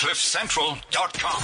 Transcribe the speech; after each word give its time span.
CliffCentral.com. 0.00 1.42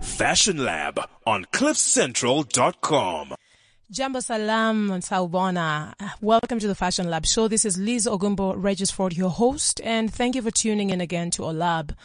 Fashion 0.00 0.64
Lab 0.64 1.00
on 1.26 1.44
CliffCentral.com. 1.46 3.34
Jambo 3.90 4.20
Salam 4.20 4.92
and 4.92 5.02
Saubona. 5.02 5.94
Welcome 6.20 6.60
to 6.60 6.68
the 6.68 6.76
Fashion 6.76 7.10
Lab 7.10 7.26
show. 7.26 7.48
This 7.48 7.64
is 7.64 7.76
Liz 7.76 8.06
Ogumbo 8.06 8.54
Regisford, 8.56 9.16
your 9.16 9.30
host, 9.30 9.80
and 9.82 10.14
thank 10.14 10.36
you 10.36 10.42
for 10.42 10.52
tuning 10.52 10.90
in 10.90 11.00
again 11.00 11.32
to 11.32 11.44
our 11.44 11.52
lab. 11.52 11.96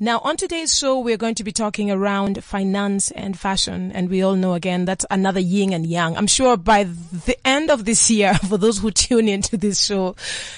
Now, 0.00 0.18
on 0.24 0.36
today's 0.36 0.76
show, 0.76 0.98
we're 0.98 1.16
going 1.16 1.36
to 1.36 1.44
be 1.44 1.52
talking 1.52 1.90
around 1.90 2.42
finance 2.42 3.10
and 3.12 3.38
fashion. 3.38 3.92
And 3.92 4.08
we 4.08 4.22
all 4.22 4.34
know 4.34 4.54
again, 4.54 4.84
that's 4.84 5.04
another 5.10 5.38
yin 5.38 5.72
and 5.72 5.86
yang. 5.86 6.16
I'm 6.16 6.26
sure 6.26 6.56
by 6.56 6.84
the 6.84 7.36
end 7.44 7.70
of 7.70 7.84
this 7.84 8.10
year, 8.10 8.34
for 8.48 8.58
those 8.58 8.78
who 8.78 8.90
tune 8.90 9.28
into 9.28 9.56
this 9.56 9.84
show, 9.84 10.16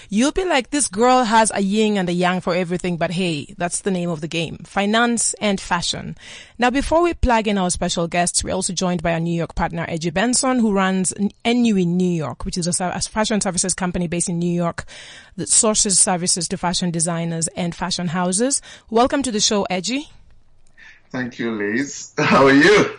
you'll 0.09 0.33
be 0.33 0.45
like, 0.45 0.71
this 0.71 0.89
girl 0.89 1.25
has 1.25 1.51
a 1.55 1.61
yin 1.61 1.99
and 1.99 2.09
a 2.09 2.13
yang 2.13 2.41
for 2.41 2.55
everything. 2.55 2.97
But 2.97 3.11
hey, 3.11 3.55
that's 3.59 3.81
the 3.81 3.91
name 3.91 4.09
of 4.09 4.21
the 4.21 4.29
game. 4.29 4.59
Finance 4.65 5.35
and 5.35 5.61
fashion. 5.61 6.17
Now, 6.57 6.71
before 6.71 7.03
we 7.03 7.13
plug 7.15 7.49
in 7.49 7.59
our 7.59 7.71
special 7.71 8.07
guests, 8.07 8.45
we're 8.45 8.55
also 8.55 8.73
joined 8.73 9.03
by 9.03 9.13
our 9.13 9.21
New 9.21 9.35
York 9.35 9.55
partner, 9.57 9.85
Edgy 9.89 10.11
Benson, 10.11 10.61
who 10.61 10.73
runs 10.73 11.13
NU 11.19 11.77
in 11.77 11.97
New 11.97 12.11
York, 12.11 12.45
which 12.45 12.57
is 12.57 12.81
a, 12.81 12.85
a 12.95 13.01
fashion 13.01 13.41
services 13.41 13.75
company 13.75 14.07
based 14.07 14.29
in 14.29 14.39
New 14.39 14.55
York 14.55 14.85
that 15.37 15.49
sources 15.49 15.99
services 15.99 16.47
to 16.49 16.57
fashion 16.57 16.93
designers 16.93 17.49
and 17.49 17.75
fashion 17.75 18.09
houses. 18.09 18.63
Welcome 18.89 19.24
to 19.25 19.33
the 19.33 19.41
show, 19.41 19.65
Edgy. 19.69 20.09
Thank 21.11 21.39
you, 21.39 21.53
Liz. 21.53 22.13
How 22.19 22.47
are 22.47 22.53
you? 22.53 22.99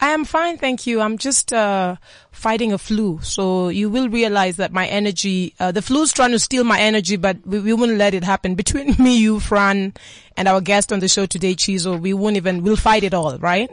I 0.00 0.08
am 0.10 0.24
fine, 0.24 0.58
thank 0.58 0.86
you. 0.86 1.00
I'm 1.00 1.18
just 1.18 1.52
uh, 1.52 1.96
fighting 2.30 2.72
a 2.72 2.78
flu, 2.78 3.20
so 3.22 3.68
you 3.68 3.88
will 3.88 4.08
realize 4.08 4.56
that 4.56 4.72
my 4.72 4.86
energy, 4.86 5.54
uh, 5.60 5.72
the 5.72 5.80
flu's 5.80 6.12
trying 6.12 6.32
to 6.32 6.38
steal 6.38 6.64
my 6.64 6.80
energy, 6.80 7.16
but 7.16 7.38
we, 7.46 7.60
we 7.60 7.72
won't 7.72 7.96
let 7.96 8.12
it 8.12 8.24
happen. 8.24 8.54
Between 8.54 8.94
me, 8.98 9.18
you, 9.18 9.40
Fran, 9.40 9.94
and 10.36 10.48
our 10.48 10.60
guest 10.60 10.92
on 10.92 11.00
the 11.00 11.08
show 11.08 11.26
today, 11.26 11.54
Chizo, 11.54 11.98
we 11.98 12.12
won't 12.12 12.36
even, 12.36 12.62
we'll 12.62 12.76
fight 12.76 13.04
it 13.04 13.14
all, 13.14 13.38
right? 13.38 13.70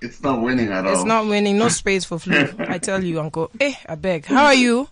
It's 0.00 0.22
not 0.22 0.40
winning 0.40 0.70
at 0.72 0.86
all. 0.86 0.92
It's 0.92 1.04
not 1.04 1.26
winning. 1.26 1.58
No 1.58 1.68
space 1.82 2.04
for 2.04 2.18
flu. 2.18 2.48
I 2.58 2.78
tell 2.78 3.02
you, 3.02 3.20
Uncle. 3.20 3.50
Eh, 3.60 3.74
I 3.86 3.94
beg. 3.96 4.26
How 4.26 4.46
are 4.46 4.54
you? 4.54 4.88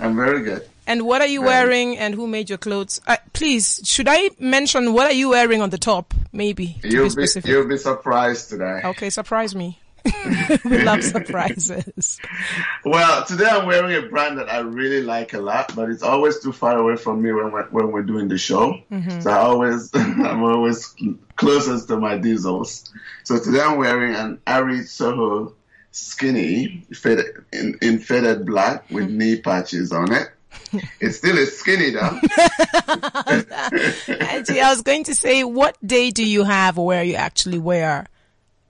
I'm 0.00 0.16
very 0.16 0.42
good. 0.42 0.68
And 0.88 1.02
what 1.02 1.20
are 1.20 1.26
you 1.28 1.40
Right. 1.42 1.48
wearing 1.64 1.98
and 1.98 2.14
who 2.14 2.26
made 2.26 2.48
your 2.48 2.58
clothes? 2.58 3.00
Uh, 3.06 3.16
please, 3.34 3.80
should 3.84 4.08
I 4.08 4.30
mention 4.40 4.94
what 4.94 5.06
are 5.10 5.14
you 5.22 5.28
wearing 5.30 5.60
on 5.62 5.70
the 5.70 5.78
top? 5.78 6.14
Maybe. 6.32 6.78
You'll 6.82 7.14
be 7.14 7.26
be, 7.34 7.48
you'll 7.48 7.68
be 7.68 7.76
surprised 7.76 8.48
today. 8.50 8.80
Okay, 8.84 9.10
surprise 9.10 9.54
me. 9.54 9.78
we 10.64 10.78
love 10.90 11.04
surprises. 11.04 12.18
Well, 12.84 13.24
today 13.26 13.46
I'm 13.50 13.66
wearing 13.66 13.94
a 14.02 14.08
brand 14.08 14.38
that 14.38 14.48
I 14.50 14.60
really 14.60 15.02
like 15.02 15.34
a 15.34 15.40
lot, 15.40 15.74
but 15.76 15.90
it's 15.90 16.02
always 16.02 16.40
too 16.40 16.52
far 16.52 16.78
away 16.78 16.96
from 16.96 17.20
me 17.20 17.32
when 17.32 17.52
we're, 17.52 17.66
when 17.68 17.92
we're 17.92 18.02
doing 18.02 18.28
the 18.28 18.38
show. 18.38 18.80
Mm-hmm. 18.90 19.20
So 19.20 19.30
I 19.30 19.38
always, 19.38 19.90
I'm 19.94 20.42
always 20.42 20.94
closest 21.36 21.88
to 21.88 21.98
my 21.98 22.16
diesels. 22.16 22.90
So 23.24 23.38
today 23.38 23.60
I'm 23.60 23.76
wearing 23.76 24.14
an 24.14 24.40
Ari 24.46 24.84
Soho 24.84 25.54
skinny 25.90 26.86
faded, 26.94 27.26
in, 27.52 27.76
in 27.82 27.98
faded 27.98 28.46
black 28.46 28.88
with 28.90 29.04
Mm-hmm. 29.08 29.18
knee 29.18 29.40
patches 29.40 29.92
on 29.92 30.12
it. 30.12 30.28
It 31.00 31.12
still 31.12 31.38
is 31.38 31.58
skinny 31.58 31.90
though. 31.90 32.00
Actually, 34.20 34.60
I 34.60 34.70
was 34.70 34.82
going 34.82 35.04
to 35.04 35.14
say, 35.14 35.44
what 35.44 35.76
day 35.86 36.10
do 36.10 36.24
you 36.24 36.44
have 36.44 36.76
where 36.76 37.02
you 37.02 37.14
actually 37.14 37.58
wear 37.58 38.06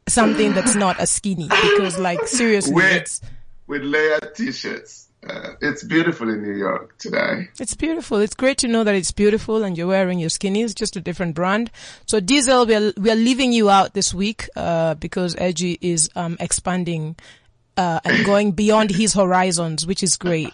something 0.08 0.52
that's 0.52 0.74
not 0.74 1.00
a 1.00 1.06
skinny? 1.06 1.48
Because 1.48 1.98
like 1.98 2.26
seriously, 2.26 2.74
it's, 2.76 3.20
with 3.66 3.82
layered 3.82 4.34
t-shirts. 4.34 5.08
Uh, 5.28 5.54
it's 5.60 5.82
beautiful 5.82 6.28
in 6.28 6.42
New 6.42 6.56
York 6.56 6.96
today. 6.98 7.48
it's 7.58 7.74
beautiful. 7.74 8.18
It's 8.18 8.36
great 8.36 8.58
to 8.58 8.68
know 8.68 8.84
that 8.84 8.94
it's 8.94 9.10
beautiful 9.10 9.64
and 9.64 9.76
you're 9.76 9.88
wearing 9.88 10.20
your 10.20 10.30
skinnies, 10.30 10.74
just 10.74 10.94
a 10.94 11.00
different 11.00 11.34
brand. 11.34 11.72
So 12.06 12.20
Diesel, 12.20 12.66
we 12.66 12.74
are, 12.76 12.92
we 12.96 13.10
are 13.10 13.16
leaving 13.16 13.52
you 13.52 13.68
out 13.68 13.94
this 13.94 14.14
week, 14.14 14.48
uh, 14.54 14.94
because 14.94 15.34
Edgy 15.36 15.76
is, 15.80 16.08
um, 16.14 16.36
expanding, 16.38 17.16
uh, 17.76 18.00
and 18.04 18.24
going 18.24 18.52
beyond 18.52 18.90
his 18.90 19.14
horizons, 19.14 19.86
which 19.86 20.02
is 20.05 20.17
great. 20.17 20.50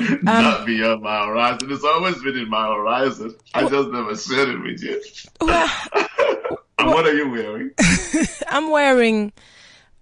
Um, 0.00 0.18
Not 0.24 0.66
beyond 0.66 1.02
my 1.02 1.26
horizon. 1.26 1.70
It's 1.70 1.84
always 1.84 2.20
been 2.22 2.36
in 2.36 2.48
my 2.50 2.66
horizon. 2.66 3.34
I 3.54 3.68
just 3.68 3.90
never 3.90 4.16
shared 4.16 4.48
it 4.48 4.62
with 4.62 4.82
you. 4.82 5.00
Well, 5.40 5.70
And 6.78 6.92
what 6.92 7.06
are 7.06 7.14
you 7.14 7.30
wearing? 7.30 7.70
I'm 8.48 8.70
wearing, 8.70 9.32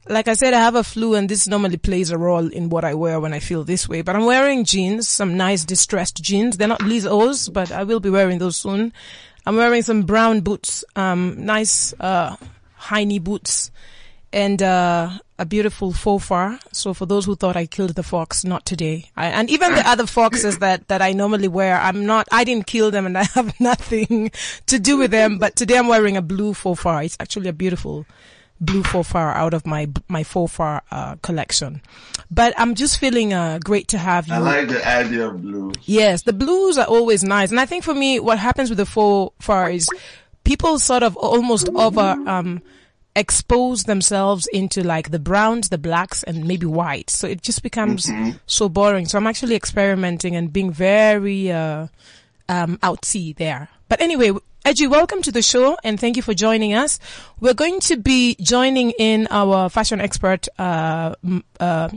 like 0.09 0.27
I 0.27 0.35
said, 0.35 0.53
I 0.55 0.61
have 0.61 0.75
a 0.75 0.83
flu 0.83 1.15
and 1.15 1.29
this 1.29 1.47
normally 1.47 1.77
plays 1.77 2.11
a 2.11 2.19
role 2.19 2.49
in 2.49 2.71
what 2.71 2.85
I 2.85 2.95
wear 2.95 3.21
when 3.21 3.33
I 3.33 3.39
feel 3.39 3.63
this 3.63 3.89
way, 3.89 4.03
but 4.03 4.17
I'm 4.17 4.25
wearing 4.25 4.65
jeans, 4.65 5.09
some 5.09 5.37
nice 5.37 5.65
distressed 5.65 6.23
jeans. 6.23 6.57
They're 6.57 6.67
not 6.67 6.83
Liz 6.83 7.07
O's, 7.07 7.49
but 7.49 7.71
I 7.71 7.85
will 7.85 8.01
be 8.01 8.11
wearing 8.11 8.39
those 8.39 8.57
soon. 8.57 8.93
I'm 9.47 9.57
wearing 9.57 9.83
some 9.83 10.03
brown 10.03 10.41
boots, 10.41 10.85
um, 10.97 11.45
nice, 11.45 11.95
uh, 12.01 12.37
high 12.75 13.05
knee 13.05 13.19
boots 13.21 13.71
and, 14.33 14.63
uh, 14.63 15.11
a 15.39 15.45
beautiful 15.45 15.93
faux 15.93 16.25
fur. 16.27 16.59
So 16.73 16.95
for 16.95 17.05
those 17.05 17.25
who 17.25 17.35
thought 17.35 17.57
I 17.57 17.67
killed 17.67 17.95
the 17.97 18.03
fox, 18.03 18.45
not 18.45 18.65
today. 18.65 19.11
I, 19.17 19.27
and 19.27 19.51
even 19.51 19.75
the 19.75 19.87
other 19.89 20.07
foxes 20.07 20.59
that, 20.59 20.87
that 20.89 21.03
I 21.03 21.13
normally 21.13 21.49
wear, 21.49 21.81
I'm 21.81 22.07
not, 22.07 22.29
I 22.31 22.45
didn't 22.45 22.67
kill 22.67 22.91
them 22.91 23.07
and 23.07 23.19
I 23.19 23.25
have 23.25 23.59
nothing 23.61 24.31
to 24.67 24.79
do 24.79 24.97
with 24.99 25.11
them, 25.11 25.39
but 25.39 25.57
today 25.57 25.79
I'm 25.79 25.89
wearing 25.89 26.17
a 26.17 26.23
blue 26.23 26.55
faux 26.55 26.81
fur. 26.81 27.03
It's 27.03 27.17
actually 27.19 27.49
a 27.49 27.53
beautiful, 27.53 28.07
blue 28.61 28.85
faux 28.85 29.09
fur 29.11 29.19
out 29.19 29.53
of 29.53 29.67
my 29.67 29.89
my 30.09 30.23
faux 30.23 30.53
fur 30.53 30.81
uh, 30.91 31.17
collection. 31.17 31.83
But 32.31 32.55
I'm 32.57 32.75
just 32.77 32.99
feeling 32.99 33.35
uh, 33.35 33.59
great 33.63 33.89
to 33.89 33.99
have 33.99 34.29
you. 34.29 34.35
I 34.35 34.39
like 34.39 34.69
the 34.69 34.87
idea 34.87 35.27
of 35.27 35.43
blue. 35.43 35.73
Yes, 35.83 36.23
the 36.23 36.33
blues 36.33 36.79
are 36.79 36.87
always 36.87 37.25
nice, 37.25 37.51
and 37.51 37.59
I 37.59 37.67
think 37.67 37.83
for 37.83 37.95
me, 37.95 38.21
what 38.21 38.39
happens 38.39 38.71
with 38.71 38.79
the 38.79 38.87
faux 38.87 39.35
fur 39.45 39.69
is 39.71 39.91
people 40.45 40.79
sort 40.79 41.03
of 41.03 41.17
almost 41.17 41.69
over 41.71 42.17
um 42.27 42.63
expose 43.15 43.85
themselves 43.85 44.47
into 44.53 44.83
like 44.83 45.11
the 45.11 45.19
browns, 45.19 45.69
the 45.69 45.79
blacks, 45.79 46.23
and 46.23 46.47
maybe 46.47 46.67
whites. 46.67 47.15
So 47.15 47.27
it 47.27 47.43
just 47.43 47.63
becomes 47.63 48.11
so 48.47 48.69
boring. 48.69 49.07
So 49.07 49.19
I'm 49.19 49.27
actually 49.27 49.55
experimenting 49.57 50.37
and 50.37 50.53
being 50.53 50.71
very 50.73 51.51
uh 51.51 51.89
um 52.49 52.79
outsy 52.79 53.37
there. 53.37 53.69
But 53.89 54.01
anyway, 54.01 54.33
Edgy, 54.65 54.87
welcome 54.87 55.23
to 55.23 55.33
the 55.33 55.43
show 55.43 55.77
and 55.83 55.99
thank 55.99 56.17
you 56.17 56.23
for 56.23 56.35
joining 56.35 56.73
us. 56.73 57.01
We're 57.41 57.53
going 57.53 57.81
to 57.81 57.97
be 57.97 58.37
joining 58.41 58.93
in 58.93 59.27
our 59.29 59.69
fashion 59.69 60.01
expert, 60.01 60.47
uh, 60.57 61.17
uh, 61.59 61.89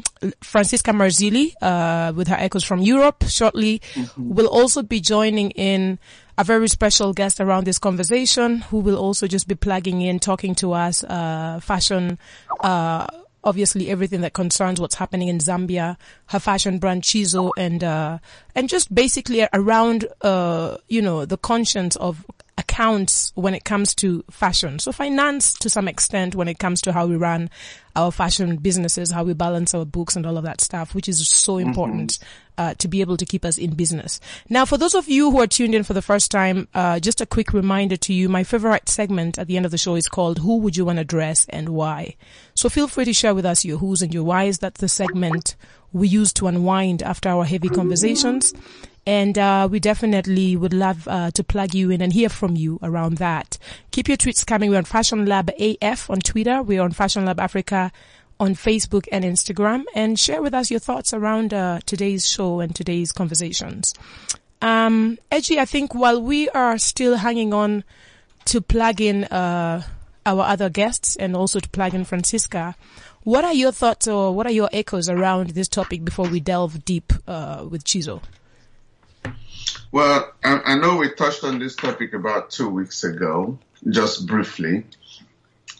Francisca 0.42 0.92
Marzilli, 0.92 1.54
uh, 1.62 2.12
with 2.16 2.28
her 2.28 2.36
echoes 2.36 2.64
from 2.64 2.82
Europe 2.82 3.24
shortly. 3.28 3.84
We'll 4.18 4.48
also 4.48 4.82
be 4.82 5.00
joining 5.00 5.52
in 5.52 6.00
a 6.38 6.44
very 6.44 6.68
special 6.68 7.14
guest 7.14 7.40
around 7.40 7.66
this 7.66 7.80
conversation 7.80 8.60
who 8.60 8.80
will 8.80 8.98
also 8.98 9.28
just 9.28 9.48
be 9.48 9.56
plugging 9.56 10.02
in, 10.02 10.20
talking 10.20 10.56
to 10.56 10.74
us, 10.74 11.04
uh, 11.04 11.60
fashion, 11.62 12.18
uh, 12.62 13.08
obviously 13.44 13.90
everything 13.90 14.22
that 14.22 14.34
concerns 14.34 14.82
what's 14.82 14.96
happening 14.96 15.28
in 15.28 15.38
Zambia, 15.38 15.98
her 16.28 16.40
fashion 16.40 16.80
brand 16.80 17.04
Chizo 17.04 17.52
and, 17.58 17.84
uh, 17.84 18.18
and 18.54 18.68
just 18.68 18.94
basically 18.94 19.48
around, 19.54 20.08
uh, 20.22 20.78
you 20.90 21.02
know, 21.02 21.26
the 21.26 21.38
conscience 21.38 21.96
of 21.98 22.26
accounts 22.58 23.32
when 23.36 23.54
it 23.54 23.64
comes 23.64 23.94
to 23.96 24.24
fashion. 24.32 24.80
So 24.80 24.92
finance 24.92 25.54
to 25.56 25.70
some 25.70 25.88
extent 25.88 26.36
when 26.36 26.48
it 26.48 26.58
comes 26.58 26.82
to 26.84 26.94
how 26.94 27.06
we 27.06 27.16
run 27.16 27.50
our 27.96 28.12
fashion 28.12 28.58
businesses, 28.58 29.12
how 29.12 29.24
we 29.24 29.34
balance 29.34 29.74
our 29.74 29.86
books 29.86 30.16
and 30.16 30.26
all 30.26 30.38
of 30.38 30.44
that 30.44 30.62
stuff, 30.62 30.96
which 30.96 31.08
is 31.08 31.26
so 31.28 31.58
important 31.58 32.20
uh, 32.58 32.74
to 32.76 32.88
be 32.88 33.02
able 33.02 33.18
to 33.18 33.26
keep 33.26 33.46
us 33.46 33.58
in 33.58 33.76
business. 33.76 34.20
Now, 34.50 34.66
for 34.66 34.78
those 34.78 34.96
of 34.96 35.08
you 35.10 35.32
who 35.32 35.42
are 35.42 35.48
tuned 35.48 35.76
in 35.76 35.84
for 35.84 35.94
the 35.94 36.02
first 36.02 36.32
time, 36.32 36.68
uh, 36.74 37.00
just 37.00 37.22
a 37.22 37.26
quick 37.26 37.54
reminder 37.54 37.98
to 37.98 38.14
you, 38.14 38.30
my 38.30 38.44
favorite 38.44 38.90
segment 38.90 39.38
at 39.38 39.48
the 39.48 39.58
end 39.58 39.66
of 39.66 39.72
the 39.72 39.78
show 39.78 39.96
is 39.96 40.08
called 40.08 40.40
Who 40.40 40.58
Would 40.58 40.78
You 40.78 40.86
Want 40.86 41.00
to 41.00 41.06
Dress 41.06 41.46
and 41.50 41.70
Why? 41.70 42.16
So 42.54 42.70
feel 42.70 42.88
free 42.88 43.06
to 43.06 43.14
share 43.14 43.36
with 43.36 43.46
us 43.46 43.66
your 43.66 43.78
who's 43.78 44.02
and 44.02 44.14
your 44.14 44.24
whys. 44.24 44.60
That's 44.60 44.80
the 44.80 44.90
segment 44.90 45.56
we 45.92 46.08
use 46.08 46.34
to 46.34 46.48
unwind 46.48 47.02
after 47.04 47.30
our 47.30 47.46
heavy 47.46 47.70
conversations. 47.70 48.54
And 49.08 49.38
uh, 49.38 49.68
we 49.70 49.80
definitely 49.80 50.56
would 50.56 50.74
love 50.74 51.08
uh, 51.08 51.30
to 51.32 51.44
plug 51.44 51.76
you 51.76 51.92
in 51.92 52.02
and 52.02 52.12
hear 52.12 52.28
from 52.28 52.56
you 52.56 52.80
around 52.82 53.18
that. 53.18 53.58
Keep 53.92 54.08
your 54.08 54.18
tweets 54.18 54.46
coming. 54.46 54.72
We're 54.72 54.78
on 54.78 54.86
Fashion 54.86 55.26
Lab 55.28 55.52
AF 55.60 56.10
on 56.10 56.20
Twitter. 56.20 56.64
We're 56.64 56.82
on 56.82 56.92
Fashion 56.92 57.26
Lab 57.26 57.40
Africa 57.40 57.92
on 58.40 58.56
Facebook 58.56 59.08
and 59.12 59.24
Instagram. 59.24 59.84
And 59.94 60.20
share 60.20 60.42
with 60.42 60.54
us 60.54 60.72
your 60.72 60.80
thoughts 60.80 61.14
around 61.14 61.54
uh, 61.54 61.80
today's 61.86 62.28
show 62.28 62.60
and 62.60 62.76
today's 62.76 63.12
conversations. 63.12 63.94
Um, 64.62 65.18
Edgy, 65.32 65.60
I 65.60 65.66
think 65.66 65.94
while 65.94 66.22
we 66.22 66.50
are 66.50 66.78
still 66.78 67.18
hanging 67.18 67.54
on 67.54 67.84
to 68.46 68.62
plug 68.62 69.02
in 69.02 69.26
uh, 69.26 69.84
our 70.26 70.42
other 70.42 70.70
guests 70.70 71.16
and 71.16 71.36
also 71.36 71.60
to 71.60 71.70
plug 71.70 71.94
in 71.94 72.06
Francisca, 72.06 72.76
what 73.24 73.44
are 73.44 73.54
your 73.54 73.72
thoughts 73.72 74.08
or 74.08 74.34
what 74.34 74.46
are 74.46 74.52
your 74.52 74.70
echoes 74.72 75.10
around 75.10 75.50
this 75.52 75.68
topic 75.68 76.06
before 76.06 76.28
we 76.28 76.40
delve 76.40 76.86
deep 76.86 77.12
uh, 77.28 77.66
with 77.70 77.84
Chizo? 77.84 78.22
Well, 79.92 80.32
I, 80.44 80.62
I 80.66 80.76
know 80.78 80.98
we 80.98 81.12
touched 81.12 81.44
on 81.44 81.60
this 81.60 81.76
topic 81.76 82.14
about 82.14 82.52
two 82.52 82.70
weeks 82.70 83.04
ago, 83.04 83.58
just 83.90 84.28
briefly, 84.28 84.86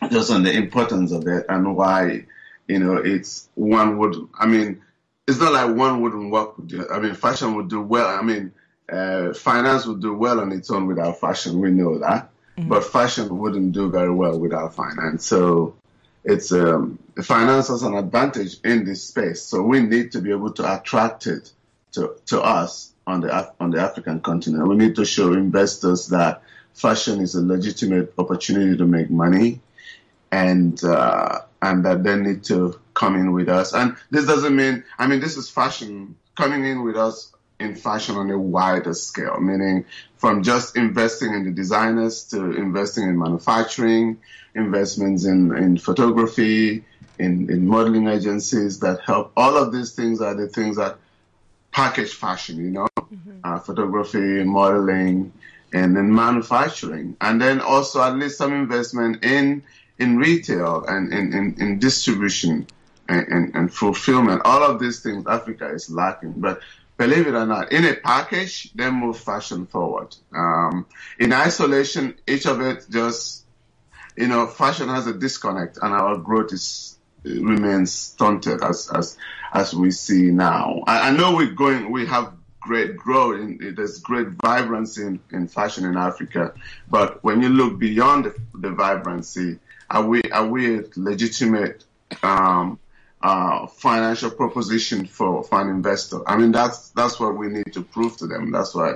just 0.10 0.32
on 0.32 0.44
the 0.44 0.54
importance 0.54 1.12
of 1.12 1.28
it 1.28 1.46
and 1.50 1.76
why, 1.76 2.26
you 2.68 2.80
know, 2.80 2.98
it's 2.98 3.50
one 3.56 3.98
would, 3.98 4.16
I 4.38 4.46
mean, 4.46 4.82
it's 5.28 5.40
not 5.40 5.54
like 5.54 5.76
one 5.76 6.02
wouldn't 6.02 6.32
work 6.32 6.58
with 6.58 6.72
you. 6.72 6.88
I 6.90 7.00
mean, 7.00 7.16
fashion 7.16 7.56
would 7.56 7.70
do 7.70 7.82
well. 7.82 8.08
I 8.08 8.22
mean, 8.22 8.54
uh, 8.92 9.34
finance 9.34 9.86
would 9.86 10.02
do 10.02 10.14
well 10.14 10.40
on 10.40 10.52
its 10.52 10.70
own 10.70 10.86
without 10.86 11.20
fashion. 11.20 11.60
We 11.60 11.72
know 11.72 12.00
that, 12.00 12.30
mm-hmm. 12.58 12.70
but 12.70 12.84
fashion 12.84 13.38
wouldn't 13.38 13.72
do 13.72 13.90
very 13.90 14.14
well 14.14 14.40
without 14.40 14.76
finance. 14.76 15.26
So 15.26 15.76
it's 16.24 16.52
um, 16.52 17.00
finance 17.24 17.70
has 17.70 17.84
an 17.84 17.96
advantage 17.96 18.58
in 18.64 18.86
this 18.86 19.04
space. 19.04 19.42
So 19.42 19.62
we 19.64 19.82
need 19.82 20.12
to 20.12 20.22
be 20.22 20.32
able 20.32 20.52
to 20.54 20.76
attract 20.76 21.28
it 21.28 21.52
to 21.94 22.16
to 22.28 22.42
us 22.42 22.94
on 23.08 23.22
the 23.22 23.54
on 23.60 23.72
the 23.72 23.82
African 23.82 24.20
continent. 24.22 24.68
We 24.68 24.76
need 24.76 24.96
to 24.96 25.06
show 25.06 25.34
investors 25.34 26.08
that 26.10 26.44
fashion 26.74 27.22
is 27.22 27.36
a 27.36 27.42
legitimate 27.42 28.14
opportunity 28.18 28.78
to 28.78 28.86
make 28.86 29.10
money, 29.10 29.62
and 30.32 30.84
uh, 30.84 31.42
and 31.62 31.86
that 31.86 32.04
they 32.04 32.16
need 32.16 32.44
to 32.46 32.80
come 32.94 33.16
in 33.16 33.32
with 33.32 33.50
us. 33.50 33.74
And 33.74 33.96
this 34.12 34.26
doesn't 34.26 34.56
mean, 34.56 34.84
I 34.98 35.08
mean, 35.08 35.20
this 35.20 35.38
is 35.38 35.50
fashion 35.50 36.16
coming 36.36 36.66
in 36.66 36.84
with 36.84 36.96
us 36.96 37.34
in 37.60 37.76
fashion 37.76 38.16
on 38.16 38.30
a 38.30 38.38
wider 38.38 38.94
scale, 38.94 39.40
meaning 39.40 39.86
from 40.18 40.44
just 40.44 40.76
investing 40.76 41.34
in 41.34 41.46
the 41.46 41.52
designers 41.52 42.26
to 42.26 42.52
investing 42.52 43.06
in 43.06 43.18
manufacturing, 43.18 44.18
investments 44.54 45.26
in, 45.26 45.56
in 45.56 45.78
photography, 45.78 46.84
in, 47.18 47.50
in 47.50 47.68
modeling 47.68 48.08
agencies 48.08 48.80
that 48.80 49.00
help. 49.02 49.32
All 49.38 49.56
of 49.58 49.72
these 49.72 49.94
things 49.94 50.22
are 50.22 50.36
the 50.36 50.48
things 50.48 50.78
that 50.78 50.98
package 51.72 52.14
fashion, 52.14 52.58
you 52.58 52.72
know, 52.72 52.88
mm-hmm. 52.98 53.40
uh, 53.44 53.60
photography, 53.60 54.44
modeling, 54.44 55.32
and 55.74 55.96
then 55.96 56.14
manufacturing. 56.14 57.16
And 57.22 57.42
then 57.42 57.62
also 57.62 58.02
at 58.02 58.16
least 58.16 58.38
some 58.38 58.54
investment 58.54 59.24
in, 59.24 59.64
in 59.98 60.18
retail 60.18 60.84
and 60.88 61.14
in, 61.14 61.34
in, 61.34 61.56
in 61.60 61.80
distribution 61.80 62.68
and, 63.08 63.28
and, 63.28 63.56
and 63.56 63.74
fulfillment. 63.74 64.42
All 64.46 64.64
of 64.64 64.80
these 64.80 65.02
things 65.02 65.26
Africa 65.28 65.70
is 65.70 65.90
lacking. 65.90 66.34
But 66.38 66.62
believe 66.98 67.28
it 67.28 67.34
or 67.34 67.46
not, 67.46 67.72
in 67.72 67.86
a 67.86 67.96
package, 67.96 68.72
they 68.74 68.90
move 68.90 69.18
fashion 69.18 69.66
forward. 69.68 70.16
Um, 70.34 70.86
in 71.20 71.34
isolation, 71.34 72.16
each 72.28 72.46
of 72.46 72.62
it 72.62 72.86
just, 72.90 73.46
you 74.16 74.28
know, 74.28 74.48
fashion 74.48 74.90
has 74.90 75.08
a 75.08 75.14
disconnect 75.14 75.78
and 75.82 75.94
our 75.94 76.18
growth 76.18 76.54
is, 76.54 76.98
remains 77.24 77.92
stunted 77.92 78.64
as, 78.64 78.90
as, 78.94 79.18
as 79.54 79.74
we 79.74 79.92
see 79.92 80.32
now. 80.32 80.84
I, 80.88 81.10
I 81.10 81.12
know 81.12 81.36
we're 81.36 81.52
going, 81.52 81.92
we 81.92 82.06
have 82.08 82.34
great 82.60 82.98
growth 82.98 83.40
in, 83.40 83.76
there's 83.76 84.00
great 84.00 84.28
vibrancy 84.42 85.04
in, 85.04 85.20
in 85.32 85.48
fashion 85.48 85.86
in 85.86 85.96
Africa. 85.96 86.54
But 86.90 87.24
when 87.24 87.42
you 87.42 87.50
look 87.50 87.78
beyond 87.78 88.26
the, 88.26 88.36
the 88.56 88.72
vibrancy, 88.72 89.60
are 89.90 90.06
we, 90.06 90.22
are 90.24 90.48
we 90.48 90.80
a 90.80 90.84
legitimate, 90.96 91.84
um, 92.24 92.80
uh, 93.22 93.66
financial 93.68 94.30
proposition 94.30 95.08
for, 95.08 95.44
for 95.44 95.60
an 95.60 95.70
investor. 95.70 96.28
I 96.30 96.38
mean, 96.38 96.52
that's 96.52 96.90
that's 96.90 97.20
what 97.20 97.36
we 97.36 97.48
need 97.48 97.74
to 97.74 97.82
prove 97.82 98.18
to 98.18 98.28
them. 98.28 98.52
That's 98.52 98.76
why 98.76 98.96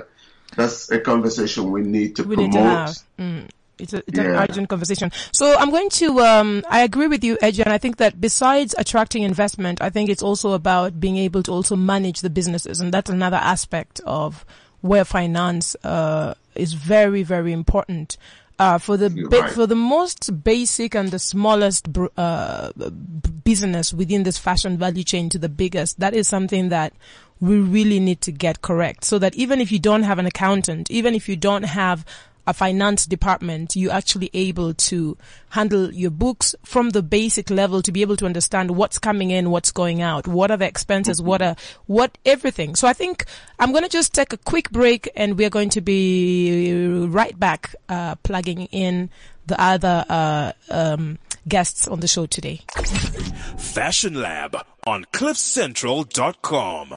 that's 0.56 0.90
a 0.92 1.00
conversation 1.00 1.72
we 1.72 1.82
need 1.82 2.16
to 2.16 2.22
we 2.22 2.36
promote. 2.36 2.54
Need 2.54 2.58
to 2.58 2.62
have. 2.62 2.98
Mm. 3.18 3.48
It's, 3.80 3.92
a, 3.94 3.98
it's 3.98 4.18
yeah. 4.18 4.24
an 4.24 4.36
urgent 4.36 4.68
conversation. 4.68 5.10
So 5.32 5.56
I'm 5.56 5.70
going 5.70 5.88
to, 5.88 6.20
um, 6.20 6.62
I 6.68 6.82
agree 6.82 7.06
with 7.06 7.24
you, 7.24 7.38
Edge, 7.40 7.60
and 7.60 7.72
I 7.72 7.78
think 7.78 7.96
that 7.96 8.20
besides 8.20 8.74
attracting 8.76 9.22
investment, 9.22 9.80
I 9.80 9.88
think 9.88 10.10
it's 10.10 10.22
also 10.22 10.52
about 10.52 11.00
being 11.00 11.16
able 11.16 11.42
to 11.44 11.50
also 11.50 11.76
manage 11.76 12.20
the 12.20 12.28
businesses. 12.28 12.80
And 12.80 12.92
that's 12.92 13.08
another 13.10 13.38
aspect 13.38 14.00
of 14.04 14.44
where 14.82 15.06
finance, 15.06 15.76
uh, 15.82 16.34
is 16.54 16.74
very, 16.74 17.22
very 17.22 17.52
important. 17.52 18.18
Uh, 18.60 18.76
for 18.76 18.98
the 18.98 19.08
ba- 19.08 19.40
right. 19.40 19.50
for 19.52 19.66
the 19.66 19.74
most 19.74 20.44
basic 20.44 20.94
and 20.94 21.10
the 21.10 21.18
smallest 21.18 21.88
uh, 22.18 22.70
business 23.42 23.94
within 23.94 24.22
this 24.22 24.36
fashion 24.36 24.76
value 24.76 25.02
chain 25.02 25.30
to 25.30 25.38
the 25.38 25.48
biggest, 25.48 25.98
that 25.98 26.12
is 26.12 26.28
something 26.28 26.68
that 26.68 26.92
we 27.40 27.56
really 27.56 27.98
need 27.98 28.20
to 28.20 28.30
get 28.30 28.60
correct. 28.60 29.02
So 29.04 29.18
that 29.18 29.34
even 29.34 29.62
if 29.62 29.72
you 29.72 29.78
don't 29.78 30.02
have 30.02 30.18
an 30.18 30.26
accountant, 30.26 30.90
even 30.90 31.14
if 31.14 31.26
you 31.26 31.36
don't 31.36 31.62
have 31.62 32.04
a 32.50 32.52
finance 32.52 33.06
department, 33.06 33.76
you're 33.76 33.92
actually 33.92 34.28
able 34.34 34.74
to 34.74 35.16
handle 35.50 35.92
your 35.92 36.10
books 36.10 36.54
from 36.64 36.90
the 36.90 37.02
basic 37.02 37.48
level 37.48 37.80
to 37.82 37.92
be 37.92 38.02
able 38.02 38.16
to 38.16 38.26
understand 38.26 38.72
what's 38.72 38.98
coming 38.98 39.30
in, 39.30 39.50
what's 39.50 39.70
going 39.70 40.02
out, 40.02 40.26
what 40.26 40.50
are 40.50 40.56
the 40.56 40.66
expenses, 40.66 41.22
what 41.22 41.40
are, 41.40 41.56
what 41.86 42.18
everything. 42.26 42.74
So 42.74 42.86
I 42.88 42.92
think 42.92 43.24
I'm 43.58 43.70
going 43.72 43.84
to 43.84 43.88
just 43.88 44.12
take 44.12 44.32
a 44.32 44.36
quick 44.36 44.70
break 44.70 45.08
and 45.16 45.38
we're 45.38 45.50
going 45.50 45.70
to 45.70 45.80
be 45.80 47.06
right 47.06 47.38
back, 47.38 47.74
uh, 47.88 48.16
plugging 48.16 48.66
in 48.66 49.10
the 49.46 49.60
other, 49.60 50.04
uh, 50.08 50.52
um, 50.70 51.18
guests 51.48 51.88
on 51.88 52.00
the 52.00 52.08
show 52.08 52.26
today. 52.26 52.60
Fashion 53.56 54.14
Lab 54.14 54.56
on 54.86 55.04
cliffcentral.com. 55.06 56.96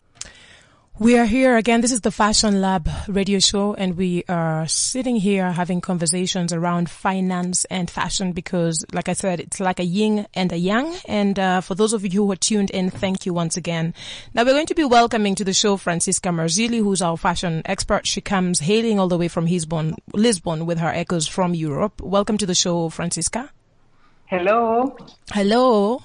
We 1.00 1.18
are 1.18 1.26
here 1.26 1.58
again. 1.58 1.82
This 1.82 1.92
is 1.92 2.02
the 2.02 2.12
Fashion 2.12 2.62
Lab 2.62 2.88
radio 3.08 3.40
show 3.40 3.74
and 3.74 3.98
we 3.98 4.26
are 4.30 4.68
sitting 4.68 5.16
here 5.16 5.52
having 5.52 5.82
conversations 5.82 6.54
around 6.54 6.88
finance 6.88 7.66
and 7.66 7.90
fashion 7.90 8.32
because 8.32 8.86
like 8.94 9.10
I 9.10 9.14
said, 9.14 9.40
it's 9.40 9.60
like 9.60 9.80
a 9.80 9.84
yin 9.84 10.28
and 10.36 10.52
a 10.52 10.56
yang. 10.56 10.96
And, 11.06 11.40
uh, 11.40 11.62
for 11.62 11.74
those 11.74 11.94
of 11.94 12.04
you 12.06 12.24
who 12.24 12.32
are 12.32 12.36
tuned 12.36 12.70
in, 12.70 12.92
thank 12.92 13.26
you 13.26 13.34
once 13.34 13.58
again. 13.58 13.96
Now 14.36 14.44
we're 14.44 14.54
going 14.54 14.68
to 14.68 14.76
be 14.76 14.84
welcoming 14.84 15.34
to 15.36 15.44
the 15.44 15.52
show 15.52 15.78
Francisca 15.78 16.30
Marzilli, 16.30 16.78
who's 16.78 17.02
our 17.02 17.18
fashion 17.18 17.64
expert. 17.66 18.06
She 18.06 18.22
comes 18.22 18.60
hailing 18.60 19.00
all 19.00 19.08
the 19.08 19.18
way 19.18 19.30
from 19.30 19.48
Lisbon, 19.48 19.96
Lisbon 20.14 20.68
with 20.68 20.78
her 20.78 20.90
echoes 20.90 21.26
from 21.28 21.56
Europe. 21.56 22.02
Welcome 22.02 22.38
to 22.38 22.46
the 22.46 22.54
show, 22.54 22.90
Francisca. 22.90 23.50
Hello. 24.28 24.96
Hello. 25.32 26.04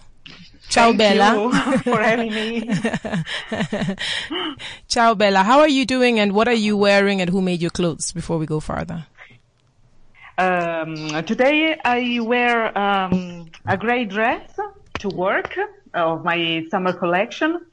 Ciao, 0.69 0.93
Thank 0.93 0.99
Bella. 0.99 1.79
for 1.85 1.99
having 1.99 2.32
me. 2.32 2.69
Ciao, 4.88 5.15
Bella. 5.15 5.43
How 5.43 5.61
are 5.61 5.69
you 5.69 5.87
doing 5.87 6.20
and 6.20 6.32
what 6.32 6.49
are 6.49 6.53
you 6.53 6.76
wearing 6.76 7.20
and 7.20 7.31
who 7.31 7.41
made 7.41 7.61
your 7.61 7.70
clothes 7.70 8.12
before 8.12 8.38
we 8.38 8.47
go 8.47 8.61
further? 8.61 9.06
Um, 10.37 10.94
today 11.25 11.79
I 11.85 12.20
wear 12.20 12.76
um, 12.79 13.50
a 13.67 13.76
gray 13.76 14.05
dress 14.05 14.50
to 15.00 15.09
work 15.09 15.59
of 15.94 16.25
my 16.25 16.65
summer 16.70 16.93
collection 16.93 17.67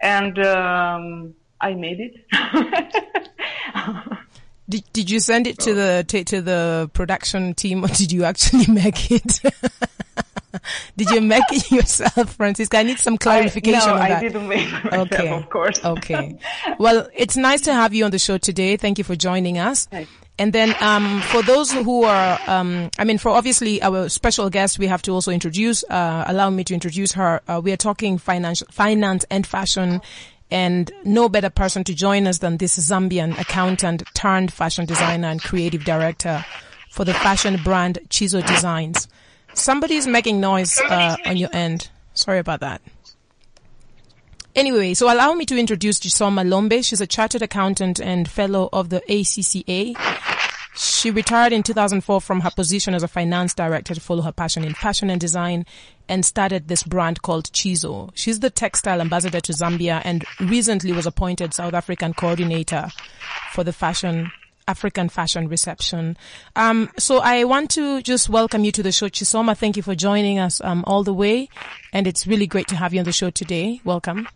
and 0.00 0.38
um, 0.38 1.34
I 1.60 1.74
made 1.74 2.00
it. 2.00 2.14
Did, 4.68 4.84
did 4.92 5.10
you 5.10 5.20
send 5.20 5.46
it 5.46 5.58
to 5.60 5.74
the 5.74 6.04
to, 6.08 6.24
to 6.24 6.42
the 6.42 6.90
production 6.92 7.54
team 7.54 7.84
or 7.84 7.88
did 7.88 8.12
you 8.12 8.24
actually 8.24 8.66
make 8.72 9.10
it? 9.10 9.40
Did 10.96 11.10
you 11.10 11.20
make 11.20 11.44
it 11.50 11.70
yourself, 11.70 12.34
Francisca? 12.34 12.78
I 12.78 12.82
need 12.82 12.98
some 12.98 13.18
clarification 13.18 13.80
I, 13.82 13.86
no, 13.86 13.92
on 13.92 13.98
that. 14.08 14.18
I 14.18 14.20
didn't 14.20 14.48
make 14.48 14.66
it 14.66 14.84
myself, 14.84 15.12
okay. 15.12 15.28
of 15.28 15.50
course. 15.50 15.84
okay. 15.84 16.38
Well, 16.78 17.08
it's 17.14 17.36
nice 17.36 17.60
to 17.62 17.74
have 17.74 17.94
you 17.94 18.04
on 18.04 18.10
the 18.10 18.18
show 18.18 18.38
today. 18.38 18.76
Thank 18.76 18.98
you 18.98 19.04
for 19.04 19.16
joining 19.16 19.58
us. 19.58 19.88
And 20.38 20.52
then, 20.52 20.74
um, 20.80 21.22
for 21.22 21.42
those 21.42 21.72
who 21.72 22.04
are, 22.04 22.38
um, 22.46 22.90
I 22.98 23.04
mean, 23.04 23.18
for 23.18 23.30
obviously 23.30 23.82
our 23.82 24.08
special 24.08 24.50
guest, 24.50 24.78
we 24.78 24.86
have 24.86 25.00
to 25.02 25.12
also 25.12 25.30
introduce, 25.30 25.82
uh, 25.84 26.24
allow 26.26 26.50
me 26.50 26.64
to 26.64 26.74
introduce 26.74 27.12
her. 27.12 27.40
Uh, 27.48 27.60
we 27.62 27.72
are 27.72 27.76
talking 27.78 28.18
financial, 28.18 28.66
finance 28.70 29.24
and 29.30 29.46
fashion 29.46 30.02
and 30.50 30.90
no 31.04 31.28
better 31.28 31.50
person 31.50 31.84
to 31.84 31.94
join 31.94 32.26
us 32.26 32.38
than 32.38 32.56
this 32.56 32.78
Zambian 32.78 33.38
accountant 33.38 34.02
turned 34.14 34.52
fashion 34.52 34.86
designer 34.86 35.28
and 35.28 35.42
creative 35.42 35.84
director 35.84 36.44
for 36.90 37.04
the 37.04 37.14
fashion 37.14 37.60
brand 37.62 37.98
Chizo 38.08 38.46
Designs. 38.46 39.08
Somebody's 39.54 40.06
making 40.06 40.40
noise 40.40 40.80
uh, 40.80 41.16
on 41.24 41.36
your 41.36 41.50
end. 41.52 41.90
Sorry 42.14 42.38
about 42.38 42.60
that. 42.60 42.80
Anyway, 44.54 44.94
so 44.94 45.12
allow 45.12 45.34
me 45.34 45.44
to 45.44 45.58
introduce 45.58 46.00
Chisoma 46.00 46.48
Lombe. 46.48 46.82
She's 46.82 47.02
a 47.02 47.06
chartered 47.06 47.42
accountant 47.42 48.00
and 48.00 48.26
fellow 48.26 48.70
of 48.72 48.88
the 48.88 49.02
ACCA. 49.08 49.94
She 50.76 51.10
retired 51.10 51.54
in 51.54 51.62
2004 51.62 52.20
from 52.20 52.40
her 52.40 52.50
position 52.50 52.92
as 52.92 53.02
a 53.02 53.08
finance 53.08 53.54
director 53.54 53.94
to 53.94 54.00
follow 54.00 54.22
her 54.22 54.32
passion 54.32 54.62
in 54.62 54.74
fashion 54.74 55.08
and 55.08 55.18
design 55.18 55.64
and 56.06 56.24
started 56.24 56.68
this 56.68 56.82
brand 56.82 57.22
called 57.22 57.50
Chizo. 57.52 58.10
She's 58.14 58.40
the 58.40 58.50
textile 58.50 59.00
ambassador 59.00 59.40
to 59.40 59.52
Zambia 59.52 60.02
and 60.04 60.26
recently 60.38 60.92
was 60.92 61.06
appointed 61.06 61.54
South 61.54 61.72
African 61.72 62.12
coordinator 62.12 62.88
for 63.52 63.64
the 63.64 63.72
fashion 63.72 64.30
African 64.68 65.08
fashion 65.08 65.48
reception. 65.48 66.16
Um, 66.56 66.90
so 66.98 67.20
I 67.20 67.44
want 67.44 67.70
to 67.70 68.02
just 68.02 68.28
welcome 68.28 68.64
you 68.64 68.72
to 68.72 68.82
the 68.82 68.92
show, 68.92 69.08
Chisoma. 69.08 69.56
Thank 69.56 69.76
you 69.76 69.82
for 69.82 69.94
joining 69.94 70.40
us 70.40 70.60
um, 70.60 70.82
all 70.86 71.04
the 71.04 71.14
way, 71.14 71.48
and 71.92 72.06
it's 72.06 72.26
really 72.26 72.48
great 72.48 72.66
to 72.68 72.76
have 72.76 72.92
you 72.92 72.98
on 72.98 73.04
the 73.04 73.12
show 73.12 73.30
today. 73.30 73.80
Welcome. 73.84 74.28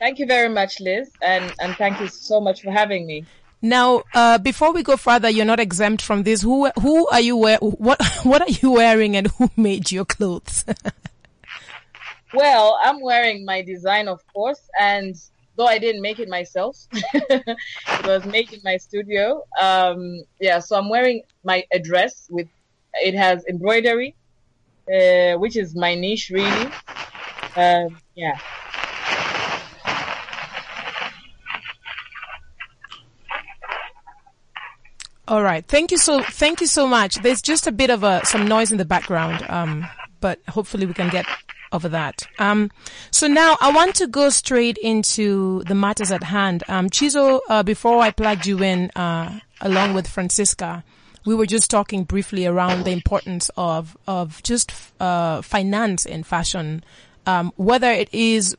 Thank 0.00 0.18
you 0.18 0.26
very 0.26 0.48
much, 0.48 0.80
Liz, 0.80 1.10
and 1.22 1.54
and 1.60 1.76
thank 1.76 2.00
you 2.00 2.08
so 2.08 2.40
much 2.40 2.62
for 2.62 2.72
having 2.72 3.06
me. 3.06 3.24
Now, 3.62 4.02
uh, 4.14 4.38
before 4.38 4.72
we 4.72 4.82
go 4.82 4.96
further, 4.96 5.28
you're 5.28 5.44
not 5.44 5.60
exempt 5.60 6.02
from 6.02 6.22
this. 6.22 6.42
Who 6.42 6.70
who 6.80 7.08
are 7.08 7.20
you 7.20 7.36
wear? 7.36 7.58
What 7.58 8.02
what 8.22 8.42
are 8.42 8.50
you 8.50 8.72
wearing, 8.72 9.16
and 9.16 9.28
who 9.28 9.50
made 9.56 9.92
your 9.92 10.04
clothes? 10.04 10.64
well, 12.34 12.78
I'm 12.82 13.00
wearing 13.00 13.44
my 13.44 13.62
design, 13.62 14.08
of 14.08 14.20
course, 14.32 14.60
and 14.80 15.14
though 15.56 15.66
I 15.66 15.78
didn't 15.78 16.00
make 16.00 16.18
it 16.18 16.28
myself. 16.28 16.86
it 16.92 18.06
was 18.06 18.24
made 18.24 18.50
in 18.52 18.60
my 18.64 18.78
studio. 18.78 19.44
Um, 19.60 20.22
yeah, 20.40 20.58
so 20.60 20.76
I'm 20.76 20.88
wearing 20.88 21.22
my 21.44 21.64
dress 21.82 22.28
with 22.30 22.48
it 22.94 23.14
has 23.14 23.44
embroidery, 23.46 24.14
uh, 24.92 25.34
which 25.38 25.56
is 25.56 25.76
my 25.76 25.94
niche 25.94 26.30
really. 26.30 26.70
Um, 27.56 27.98
yeah. 28.14 28.38
All 35.30 35.44
right. 35.44 35.64
Thank 35.64 35.92
you 35.92 35.96
so, 35.96 36.24
thank 36.24 36.60
you 36.60 36.66
so 36.66 36.88
much. 36.88 37.14
There's 37.22 37.40
just 37.40 37.68
a 37.68 37.72
bit 37.72 37.88
of 37.88 38.02
a, 38.02 38.20
some 38.26 38.48
noise 38.48 38.72
in 38.72 38.78
the 38.78 38.84
background. 38.84 39.46
Um, 39.48 39.86
but 40.20 40.40
hopefully 40.48 40.86
we 40.86 40.92
can 40.92 41.08
get 41.08 41.24
over 41.70 41.88
that. 41.88 42.26
Um, 42.40 42.68
so 43.12 43.28
now 43.28 43.56
I 43.60 43.70
want 43.70 43.94
to 43.94 44.08
go 44.08 44.30
straight 44.30 44.76
into 44.78 45.62
the 45.68 45.76
matters 45.76 46.10
at 46.10 46.24
hand. 46.24 46.64
Um, 46.66 46.90
Chizo, 46.90 47.42
uh, 47.48 47.62
before 47.62 48.00
I 48.00 48.10
plugged 48.10 48.44
you 48.44 48.60
in, 48.60 48.90
uh, 48.96 49.38
along 49.60 49.94
with 49.94 50.08
Francisca, 50.08 50.82
we 51.24 51.36
were 51.36 51.46
just 51.46 51.70
talking 51.70 52.02
briefly 52.02 52.44
around 52.44 52.82
the 52.82 52.90
importance 52.90 53.52
of, 53.56 53.96
of 54.08 54.42
just, 54.42 54.72
uh, 54.98 55.42
finance 55.42 56.06
in 56.06 56.24
fashion, 56.24 56.82
um, 57.26 57.52
whether 57.54 57.88
it 57.92 58.12
is 58.12 58.56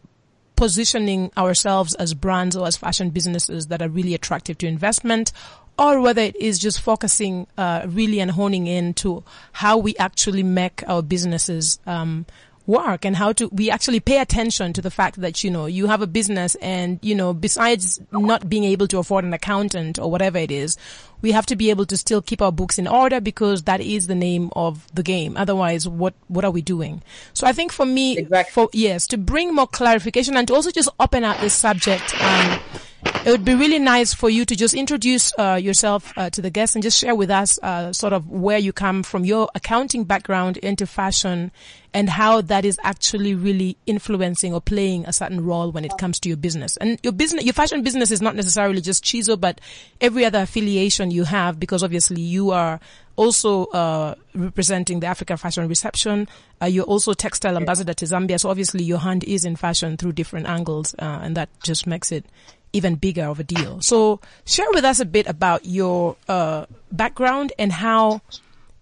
positioning 0.55 1.31
ourselves 1.37 1.95
as 1.95 2.13
brands 2.13 2.55
or 2.55 2.67
as 2.67 2.77
fashion 2.77 3.09
businesses 3.09 3.67
that 3.67 3.81
are 3.81 3.89
really 3.89 4.13
attractive 4.13 4.59
to 4.59 4.67
investment 4.67 5.33
or 5.81 5.99
whether 5.99 6.21
it 6.21 6.35
is 6.35 6.59
just 6.59 6.79
focusing 6.81 7.47
uh, 7.57 7.81
really 7.87 8.19
and 8.19 8.29
honing 8.31 8.67
in 8.67 8.93
to 8.93 9.23
how 9.51 9.77
we 9.77 9.95
actually 9.97 10.43
make 10.43 10.83
our 10.87 11.01
businesses 11.01 11.79
um, 11.87 12.25
work 12.67 13.03
and 13.03 13.15
how 13.15 13.33
to 13.33 13.47
we 13.49 13.71
actually 13.71 13.99
pay 13.99 14.19
attention 14.19 14.71
to 14.71 14.81
the 14.81 14.91
fact 14.91 15.19
that 15.19 15.43
you 15.43 15.49
know 15.49 15.65
you 15.65 15.87
have 15.87 16.01
a 16.03 16.07
business 16.07 16.53
and 16.61 16.99
you 17.01 17.15
know 17.15 17.33
besides 17.33 17.99
not 18.11 18.47
being 18.47 18.63
able 18.63 18.87
to 18.87 18.99
afford 18.99 19.25
an 19.25 19.33
accountant 19.33 19.97
or 19.97 20.11
whatever 20.11 20.37
it 20.37 20.51
is 20.51 20.77
we 21.23 21.31
have 21.31 21.45
to 21.47 21.55
be 21.55 21.71
able 21.71 21.85
to 21.87 21.97
still 21.97 22.21
keep 22.21 22.39
our 22.41 22.51
books 22.51 22.77
in 22.77 22.87
order 22.87 23.19
because 23.19 23.63
that 23.63 23.81
is 23.81 24.05
the 24.05 24.15
name 24.15 24.51
of 24.55 24.85
the 24.93 25.01
game 25.01 25.35
otherwise 25.35 25.87
what 25.87 26.13
what 26.27 26.45
are 26.45 26.51
we 26.51 26.61
doing 26.61 27.01
so 27.33 27.47
i 27.47 27.51
think 27.51 27.71
for 27.73 27.85
me 27.85 28.19
Exactly. 28.19 28.53
for 28.53 28.69
yes 28.73 29.07
to 29.07 29.17
bring 29.17 29.53
more 29.55 29.67
clarification 29.67 30.37
and 30.37 30.47
to 30.47 30.53
also 30.53 30.69
just 30.69 30.89
open 30.99 31.23
up 31.23 31.39
this 31.41 31.55
subject 31.55 32.13
um, 32.23 32.59
it 33.03 33.29
would 33.29 33.45
be 33.45 33.53
really 33.53 33.79
nice 33.79 34.13
for 34.13 34.29
you 34.29 34.45
to 34.45 34.55
just 34.55 34.73
introduce 34.73 35.31
uh, 35.37 35.59
yourself 35.61 36.11
uh, 36.17 36.29
to 36.31 36.41
the 36.41 36.49
guests 36.49 36.75
and 36.75 36.81
just 36.81 36.97
share 36.97 37.13
with 37.13 37.29
us 37.29 37.59
uh, 37.61 37.93
sort 37.93 38.13
of 38.13 38.27
where 38.29 38.57
you 38.57 38.73
come 38.73 39.03
from 39.03 39.25
your 39.25 39.49
accounting 39.53 40.03
background 40.03 40.57
into 40.57 40.87
fashion 40.87 41.51
and 41.93 42.09
how 42.09 42.41
that 42.41 42.65
is 42.65 42.79
actually 42.83 43.35
really 43.35 43.77
influencing 43.85 44.53
or 44.53 44.61
playing 44.61 45.05
a 45.05 45.13
certain 45.13 45.45
role 45.45 45.71
when 45.71 45.85
it 45.85 45.91
comes 45.97 46.19
to 46.19 46.29
your 46.29 46.37
business. 46.37 46.77
And 46.77 46.97
your 47.03 47.13
business, 47.13 47.43
your 47.43 47.53
fashion 47.53 47.83
business 47.83 48.11
is 48.11 48.21
not 48.21 48.35
necessarily 48.35 48.81
just 48.81 49.03
Chizo, 49.03 49.39
but 49.39 49.61
every 49.99 50.25
other 50.25 50.39
affiliation 50.39 51.11
you 51.11 51.23
have 51.25 51.59
because 51.59 51.83
obviously 51.83 52.21
you 52.21 52.51
are 52.51 52.79
also 53.17 53.65
uh, 53.65 54.15
representing 54.33 54.99
the 54.99 55.07
Africa 55.07 55.37
Fashion 55.37 55.67
Reception. 55.67 56.27
Uh, 56.61 56.65
you're 56.65 56.85
also 56.85 57.13
textile 57.13 57.57
ambassador 57.57 57.93
to 57.93 58.05
Zambia, 58.05 58.39
so 58.39 58.49
obviously 58.49 58.83
your 58.83 58.99
hand 58.99 59.23
is 59.25 59.45
in 59.45 59.55
fashion 59.55 59.97
through 59.97 60.13
different 60.13 60.47
angles, 60.47 60.95
uh, 60.97 61.19
and 61.21 61.35
that 61.37 61.49
just 61.61 61.85
makes 61.85 62.11
it 62.11 62.25
even 62.73 62.95
bigger 62.95 63.23
of 63.25 63.39
a 63.39 63.43
deal. 63.43 63.81
So 63.81 64.19
share 64.45 64.67
with 64.71 64.85
us 64.85 64.99
a 64.99 65.05
bit 65.05 65.27
about 65.27 65.65
your 65.65 66.15
uh, 66.27 66.65
background 66.91 67.53
and 67.59 67.71
how 67.71 68.21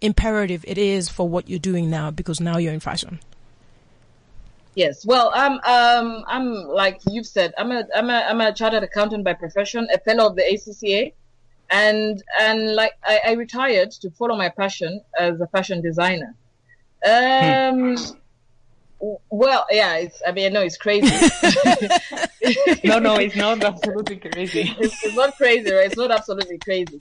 imperative 0.01 0.63
it 0.67 0.77
is 0.77 1.09
for 1.09 1.27
what 1.27 1.49
you're 1.49 1.59
doing 1.59 1.89
now 1.89 2.11
because 2.11 2.39
now 2.39 2.57
you're 2.57 2.73
in 2.73 2.79
fashion. 2.79 3.19
Yes. 4.75 5.05
Well, 5.05 5.31
I'm 5.33 5.53
um 5.53 6.23
I'm 6.27 6.53
like 6.67 6.99
you've 7.09 7.25
said, 7.25 7.53
I'm 7.57 7.71
a 7.71 7.83
I'm 7.93 8.09
a 8.09 8.13
I'm 8.29 8.39
a 8.39 8.53
chartered 8.53 8.83
accountant 8.83 9.23
by 9.25 9.33
profession, 9.33 9.87
a 9.93 9.99
fellow 9.99 10.27
of 10.27 10.35
the 10.35 10.43
ACCA, 10.43 11.11
and 11.69 12.23
and 12.39 12.75
like 12.75 12.93
I, 13.03 13.19
I 13.27 13.31
retired 13.33 13.91
to 13.91 14.09
follow 14.11 14.37
my 14.37 14.49
passion 14.49 15.01
as 15.19 15.41
a 15.41 15.47
fashion 15.47 15.81
designer. 15.81 16.35
Um. 17.05 17.95
w- 17.95 18.15
Well, 18.99 19.65
yeah, 19.71 19.95
it's, 19.95 20.21
I 20.27 20.31
mean, 20.31 20.47
I 20.47 20.49
know 20.49 20.61
it's 20.61 20.77
crazy. 20.77 21.07
No, 22.83 22.99
no, 22.99 23.15
it's 23.15 23.35
not 23.35 23.63
absolutely 23.71 24.17
crazy. 24.17 24.73
it's, 24.79 25.03
it's 25.03 25.15
not 25.15 25.35
crazy, 25.37 25.71
right? 25.71 25.85
It's 25.85 25.97
not 25.97 26.11
absolutely 26.11 26.57
crazy. 26.57 26.99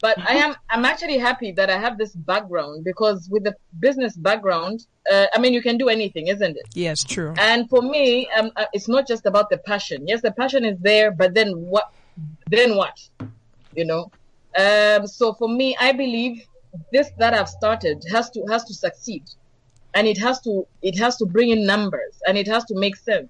But 0.00 0.18
I 0.18 0.34
am, 0.34 0.54
I'm 0.70 0.84
actually 0.84 1.18
happy 1.18 1.52
that 1.52 1.68
I 1.68 1.78
have 1.78 1.98
this 1.98 2.12
background 2.12 2.84
because 2.84 3.28
with 3.30 3.44
the 3.44 3.54
business 3.78 4.16
background, 4.16 4.86
uh, 5.10 5.26
I 5.34 5.38
mean, 5.38 5.52
you 5.52 5.60
can 5.62 5.76
do 5.76 5.88
anything, 5.88 6.28
isn't 6.28 6.56
it? 6.56 6.68
Yes, 6.74 7.04
true. 7.04 7.34
And 7.38 7.68
for 7.68 7.82
me, 7.82 8.28
um, 8.36 8.50
uh, 8.56 8.64
it's 8.72 8.88
not 8.88 9.06
just 9.06 9.26
about 9.26 9.50
the 9.50 9.58
passion. 9.58 10.08
Yes, 10.08 10.22
the 10.22 10.32
passion 10.32 10.64
is 10.64 10.78
there, 10.80 11.10
but 11.10 11.34
then 11.34 11.52
what? 11.52 11.92
Then 12.48 12.76
what? 12.76 12.98
You 13.74 13.84
know. 13.84 14.10
Um, 14.58 15.06
so 15.06 15.34
for 15.34 15.48
me, 15.48 15.76
I 15.78 15.92
believe 15.92 16.46
this 16.92 17.10
that 17.18 17.34
I've 17.34 17.48
started 17.48 18.02
has 18.10 18.30
to 18.30 18.44
has 18.48 18.64
to 18.64 18.74
succeed, 18.74 19.24
and 19.94 20.06
it 20.06 20.18
has 20.18 20.40
to 20.42 20.66
it 20.82 20.98
has 20.98 21.16
to 21.16 21.26
bring 21.26 21.50
in 21.50 21.64
numbers, 21.66 22.14
and 22.26 22.36
it 22.38 22.46
has 22.46 22.64
to 22.66 22.74
make 22.78 22.96
sense. 22.96 23.28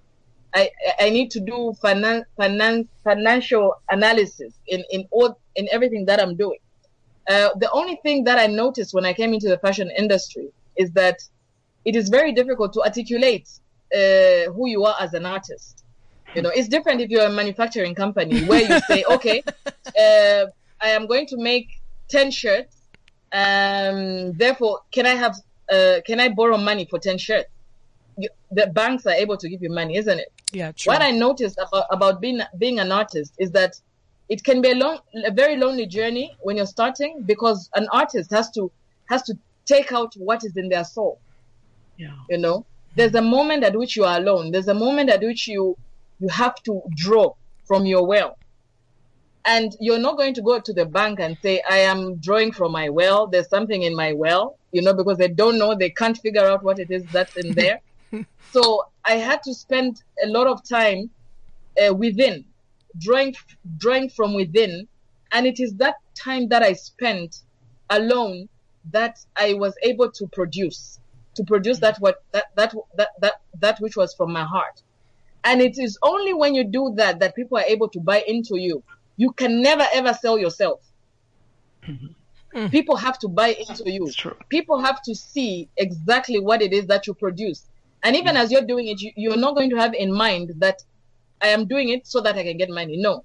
I 0.55 0.71
I- 0.99 1.11
need 1.11 1.31
to 1.33 1.41
do 1.41 1.75
finan- 1.83 2.25
finan- 2.39 2.89
financial 3.05 3.75
analysis 3.91 4.53
in 4.67 4.85
in 4.91 5.07
all 5.11 5.39
in 5.57 5.69
everything 5.71 6.07
that 6.07 6.21
I'm 6.21 6.37
doing. 6.37 6.59
Uh, 7.29 7.51
the 7.57 7.71
only 7.73 7.97
thing 8.03 8.25
that 8.25 8.39
I 8.39 8.47
noticed 8.47 8.93
when 8.95 9.05
I 9.05 9.13
came 9.13 9.33
into 9.35 9.49
the 9.49 9.59
fashion 9.59 9.91
industry 9.97 10.49
is 10.77 10.91
that 10.93 11.19
it 11.85 11.95
is 11.97 12.09
very 12.09 12.33
difficult 12.33 12.73
to 12.75 12.83
articulate 12.83 13.49
uh, 13.95 14.51
who 14.55 14.69
you 14.69 14.85
are 14.85 14.97
as 15.01 15.15
an 15.15 15.27
artist. 15.27 15.85
You 16.35 16.43
know, 16.43 16.51
it's 16.55 16.69
different 16.69 17.01
if 17.01 17.11
you're 17.11 17.27
a 17.27 17.31
manufacturing 17.33 17.95
company 17.95 18.45
where 18.51 18.61
you 18.63 18.81
say, 18.81 19.05
okay, 19.11 19.43
uh, 19.67 20.47
I 20.81 20.89
am 20.91 21.07
going 21.07 21.27
to 21.29 21.37
make 21.37 21.69
10 22.09 22.31
shirts. 22.31 22.77
Um, 23.33 24.33
therefore, 24.33 24.81
can 24.91 25.07
I 25.07 25.15
have, 25.15 25.37
uh, 25.71 26.01
can 26.07 26.21
I 26.21 26.29
borrow 26.29 26.57
money 26.57 26.85
for 26.85 26.99
10 26.99 27.19
shirts? 27.19 27.49
You, 28.19 28.29
the 28.51 28.67
banks 28.69 29.07
are 29.07 29.13
able 29.15 29.37
to 29.37 29.49
give 29.49 29.63
you 29.63 29.71
money, 29.71 29.97
isn't 29.97 30.19
it? 30.19 30.33
Yeah, 30.53 30.73
true. 30.73 30.93
What 30.93 31.03
I 31.03 31.11
noticed 31.11 31.59
about, 31.59 31.87
about 31.91 32.21
being, 32.21 32.41
being 32.59 32.81
an 32.81 32.93
artist 32.93 33.35
is 33.39 33.51
that 33.53 33.81
it 34.29 34.45
can 34.45 34.61
be 34.61 34.73
a 34.73 34.75
long, 34.75 34.99
a 35.25 35.31
very 35.31 35.57
lonely 35.57 35.87
journey 35.87 36.37
when 36.41 36.57
you're 36.57 36.67
starting 36.67 37.23
because 37.25 37.71
an 37.75 37.87
artist 37.93 38.31
has 38.31 38.51
to, 38.53 38.71
has 39.09 39.23
to 39.23 39.35
take 39.67 39.93
out 39.93 40.13
what 40.15 40.43
is 40.45 40.57
in 40.57 40.69
their 40.69 40.85
soul 40.85 41.21
Yeah. 41.97 42.09
you 42.29 42.39
know 42.39 42.65
there's 42.97 43.15
a 43.15 43.23
moment 43.23 43.63
at 43.63 43.77
which 43.77 43.95
you 43.97 44.05
are 44.05 44.17
alone 44.17 44.51
there's 44.51 44.67
a 44.69 44.75
moment 44.75 45.11
at 45.11 45.21
which 45.21 45.47
you 45.47 45.77
you 46.19 46.29
have 46.29 46.57
to 46.65 46.83
draw 46.97 47.33
from 47.69 47.87
your 47.87 48.05
well 48.05 48.37
and 49.51 49.77
you're 49.81 49.99
not 49.99 50.17
going 50.17 50.33
to 50.33 50.43
go 50.43 50.61
to 50.61 50.73
the 50.73 50.87
bank 50.87 51.19
and 51.19 51.37
say 51.43 51.61
i 51.69 51.79
am 51.93 52.01
drawing 52.27 52.53
from 52.53 52.71
my 52.73 52.89
well. 52.89 53.27
There's 53.27 53.49
something 53.57 53.83
in 53.83 53.95
my 54.05 54.13
well 54.13 54.45
you 54.73 54.83
know 54.83 54.95
because 55.01 55.19
they 55.19 55.33
don't 55.43 55.59
know 55.59 55.75
they 55.75 55.91
can't 55.91 56.19
figure 56.27 56.47
out 56.53 56.63
what 56.63 56.79
it 56.79 56.91
is 56.91 57.05
that's 57.17 57.37
in 57.37 57.49
there. 57.63 57.81
So 58.55 58.63
i 59.13 59.15
had 59.29 59.41
to 59.45 59.53
spend 59.55 60.03
a 60.27 60.29
lot 60.37 60.47
of 60.53 60.57
time 60.79 61.01
uh, 61.83 61.95
within 61.95 62.45
drawing 63.05 63.35
drawing 63.83 64.09
from 64.17 64.35
within. 64.35 64.73
And 65.33 65.47
it 65.47 65.59
is 65.65 65.71
that 65.85 65.97
time 66.27 66.49
that 66.53 66.63
i 66.71 66.73
spent 66.73 67.31
alone 67.99 68.49
that 68.97 69.15
i 69.37 69.49
was 69.65 69.75
able 69.91 70.11
to 70.19 70.25
produce 70.39 71.01
to 71.37 71.43
produce 71.53 71.79
that 71.85 71.97
what 72.05 72.17
that 72.33 72.47
that 72.59 72.75
that 72.99 73.11
that, 73.23 73.35
that 73.65 73.77
which 73.81 73.97
was 73.97 74.15
from 74.15 74.31
my 74.33 74.45
heart. 74.55 74.77
And 75.45 75.61
it 75.69 75.77
is 75.87 75.93
only 76.03 76.35
when 76.35 76.53
you 76.55 76.65
do 76.65 76.93
that 76.97 77.21
that 77.21 77.35
people 77.35 77.57
are 77.59 77.71
able 77.75 77.89
to 77.97 78.01
buy 78.01 78.21
into 78.35 78.57
you 78.69 78.83
you 79.21 79.31
can 79.33 79.61
never 79.61 79.87
ever 79.93 80.15
sell 80.15 80.39
yourself. 80.39 80.81
Mm-hmm. 81.87 82.59
Mm. 82.59 82.71
People 82.71 82.97
have 82.97 83.19
to 83.19 83.29
buy 83.29 83.49
into 83.49 83.91
you. 83.91 84.09
people 84.49 84.81
have 84.81 85.03
to 85.03 85.15
see 85.15 85.69
exactly 85.77 86.41
what 86.41 86.63
it 86.63 86.73
is 86.73 86.87
that 86.87 87.07
you 87.07 87.13
produce. 87.13 87.67
And 88.03 88.17
even 88.17 88.35
mm. 88.35 88.41
as 88.41 88.51
you're 88.51 88.69
doing 88.73 88.89
it 88.89 88.99
you, 89.03 89.13
you're 89.17 89.37
not 89.37 89.55
going 89.55 89.69
to 89.71 89.77
have 89.77 89.93
in 89.93 90.11
mind 90.11 90.55
that 90.65 90.83
i 91.43 91.49
am 91.49 91.67
doing 91.67 91.91
it 91.91 92.07
so 92.07 92.21
that 92.23 92.37
i 92.37 92.43
can 92.43 92.57
get 92.57 92.71
money. 92.71 92.97
No. 92.97 93.25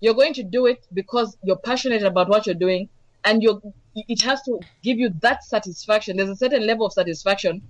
You're 0.00 0.18
going 0.22 0.34
to 0.34 0.44
do 0.44 0.66
it 0.66 0.86
because 0.94 1.36
you're 1.42 1.62
passionate 1.70 2.04
about 2.04 2.28
what 2.28 2.46
you're 2.46 2.62
doing 2.66 2.88
and 3.24 3.42
you're 3.42 3.60
it 3.96 4.22
has 4.22 4.40
to 4.42 4.60
give 4.84 4.98
you 5.02 5.08
that 5.26 5.42
satisfaction. 5.42 6.16
There's 6.16 6.36
a 6.38 6.40
certain 6.44 6.64
level 6.68 6.86
of 6.86 6.92
satisfaction 6.92 7.62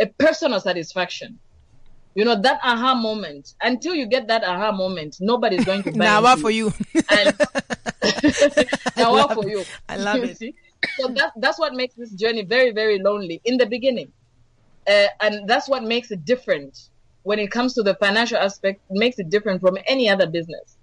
a 0.00 0.06
personal 0.06 0.58
satisfaction 0.58 1.38
you 2.14 2.24
know 2.24 2.40
that 2.40 2.60
aha 2.62 2.94
moment. 2.94 3.54
Until 3.62 3.94
you 3.94 4.06
get 4.06 4.28
that 4.28 4.44
aha 4.44 4.72
moment 4.72 5.16
nobody's 5.20 5.64
going 5.64 5.82
to 5.84 5.90
buy 5.98 5.98
Now, 5.98 6.22
what 6.22 6.38
for 6.40 6.50
you? 6.50 6.72
and 7.10 7.34
now 8.96 9.12
what 9.12 9.32
for 9.34 9.48
you. 9.48 9.64
I 9.88 9.96
love 9.96 10.16
You 10.18 10.24
it. 10.24 10.36
see? 10.38 10.54
so 10.98 11.08
that, 11.08 11.32
that's 11.36 11.58
what 11.58 11.74
makes 11.74 11.94
this 11.94 12.10
journey 12.12 12.42
very 12.44 12.72
very 12.72 12.98
lonely 12.98 13.40
in 13.44 13.56
the 13.56 13.66
beginning. 13.66 14.12
Uh, 14.86 15.06
and 15.20 15.48
that's 15.48 15.68
what 15.68 15.84
makes 15.84 16.10
it 16.10 16.24
different 16.24 16.76
when 17.22 17.38
it 17.38 17.50
comes 17.52 17.72
to 17.74 17.82
the 17.84 17.94
financial 17.94 18.36
aspect 18.36 18.80
it 18.90 18.98
makes 18.98 19.18
it 19.18 19.30
different 19.30 19.60
from 19.60 19.78
any 19.86 20.08
other 20.08 20.26
business. 20.26 20.76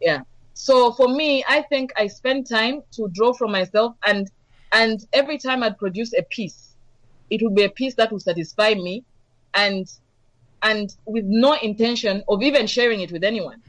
Yeah. 0.00 0.20
So 0.54 0.92
for 0.92 1.08
me 1.08 1.44
i 1.48 1.60
think 1.62 1.92
i 1.98 2.06
spend 2.06 2.48
time 2.48 2.80
to 2.92 3.08
draw 3.12 3.34
from 3.34 3.52
myself 3.52 3.94
and 4.06 4.30
and 4.72 5.00
every 5.12 5.36
time 5.38 5.62
i'd 5.62 5.76
produce 5.76 6.12
a 6.14 6.22
piece 6.30 6.74
it 7.28 7.42
would 7.42 7.54
be 7.54 7.64
a 7.64 7.70
piece 7.70 7.94
that 7.96 8.10
would 8.10 8.22
satisfy 8.22 8.72
me 8.72 9.04
and 9.52 9.86
and 10.68 10.94
with 11.06 11.24
no 11.24 11.52
intention 11.54 12.22
of 12.28 12.42
even 12.42 12.66
sharing 12.66 13.00
it 13.00 13.10
with 13.12 13.24
anyone 13.24 13.60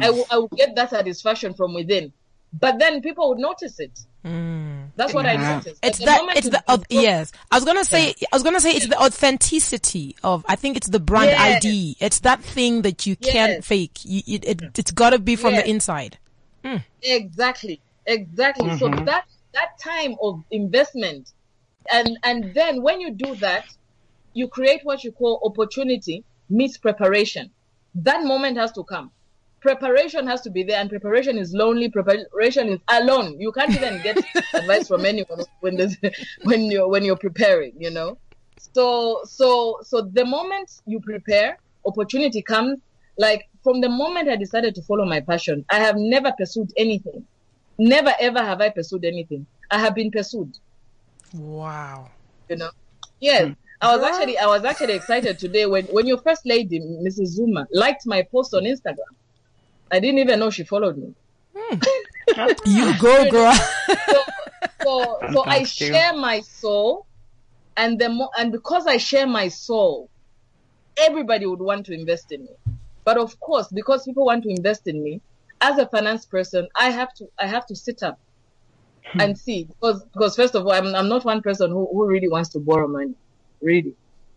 I 0.00 0.10
will 0.10 0.26
I 0.30 0.36
will 0.38 0.48
get 0.48 0.74
that 0.76 0.90
satisfaction 0.90 1.54
from 1.54 1.74
within 1.74 2.12
but 2.64 2.78
then 2.78 3.00
people 3.00 3.30
would 3.30 3.38
notice 3.38 3.80
it 3.80 3.98
mm. 4.24 4.86
that's 4.94 5.14
what 5.14 5.24
i 5.24 5.36
noticed 5.36 5.78
It's 5.82 5.98
At 5.98 6.00
the 6.00 6.04
that, 6.04 6.18
moment 6.20 6.38
it's 6.38 6.46
you- 6.46 6.50
the, 6.50 6.62
you 6.68 6.74
au- 6.74 6.84
yes. 7.02 7.32
I 7.50 7.56
was 7.56 7.64
gonna 7.64 7.84
say, 7.84 8.14
I 8.30 8.36
was 8.36 8.42
gonna 8.42 8.60
say 8.60 8.72
it's 8.72 8.88
the 8.88 9.00
authenticity 9.00 10.16
of, 10.22 10.44
I 10.48 10.56
think 10.56 10.76
it's 10.76 10.88
the 10.88 11.00
brand 11.00 11.30
Yes. 11.30 11.64
ID. 11.64 11.96
It's 11.98 12.20
that 12.20 12.40
thing 12.42 12.82
that 12.82 13.06
you 13.06 13.16
can't 13.16 13.64
fake. 13.64 13.98
You, 14.04 14.20
it, 14.26 14.44
it, 14.44 14.78
it's 14.78 14.90
gotta 14.90 15.18
be 15.18 15.34
from 15.36 15.54
Yes. 15.54 15.62
the 15.64 15.70
inside. 15.70 16.18
Hmm. 16.64 16.76
Exactly. 17.02 17.80
Exactly. 18.06 18.68
So 18.78 18.88
mm-hmm. 18.88 19.04
that 19.06 19.24
that 19.54 19.78
time 19.82 20.16
of 20.22 20.42
investment 20.50 21.32
and 21.90 22.18
and 22.22 22.54
then 22.54 22.82
when 22.82 23.00
you 23.00 23.10
do 23.12 23.34
that, 23.36 23.64
you 24.34 24.48
create 24.48 24.80
what 24.84 25.04
you 25.04 25.12
call 25.12 25.40
opportunity 25.44 26.24
meets 26.48 26.78
preparation. 26.78 27.50
That 27.94 28.24
moment 28.24 28.56
has 28.58 28.72
to 28.72 28.84
come. 28.84 29.10
Preparation 29.60 30.26
has 30.26 30.40
to 30.42 30.50
be 30.50 30.64
there, 30.64 30.80
and 30.80 30.90
preparation 30.90 31.38
is 31.38 31.52
lonely. 31.52 31.88
Preparation 31.88 32.68
is 32.68 32.80
alone. 32.88 33.36
You 33.38 33.52
can't 33.52 33.70
even 33.70 34.02
get 34.02 34.18
advice 34.54 34.88
from 34.88 35.04
anyone 35.04 35.44
when 35.60 35.76
there's, 35.76 35.96
when 36.42 36.64
you're 36.64 36.88
when 36.88 37.04
you're 37.04 37.16
preparing. 37.16 37.72
You 37.78 37.90
know, 37.90 38.18
so 38.58 39.20
so 39.24 39.78
so 39.82 40.02
the 40.12 40.24
moment 40.24 40.68
you 40.86 41.00
prepare, 41.00 41.58
opportunity 41.86 42.42
comes. 42.42 42.80
Like 43.18 43.44
from 43.62 43.82
the 43.82 43.90
moment 43.90 44.28
I 44.28 44.36
decided 44.36 44.74
to 44.76 44.82
follow 44.82 45.04
my 45.04 45.20
passion, 45.20 45.64
I 45.68 45.76
have 45.76 45.96
never 45.96 46.32
pursued 46.36 46.72
anything. 46.76 47.26
Never 47.78 48.12
ever 48.18 48.40
have 48.40 48.60
I 48.60 48.70
pursued 48.70 49.04
anything. 49.04 49.46
I 49.70 49.78
have 49.78 49.94
been 49.94 50.10
pursued. 50.10 50.56
Wow. 51.34 52.10
You 52.48 52.56
know. 52.56 52.70
Yes. 53.20 53.46
Hmm. 53.46 53.52
I 53.82 53.96
was 53.96 54.04
actually 54.04 54.38
I 54.38 54.46
was 54.46 54.64
actually 54.64 54.94
excited 54.94 55.38
today 55.38 55.66
when 55.66 55.84
when 55.86 56.06
your 56.06 56.18
first 56.18 56.46
lady, 56.46 56.78
Mrs. 56.80 57.26
Zuma, 57.26 57.66
liked 57.72 58.06
my 58.06 58.22
post 58.22 58.54
on 58.54 58.62
Instagram. 58.62 59.12
I 59.90 59.98
didn't 59.98 60.20
even 60.20 60.38
know 60.38 60.50
she 60.50 60.64
followed 60.64 60.96
me. 60.96 61.14
Hmm. 61.54 61.78
You 62.64 62.98
go, 62.98 63.28
girl. 63.28 63.52
So 63.52 64.22
so, 64.82 65.18
so 65.32 65.44
I 65.44 65.64
Thank 65.64 65.80
you. 65.80 65.86
share 65.88 66.16
my 66.16 66.40
soul, 66.40 67.06
and 67.76 67.98
the 67.98 68.08
mo- 68.08 68.30
and 68.38 68.52
because 68.52 68.86
I 68.86 68.96
share 68.96 69.26
my 69.26 69.48
soul, 69.48 70.08
everybody 70.96 71.46
would 71.46 71.60
want 71.60 71.86
to 71.86 71.92
invest 71.92 72.32
in 72.32 72.42
me. 72.42 72.50
But 73.04 73.18
of 73.18 73.38
course, 73.40 73.68
because 73.72 74.04
people 74.04 74.26
want 74.26 74.44
to 74.44 74.50
invest 74.50 74.86
in 74.86 75.02
me, 75.02 75.20
as 75.60 75.78
a 75.78 75.86
finance 75.86 76.24
person, 76.26 76.68
I 76.76 76.90
have 76.90 77.12
to 77.14 77.28
I 77.38 77.46
have 77.46 77.66
to 77.66 77.76
sit 77.76 78.02
up 78.02 78.18
hmm. 79.04 79.20
and 79.20 79.38
see 79.38 79.64
because 79.64 80.04
because 80.04 80.36
first 80.36 80.54
of 80.54 80.66
all, 80.66 80.72
I'm 80.72 80.94
I'm 80.94 81.08
not 81.08 81.24
one 81.24 81.42
person 81.42 81.70
who, 81.70 81.88
who 81.92 82.06
really 82.06 82.28
wants 82.28 82.50
to 82.50 82.60
borrow 82.60 82.88
money, 82.88 83.14
really. 83.62 83.96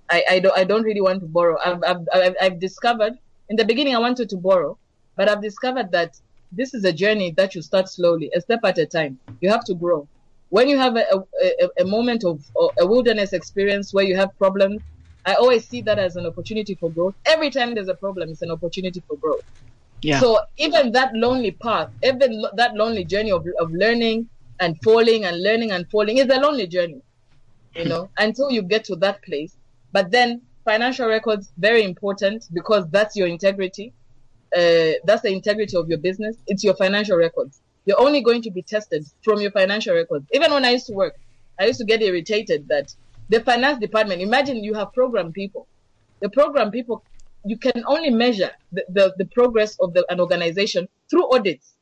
I, 0.09 0.23
I 0.31 0.39
don't 0.39 0.57
I 0.57 0.63
don't 0.63 0.83
really 0.83 1.01
want 1.01 1.21
to 1.21 1.27
borrow. 1.27 1.57
I've, 1.65 1.79
I've 1.83 2.07
I've 2.13 2.35
I've 2.41 2.59
discovered 2.59 3.13
in 3.49 3.55
the 3.57 3.65
beginning 3.65 3.95
I 3.95 3.99
wanted 3.99 4.29
to 4.29 4.37
borrow, 4.37 4.77
but 5.17 5.29
I've 5.29 5.41
discovered 5.41 5.91
that 5.91 6.11
this 6.51 6.73
is 6.73 6.83
a 6.85 6.93
journey 6.93 7.33
that 7.37 7.55
you 7.55 7.61
start 7.61 7.89
slowly, 7.89 8.31
a 8.35 8.41
step 8.41 8.59
at 8.63 8.77
a 8.77 8.85
time. 8.85 9.19
You 9.41 9.49
have 9.49 9.63
to 9.65 9.75
grow. 9.75 10.07
When 10.49 10.69
you 10.69 10.77
have 10.77 10.95
a, 10.95 11.05
a, 11.43 11.69
a- 11.79 11.85
moment 11.85 12.23
of 12.23 12.41
of 12.55 12.71
a 12.79 12.85
wilderness 12.87 13.33
experience 13.33 13.93
where 13.93 14.05
you 14.05 14.15
have 14.15 14.29
problems, 14.37 14.81
I 15.25 15.33
always 15.35 15.67
see 15.67 15.81
that 15.83 15.99
as 15.99 16.15
an 16.15 16.25
opportunity 16.25 16.75
for 16.79 16.91
growth. 16.91 17.15
Every 17.25 17.49
time 17.49 17.73
there's 17.73 17.89
a 17.89 17.95
problem, 17.95 18.29
it's 18.29 18.43
an 18.43 18.51
opportunity 18.51 19.03
for 19.07 19.17
growth. 19.17 19.43
Yeah. 20.01 20.19
So 20.19 20.39
even 20.57 20.91
that 20.93 21.11
lonely 21.13 21.51
path, 21.51 21.89
even 22.03 22.41
lo- 22.41 22.51
that 22.55 22.73
lonely 22.75 23.05
journey 23.05 23.31
of, 23.31 23.45
of 23.59 23.69
learning 23.71 24.29
and 24.59 24.75
falling 24.83 25.25
and 25.25 25.41
learning 25.41 25.71
and 25.71 25.89
falling 25.91 26.17
is 26.17 26.29
a 26.29 26.39
lonely 26.39 26.67
journey, 26.67 27.01
you 27.75 27.85
know, 27.85 28.09
until 28.17 28.49
you 28.49 28.61
get 28.61 28.83
to 28.85 28.95
that 28.97 29.21
place. 29.23 29.55
But 29.91 30.11
then 30.11 30.41
financial 30.63 31.07
records, 31.07 31.51
very 31.57 31.83
important 31.83 32.45
because 32.53 32.87
that's 32.89 33.15
your 33.15 33.27
integrity. 33.27 33.93
Uh, 34.55 34.99
that's 35.03 35.21
the 35.21 35.31
integrity 35.31 35.75
of 35.77 35.89
your 35.89 35.97
business. 35.97 36.37
It's 36.47 36.63
your 36.63 36.75
financial 36.75 37.17
records. 37.17 37.61
You're 37.85 37.99
only 37.99 38.21
going 38.21 38.41
to 38.43 38.51
be 38.51 38.61
tested 38.61 39.05
from 39.23 39.41
your 39.41 39.51
financial 39.51 39.93
records. 39.93 40.25
Even 40.33 40.51
when 40.51 40.65
I 40.65 40.71
used 40.71 40.87
to 40.87 40.93
work, 40.93 41.15
I 41.59 41.65
used 41.65 41.79
to 41.79 41.85
get 41.85 42.01
irritated 42.01 42.67
that 42.69 42.93
the 43.29 43.41
finance 43.41 43.79
department, 43.79 44.21
imagine 44.21 44.63
you 44.63 44.73
have 44.73 44.93
program 44.93 45.31
people. 45.31 45.67
The 46.21 46.29
program 46.29 46.71
people, 46.71 47.03
you 47.43 47.57
can 47.57 47.83
only 47.85 48.09
measure 48.09 48.51
the, 48.71 48.85
the, 48.89 49.13
the 49.17 49.25
progress 49.25 49.77
of 49.79 49.93
the, 49.93 50.05
an 50.09 50.19
organization 50.19 50.87
through 51.09 51.31
audits. 51.33 51.73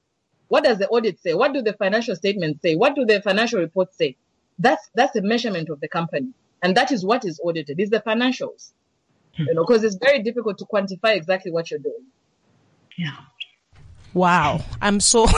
What 0.48 0.64
does 0.64 0.78
the 0.78 0.88
audit 0.90 1.20
say? 1.20 1.34
What 1.34 1.54
do 1.54 1.62
the 1.62 1.74
financial 1.74 2.16
statements 2.16 2.62
say? 2.62 2.76
What 2.76 2.96
do 2.96 3.06
the 3.06 3.22
financial 3.22 3.60
reports 3.60 3.98
say? 3.98 4.18
That's 4.60 4.90
that's 4.96 5.16
a 5.16 5.22
measurement 5.22 5.70
of 5.70 5.80
the 5.82 5.88
company, 5.88 6.30
and 6.62 6.76
that 6.78 6.92
is 6.92 7.04
what 7.06 7.26
is 7.26 7.40
audited. 7.44 7.80
Is 7.80 7.90
the 7.90 8.00
financials, 8.02 8.72
you 9.38 9.54
know, 9.54 9.64
because 9.66 9.84
it's 9.84 9.96
very 9.96 10.22
difficult 10.22 10.58
to 10.60 10.66
quantify 10.66 11.16
exactly 11.16 11.52
what 11.52 11.70
you're 11.72 11.80
doing. 11.80 12.06
Yeah. 12.98 13.16
Wow. 14.14 14.62
I'm 14.82 15.00
so 15.00 15.26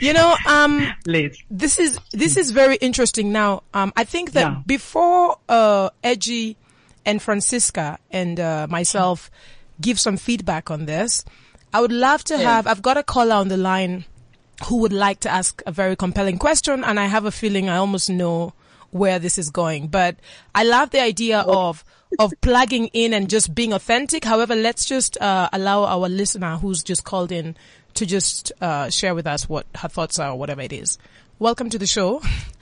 You 0.00 0.12
know, 0.12 0.36
um 0.46 0.92
Liz. 1.06 1.36
this 1.50 1.78
is 1.80 1.98
this 2.12 2.36
is 2.36 2.50
very 2.52 2.76
interesting 2.76 3.32
now. 3.32 3.62
Um 3.74 3.92
I 3.96 4.04
think 4.04 4.32
that 4.32 4.40
Yeah. 4.42 4.62
before 4.66 5.38
uh 5.48 5.90
Edgy 6.04 6.56
and 7.04 7.20
Francisca 7.20 7.98
and 8.10 8.38
uh 8.38 8.66
myself 8.70 9.30
give 9.80 9.98
some 9.98 10.16
feedback 10.16 10.70
on 10.70 10.86
this, 10.86 11.24
I 11.72 11.80
would 11.80 11.92
love 11.92 12.22
to 12.24 12.34
Yeah. 12.34 12.44
have 12.54 12.66
I've 12.68 12.82
got 12.82 12.96
a 12.96 13.02
caller 13.02 13.34
on 13.34 13.48
the 13.48 13.56
line 13.56 14.04
who 14.66 14.78
would 14.78 14.92
like 14.92 15.20
to 15.20 15.28
ask 15.30 15.62
a 15.66 15.72
very 15.72 15.94
compelling 15.96 16.38
question 16.38 16.82
and 16.84 16.98
I 16.98 17.06
have 17.06 17.24
a 17.24 17.30
feeling 17.30 17.68
I 17.68 17.76
almost 17.76 18.10
know 18.10 18.52
where 18.90 19.18
this 19.18 19.38
is 19.38 19.50
going. 19.50 19.88
But 19.88 20.16
I 20.54 20.64
love 20.64 20.90
the 20.90 21.00
idea 21.00 21.40
of 21.40 21.84
of 22.18 22.32
plugging 22.40 22.86
in 22.94 23.12
and 23.12 23.28
just 23.28 23.54
being 23.54 23.72
authentic. 23.74 24.24
However, 24.24 24.54
let's 24.54 24.86
just 24.86 25.20
uh, 25.20 25.50
allow 25.52 25.84
our 25.84 26.08
listener 26.08 26.56
who's 26.56 26.82
just 26.82 27.04
called 27.04 27.30
in 27.30 27.54
to 27.94 28.06
just 28.06 28.50
uh, 28.62 28.88
share 28.88 29.14
with 29.14 29.26
us 29.26 29.46
what 29.48 29.66
her 29.76 29.88
thoughts 29.88 30.18
are 30.18 30.30
or 30.30 30.38
whatever 30.38 30.62
it 30.62 30.72
is. 30.72 30.96
Welcome 31.38 31.68
to 31.70 31.78
the 31.78 31.86
show. 31.86 32.20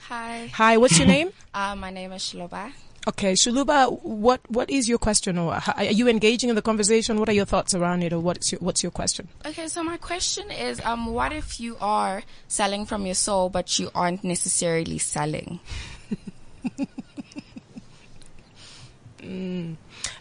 Hi, 0.09 0.47
Hi, 0.53 0.77
what's 0.77 0.97
your 0.99 1.07
name? 1.15 1.31
uh, 1.53 1.75
my 1.77 1.91
name 1.91 2.11
is 2.11 2.21
Shloba. 2.23 2.71
Okay, 3.07 3.33
Shuluba, 3.33 4.01
what 4.03 4.41
what 4.51 4.69
is 4.69 4.89
your 4.89 4.97
question, 4.97 5.37
or 5.37 5.57
are 5.77 5.83
you 5.85 6.09
engaging 6.09 6.49
in 6.49 6.55
the 6.55 6.61
conversation? 6.61 7.17
What 7.19 7.29
are 7.29 7.33
your 7.33 7.45
thoughts 7.45 7.73
around 7.73 8.03
it, 8.03 8.11
or 8.11 8.19
what's 8.19 8.51
your 8.51 8.59
what's 8.59 8.83
your 8.83 8.91
question? 8.91 9.29
Okay, 9.45 9.69
so 9.69 9.81
my 9.81 9.95
question 9.95 10.51
is, 10.51 10.81
um, 10.83 11.05
what 11.13 11.31
if 11.31 11.57
you 11.57 11.77
are 11.79 12.23
selling 12.49 12.85
from 12.85 13.05
your 13.05 13.15
soul, 13.15 13.47
but 13.47 13.79
you 13.79 13.89
aren't 13.95 14.23
necessarily 14.25 14.97
selling? 14.97 15.59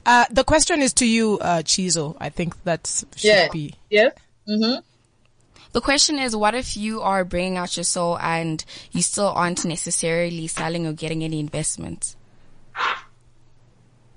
Uh, 0.04 0.24
the 0.30 0.42
question 0.42 0.82
is 0.82 0.92
to 0.94 1.06
you, 1.06 1.38
uh, 1.40 1.62
Chizo. 1.62 2.16
I 2.18 2.28
think 2.28 2.60
that 2.64 2.86
should 3.14 3.24
Yeah. 3.28 3.48
be. 3.52 3.74
Yes. 3.90 4.12
Mm-hmm. 4.48 4.80
The 5.72 5.80
question 5.80 6.18
is, 6.18 6.34
what 6.34 6.54
if 6.54 6.76
you 6.76 7.02
are 7.02 7.24
bringing 7.24 7.56
out 7.56 7.76
your 7.76 7.84
soul 7.84 8.18
and 8.18 8.64
you 8.90 9.02
still 9.02 9.28
aren't 9.28 9.64
necessarily 9.64 10.46
selling 10.48 10.86
or 10.86 10.92
getting 10.92 11.22
any 11.22 11.38
investments? 11.38 12.16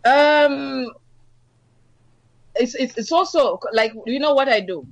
Um, 0.06 0.92
it's, 2.56 2.76
it's 2.76 2.98
it's 2.98 3.12
also 3.12 3.60
like 3.74 3.94
you 4.06 4.20
know 4.20 4.34
what 4.34 4.50
I 4.50 4.60
do. 4.60 4.86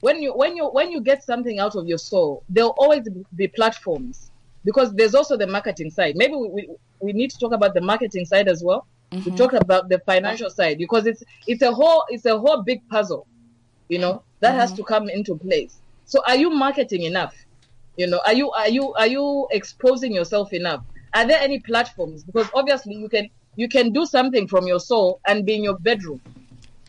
When 0.00 0.22
you 0.22 0.32
when 0.34 0.56
you 0.56 0.66
when 0.66 0.90
you 0.90 1.00
get 1.00 1.24
something 1.24 1.58
out 1.58 1.74
of 1.76 1.86
your 1.86 1.98
soul, 1.98 2.44
there'll 2.48 2.74
always 2.78 3.08
be 3.36 3.48
platforms 3.48 4.30
because 4.64 4.92
there's 4.94 5.14
also 5.14 5.36
the 5.36 5.46
marketing 5.46 5.90
side. 5.90 6.16
Maybe 6.16 6.34
we, 6.34 6.48
we, 6.48 6.68
we 7.00 7.12
need 7.12 7.30
to 7.30 7.38
talk 7.38 7.52
about 7.52 7.74
the 7.74 7.80
marketing 7.80 8.24
side 8.24 8.48
as 8.48 8.62
well. 8.62 8.86
We 9.24 9.32
talk 9.32 9.52
about 9.52 9.88
the 9.88 10.00
financial 10.00 10.50
side 10.50 10.78
because 10.78 11.06
it's 11.06 11.22
it's 11.46 11.62
a 11.62 11.72
whole 11.72 12.04
it's 12.08 12.26
a 12.26 12.36
whole 12.36 12.62
big 12.62 12.86
puzzle, 12.88 13.26
you 13.88 13.98
know, 13.98 14.22
that 14.40 14.54
has 14.54 14.72
to 14.74 14.82
come 14.82 15.08
into 15.08 15.36
place. 15.36 15.76
So 16.06 16.20
are 16.26 16.36
you 16.36 16.50
marketing 16.50 17.02
enough? 17.02 17.34
You 17.96 18.08
know, 18.08 18.20
are 18.26 18.32
you 18.32 18.50
are 18.50 18.68
you 18.68 18.92
are 18.94 19.06
you 19.06 19.46
exposing 19.52 20.12
yourself 20.12 20.52
enough? 20.52 20.84
Are 21.14 21.26
there 21.26 21.40
any 21.40 21.60
platforms? 21.60 22.24
Because 22.24 22.48
obviously 22.54 22.94
you 22.94 23.08
can 23.08 23.28
you 23.56 23.68
can 23.68 23.92
do 23.92 24.04
something 24.04 24.48
from 24.48 24.66
your 24.66 24.80
soul 24.80 25.20
and 25.26 25.46
be 25.46 25.54
in 25.54 25.62
your 25.62 25.78
bedroom, 25.78 26.20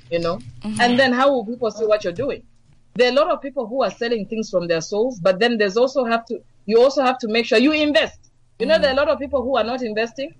you 0.09 0.19
know, 0.19 0.37
mm-hmm. 0.37 0.81
and 0.81 0.99
then 0.99 1.13
how 1.13 1.31
will 1.31 1.45
people 1.45 1.69
see 1.71 1.85
what 1.85 2.03
you're 2.03 2.13
doing? 2.13 2.43
There 2.95 3.07
are 3.09 3.11
a 3.11 3.15
lot 3.15 3.29
of 3.29 3.41
people 3.41 3.67
who 3.67 3.83
are 3.83 3.91
selling 3.91 4.25
things 4.25 4.49
from 4.49 4.67
their 4.67 4.81
souls, 4.81 5.19
but 5.19 5.39
then 5.39 5.57
there's 5.57 5.77
also 5.77 6.05
have 6.05 6.25
to 6.27 6.39
you 6.65 6.81
also 6.81 7.03
have 7.03 7.19
to 7.19 7.27
make 7.27 7.45
sure 7.45 7.57
you 7.57 7.71
invest. 7.71 8.19
You 8.57 8.65
know, 8.65 8.77
mm. 8.77 8.81
there 8.81 8.89
are 8.91 8.93
a 8.93 8.97
lot 8.97 9.09
of 9.09 9.19
people 9.19 9.43
who 9.43 9.57
are 9.57 9.63
not 9.63 9.81
investing. 9.81 10.33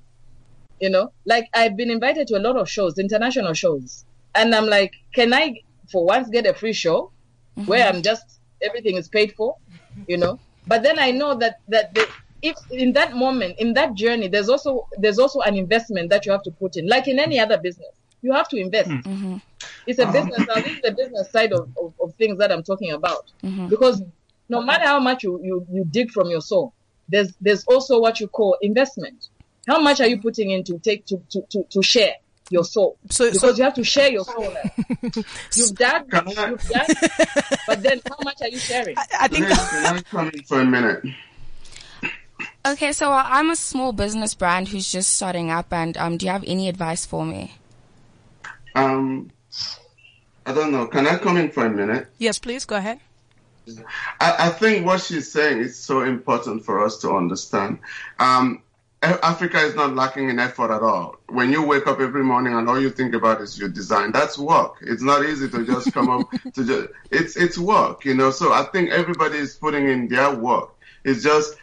You 0.79 0.89
know, 0.89 1.11
like 1.25 1.47
I've 1.53 1.77
been 1.77 1.89
invited 1.89 2.27
to 2.27 2.37
a 2.37 2.39
lot 2.39 2.57
of 2.57 2.69
shows, 2.69 2.97
international 2.97 3.53
shows, 3.53 4.03
and 4.33 4.53
I'm 4.53 4.65
like, 4.65 4.93
can 5.13 5.33
I 5.33 5.61
for 5.89 6.05
once 6.05 6.29
get 6.29 6.45
a 6.45 6.53
free 6.53 6.73
show 6.73 7.11
where 7.65 7.85
mm-hmm. 7.85 7.97
I'm 7.97 8.01
just 8.01 8.39
everything 8.61 8.95
is 8.95 9.07
paid 9.07 9.33
for, 9.33 9.55
you 10.07 10.17
know? 10.17 10.39
But 10.67 10.83
then 10.83 10.97
I 10.99 11.11
know 11.11 11.35
that 11.35 11.59
that 11.69 11.93
the, 11.93 12.07
if 12.41 12.55
in 12.71 12.93
that 12.93 13.15
moment, 13.15 13.55
in 13.59 13.73
that 13.73 13.95
journey, 13.95 14.27
there's 14.27 14.49
also 14.49 14.87
there's 14.97 15.19
also 15.19 15.39
an 15.41 15.55
investment 15.55 16.09
that 16.09 16.25
you 16.25 16.31
have 16.31 16.43
to 16.43 16.51
put 16.51 16.77
in, 16.77 16.87
like 16.87 17.07
in 17.07 17.19
any 17.19 17.39
other 17.39 17.57
business, 17.57 17.89
you 18.21 18.33
have 18.33 18.49
to 18.49 18.57
invest. 18.57 18.89
Hmm. 18.89 18.97
Mm-hmm. 18.97 19.37
It's 19.87 19.99
a 19.99 20.03
uh-huh. 20.03 20.11
business. 20.11 20.47
Now, 20.47 20.55
this 20.55 20.67
is 20.67 20.81
the 20.81 20.91
business 20.91 21.31
side 21.31 21.53
of, 21.53 21.69
of, 21.81 21.93
of 22.01 22.13
things 22.15 22.37
that 22.39 22.51
I'm 22.51 22.63
talking 22.63 22.91
about, 22.91 23.31
mm-hmm. 23.43 23.67
because 23.67 24.01
no 24.49 24.61
matter 24.61 24.85
how 24.85 24.99
much 24.99 25.23
you, 25.23 25.39
you, 25.43 25.65
you 25.71 25.85
dig 25.85 26.11
from 26.11 26.29
your 26.29 26.41
soul, 26.41 26.73
there's 27.09 27.33
there's 27.39 27.63
also 27.65 27.99
what 27.99 28.19
you 28.19 28.27
call 28.27 28.57
investment. 28.61 29.29
How 29.67 29.79
much 29.79 29.99
are 29.99 30.07
you 30.07 30.19
putting 30.21 30.51
in 30.51 30.63
to 30.65 30.77
take 30.79 31.05
to, 31.07 31.21
to, 31.31 31.41
to, 31.49 31.63
to 31.63 31.81
share 31.81 32.13
your 32.51 32.63
soul? 32.63 32.97
So- 33.09 33.25
because 33.25 33.41
so- 33.41 33.55
you 33.55 33.63
have 33.63 33.73
to 33.75 33.83
share 33.83 34.11
your 34.11 34.25
soul. 34.25 34.53
now. 34.53 34.87
you've 35.55 35.75
done, 35.75 36.05
you've 36.27 36.67
done, 36.67 36.87
but 37.67 37.81
then 37.81 38.01
how 38.07 38.17
much 38.23 38.41
are 38.41 38.49
you 38.49 38.59
sharing? 38.59 38.95
I 38.97 39.27
think 39.27 39.49
Liz, 39.49 39.69
can 39.69 39.97
I 39.97 40.01
come 40.01 40.29
in 40.29 40.43
for 40.43 40.61
a 40.61 40.65
minute? 40.65 41.03
Okay, 42.65 42.93
so 42.93 43.11
uh, 43.11 43.23
I'm 43.23 43.51
a 43.51 43.55
small 43.55 43.93
business 43.93 44.33
brand 44.33 44.69
who's 44.69 44.91
just 44.91 45.13
starting 45.13 45.51
up, 45.51 45.71
and 45.71 45.95
um, 45.97 46.17
do 46.17 46.25
you 46.25 46.31
have 46.31 46.43
any 46.47 46.67
advice 46.67 47.05
for 47.05 47.23
me? 47.23 47.53
Um, 48.73 49.31
I 50.47 50.53
don't 50.53 50.71
know. 50.71 50.87
Can 50.87 51.05
I 51.05 51.17
come 51.17 51.37
in 51.37 51.51
for 51.51 51.63
a 51.63 51.69
minute? 51.69 52.07
Yes, 52.17 52.39
please 52.39 52.65
go 52.65 52.75
ahead. 52.75 52.99
I, 54.19 54.35
I 54.39 54.49
think 54.49 54.83
what 54.83 55.01
she's 55.01 55.31
saying 55.31 55.59
is 55.59 55.77
so 55.77 56.01
important 56.01 56.65
for 56.65 56.83
us 56.83 56.97
to 56.99 57.11
understand. 57.11 57.79
Um, 58.17 58.63
Africa 59.03 59.59
is 59.59 59.75
not 59.75 59.93
lacking 59.93 60.29
in 60.29 60.39
effort 60.39 60.71
at 60.71 60.81
all. 60.81 61.17
When 61.29 61.51
you 61.51 61.63
wake 61.63 61.85
up 61.85 61.99
every 61.99 62.23
morning 62.23 62.55
and 62.55 62.67
all 62.67 62.79
you 62.79 62.89
think 62.89 63.13
about 63.13 63.41
is 63.41 63.59
your 63.59 63.69
design, 63.69 64.11
that's 64.11 64.39
work. 64.39 64.77
It's 64.81 65.03
not 65.03 65.23
easy 65.23 65.47
to 65.49 65.65
just 65.65 65.93
come 65.93 66.09
up 66.09 66.31
to 66.53 66.65
just, 66.65 66.89
it's, 67.11 67.37
it's 67.37 67.59
work, 67.59 68.05
you 68.05 68.15
know. 68.15 68.31
So 68.31 68.51
I 68.53 68.63
think 68.63 68.89
everybody 68.89 69.37
is 69.37 69.53
putting 69.53 69.87
in 69.87 70.07
their 70.07 70.33
work. 70.35 70.71
It's 71.03 71.21
just, 71.21 71.55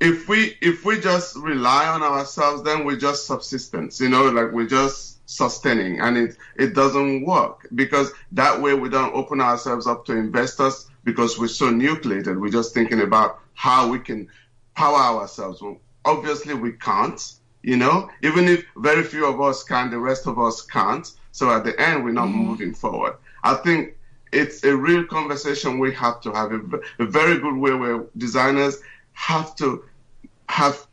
if 0.00 0.28
we, 0.28 0.56
if 0.60 0.84
we 0.84 1.00
just 1.00 1.36
rely 1.36 1.86
on 1.86 2.02
ourselves, 2.02 2.62
then 2.62 2.84
we're 2.84 2.98
just 2.98 3.26
subsistence, 3.26 4.00
you 4.00 4.08
know, 4.08 4.28
like 4.28 4.52
we're 4.52 4.66
just 4.66 5.16
sustaining 5.28 6.00
and 6.00 6.16
it, 6.16 6.36
it 6.56 6.74
doesn't 6.74 7.24
work 7.24 7.66
because 7.74 8.12
that 8.32 8.60
way 8.60 8.74
we 8.74 8.88
don't 8.88 9.14
open 9.14 9.40
ourselves 9.40 9.86
up 9.86 10.04
to 10.06 10.12
investors 10.12 10.88
because 11.04 11.38
we're 11.38 11.48
so 11.48 11.70
nucleated. 11.70 12.40
We're 12.40 12.50
just 12.50 12.74
thinking 12.74 13.00
about 13.00 13.40
how 13.54 13.88
we 13.88 13.98
can 13.98 14.28
power 14.74 15.18
ourselves. 15.18 15.62
Well, 15.62 15.78
obviously 16.04 16.54
we 16.54 16.72
can't, 16.72 17.20
you 17.62 17.76
know, 17.76 18.10
even 18.22 18.46
if 18.48 18.64
very 18.76 19.02
few 19.02 19.26
of 19.26 19.40
us 19.40 19.62
can, 19.64 19.90
the 19.90 19.98
rest 19.98 20.26
of 20.26 20.38
us 20.38 20.62
can't. 20.62 21.10
So 21.32 21.50
at 21.50 21.64
the 21.64 21.78
end, 21.80 22.04
we're 22.04 22.12
not 22.12 22.28
mm-hmm. 22.28 22.38
moving 22.38 22.74
forward. 22.74 23.16
I 23.42 23.54
think 23.54 23.96
it's 24.32 24.64
a 24.64 24.76
real 24.76 25.04
conversation 25.04 25.78
we 25.78 25.92
have 25.94 26.20
to 26.20 26.32
have 26.32 26.52
a, 26.52 26.60
a 26.98 27.06
very 27.06 27.38
good 27.38 27.56
way 27.56 27.72
where 27.74 28.04
designers 28.16 28.78
have 29.16 29.56
to 29.56 29.84
have 30.48 30.86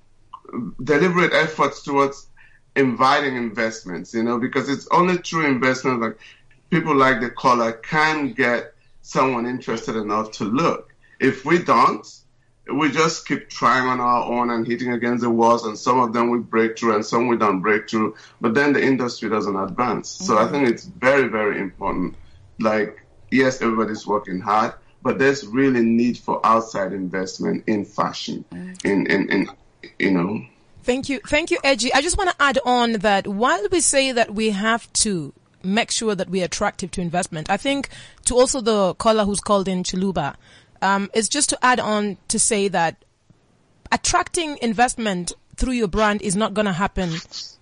deliberate 0.83 1.33
efforts 1.33 1.83
towards 1.83 2.27
inviting 2.75 3.35
investments, 3.35 4.13
you 4.13 4.23
know, 4.23 4.39
because 4.39 4.69
it's 4.69 4.87
only 4.91 5.17
through 5.17 5.45
investment 5.45 6.01
like 6.01 6.17
people 6.71 6.95
like 6.95 7.21
the 7.21 7.29
caller 7.29 7.73
can 7.73 8.33
get 8.33 8.73
someone 9.03 9.45
interested 9.45 9.95
enough 9.95 10.31
to 10.31 10.45
look. 10.45 10.93
If 11.19 11.45
we 11.45 11.59
don't, 11.59 12.07
we 12.73 12.89
just 12.89 13.27
keep 13.27 13.49
trying 13.49 13.87
on 13.87 13.99
our 13.99 14.23
own 14.23 14.49
and 14.49 14.65
hitting 14.65 14.93
against 14.93 15.21
the 15.21 15.29
walls, 15.29 15.65
and 15.65 15.77
some 15.77 15.99
of 15.99 16.13
them 16.13 16.29
we 16.29 16.39
break 16.39 16.79
through, 16.79 16.95
and 16.95 17.05
some 17.05 17.27
we 17.27 17.37
don't 17.37 17.61
break 17.61 17.89
through. 17.89 18.15
But 18.39 18.53
then 18.53 18.71
the 18.73 18.81
industry 18.81 19.29
doesn't 19.29 19.55
advance. 19.55 20.15
Mm-hmm. 20.15 20.25
So 20.25 20.37
I 20.37 20.47
think 20.49 20.69
it's 20.69 20.85
very, 20.85 21.27
very 21.27 21.59
important. 21.59 22.15
Like, 22.59 23.05
yes, 23.29 23.61
everybody's 23.61 24.07
working 24.07 24.39
hard, 24.39 24.73
but 25.03 25.19
there's 25.19 25.45
really 25.45 25.83
need 25.83 26.17
for 26.17 26.43
outside 26.45 26.93
investment 26.93 27.63
in 27.67 27.85
fashion, 27.85 28.45
mm-hmm. 28.51 28.87
in, 28.87 29.05
in, 29.07 29.29
in, 29.29 29.49
you 29.99 30.11
know. 30.11 30.45
Thank 30.83 31.09
you, 31.09 31.19
thank 31.27 31.51
you, 31.51 31.59
Edgy. 31.63 31.93
I 31.93 32.01
just 32.01 32.17
want 32.17 32.29
to 32.31 32.41
add 32.41 32.59
on 32.65 32.93
that 32.93 33.27
while 33.27 33.67
we 33.71 33.81
say 33.81 34.11
that 34.11 34.33
we 34.33 34.49
have 34.51 34.91
to 34.93 35.33
make 35.63 35.91
sure 35.91 36.15
that 36.15 36.29
we're 36.29 36.45
attractive 36.45 36.91
to 36.91 37.01
investment, 37.01 37.49
I 37.49 37.57
think 37.57 37.89
to 38.25 38.35
also 38.35 38.61
the 38.61 38.93
caller 38.95 39.25
who's 39.25 39.39
called 39.39 39.67
in 39.67 39.83
Chiluba 39.83 40.35
um, 40.81 41.09
is 41.13 41.29
just 41.29 41.49
to 41.49 41.65
add 41.65 41.79
on 41.79 42.17
to 42.29 42.39
say 42.39 42.67
that 42.69 43.03
attracting 43.91 44.57
investment 44.61 45.33
through 45.55 45.73
your 45.73 45.87
brand 45.87 46.21
is 46.21 46.35
not 46.35 46.53
going 46.53 46.65
to 46.65 46.73
happen. 46.73 47.11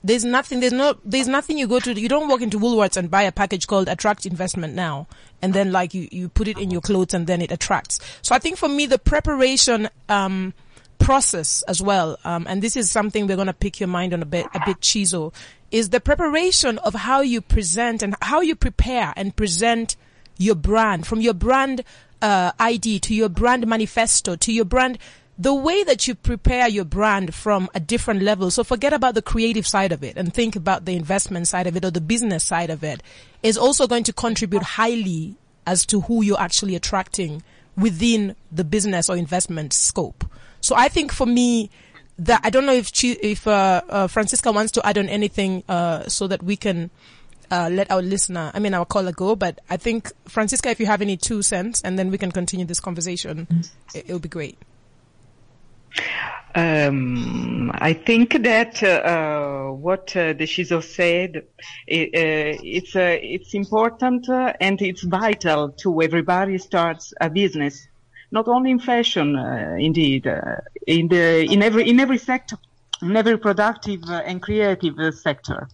There's 0.04 0.26
nothing, 0.26 0.60
there's 0.60 0.74
no, 0.74 0.98
there's 1.04 1.28
nothing 1.28 1.58
you 1.58 1.68
go 1.68 1.80
to, 1.80 2.00
you 2.00 2.10
don't 2.10 2.28
walk 2.28 2.42
into 2.42 2.60
Woolworths 2.60 2.98
and 2.98 3.12
buy 3.12 3.24
a 3.24 3.32
package 3.32 3.68
called 3.68 3.88
attract 3.88 4.26
investment 4.26 4.74
now. 4.74 5.08
And 5.42 5.54
then 5.54 5.72
like 5.72 5.94
you, 5.94 6.08
you 6.12 6.30
put 6.30 6.48
it 6.48 6.58
in 6.58 6.72
your 6.72 6.82
clothes 6.82 7.14
and 7.14 7.28
then 7.28 7.42
it 7.42 7.52
attracts. 7.52 8.00
So 8.22 8.34
I 8.34 8.40
think 8.40 8.58
for 8.58 8.70
me, 8.70 8.86
the 8.86 9.00
preparation, 9.00 9.90
um, 10.10 10.54
process 11.00 11.64
as 11.64 11.82
well, 11.82 12.18
um, 12.24 12.46
and 12.48 12.62
this 12.62 12.78
is 12.78 12.92
something 12.92 13.26
we're 13.26 13.36
going 13.36 13.48
to 13.48 13.54
pick 13.54 13.80
your 13.80 13.88
mind 13.88 14.14
on 14.14 14.22
a 14.22 14.26
bit, 14.26 14.46
a 14.54 14.62
bit 14.66 14.80
Chizo, 14.82 15.34
is 15.72 15.90
the 15.90 16.00
preparation 16.00 16.78
of 16.80 16.94
how 16.94 17.22
you 17.22 17.42
present 17.42 18.04
and 18.04 18.16
how 18.22 18.42
you 18.42 18.56
prepare 18.56 19.14
and 19.16 19.36
present 19.36 19.96
your 20.38 20.56
brand 20.56 21.08
from 21.08 21.22
your 21.22 21.34
brand 21.34 21.84
uh, 22.22 22.52
ID, 22.60 23.00
to 23.00 23.16
your 23.16 23.30
brand 23.30 23.66
manifesto, 23.66 24.36
to 24.36 24.54
your 24.54 24.66
brand, 24.66 24.98
the 25.42 25.56
way 25.56 25.84
that 25.84 26.08
you 26.08 26.14
prepare 26.14 26.68
your 26.68 26.86
brand 26.86 27.34
from 27.34 27.68
a 27.74 27.80
different 27.80 28.22
level. 28.22 28.52
So 28.52 28.64
forget 28.64 28.94
about 28.94 29.16
the 29.16 29.24
creative 29.24 29.66
side 29.66 29.92
of 29.92 30.04
it 30.04 30.16
and 30.16 30.32
think 30.32 30.56
about 30.56 30.86
the 30.86 30.96
investment 30.96 31.48
side 31.48 31.66
of 31.66 31.76
it 31.76 31.84
or 31.84 31.90
the 31.90 32.00
business 32.00 32.44
side 32.44 32.70
of 32.70 32.84
it 32.84 33.02
is 33.42 33.58
also 33.58 33.88
going 33.88 34.04
to 34.04 34.14
contribute 34.14 34.62
highly 34.62 35.36
as 35.66 35.84
to 35.88 36.02
who 36.02 36.22
you're 36.22 36.40
actually 36.40 36.76
attracting 36.76 37.42
within 37.76 38.36
the 38.52 38.64
business 38.64 39.10
or 39.10 39.18
investment 39.18 39.74
scope. 39.74 40.26
So 40.60 40.76
I 40.76 40.90
think 40.90 41.12
for 41.12 41.26
me, 41.26 41.72
that 42.20 42.42
I 42.44 42.52
don't 42.52 42.68
know 42.68 42.74
if 42.74 42.92
if 43.04 43.48
uh, 43.48 43.82
uh, 43.90 44.08
Francisca 44.08 44.52
wants 44.52 44.72
to 44.74 44.86
add 44.86 45.00
on 45.00 45.10
anything 45.10 45.64
uh, 45.68 46.08
so 46.08 46.28
that 46.28 46.44
we 46.44 46.56
can 46.56 46.92
uh, 47.50 47.70
let 47.72 47.90
our 47.90 48.04
listener, 48.04 48.52
I 48.54 48.60
mean, 48.60 48.76
our 48.76 48.86
caller 48.86 49.12
go. 49.12 49.36
But 49.36 49.60
I 49.72 49.78
think, 49.78 50.12
Francisca, 50.28 50.70
if 50.70 50.80
you 50.80 50.86
have 50.86 51.02
any 51.02 51.18
two 51.18 51.42
cents, 51.42 51.82
and 51.82 51.98
then 51.98 52.12
we 52.12 52.20
can 52.20 52.32
continue 52.32 52.66
this 52.66 52.80
conversation, 52.80 53.48
it, 53.96 54.08
will 54.08 54.20
be 54.20 54.30
great. 54.30 54.58
Um, 56.54 57.72
I 57.76 57.94
think 57.94 58.44
that 58.44 58.84
uh, 58.84 59.72
what 59.72 60.16
uh, 60.18 60.34
the 60.34 60.46
said, 60.46 61.44
it, 61.88 62.10
uh, 62.14 62.60
it's 62.62 62.96
uh, 62.96 63.18
it's 63.22 63.54
important 63.54 64.28
uh, 64.28 64.54
and 64.60 64.82
it's 64.82 65.04
vital 65.04 65.70
to 65.84 66.02
everybody 66.02 66.58
starts 66.58 67.14
a 67.22 67.30
business, 67.30 67.88
not 68.32 68.50
only 68.50 68.72
in 68.72 68.80
fashion, 68.80 69.38
uh, 69.38 69.78
indeed, 69.80 70.28
in 70.88 71.08
the 71.08 71.46
in 71.50 71.64
every 71.64 71.90
in 71.90 72.02
every 72.02 72.18
sector, 72.18 72.58
in 73.02 73.16
every 73.16 73.38
productive 73.38 74.02
and 74.10 74.42
creative 74.42 74.96
sector. 75.14 75.70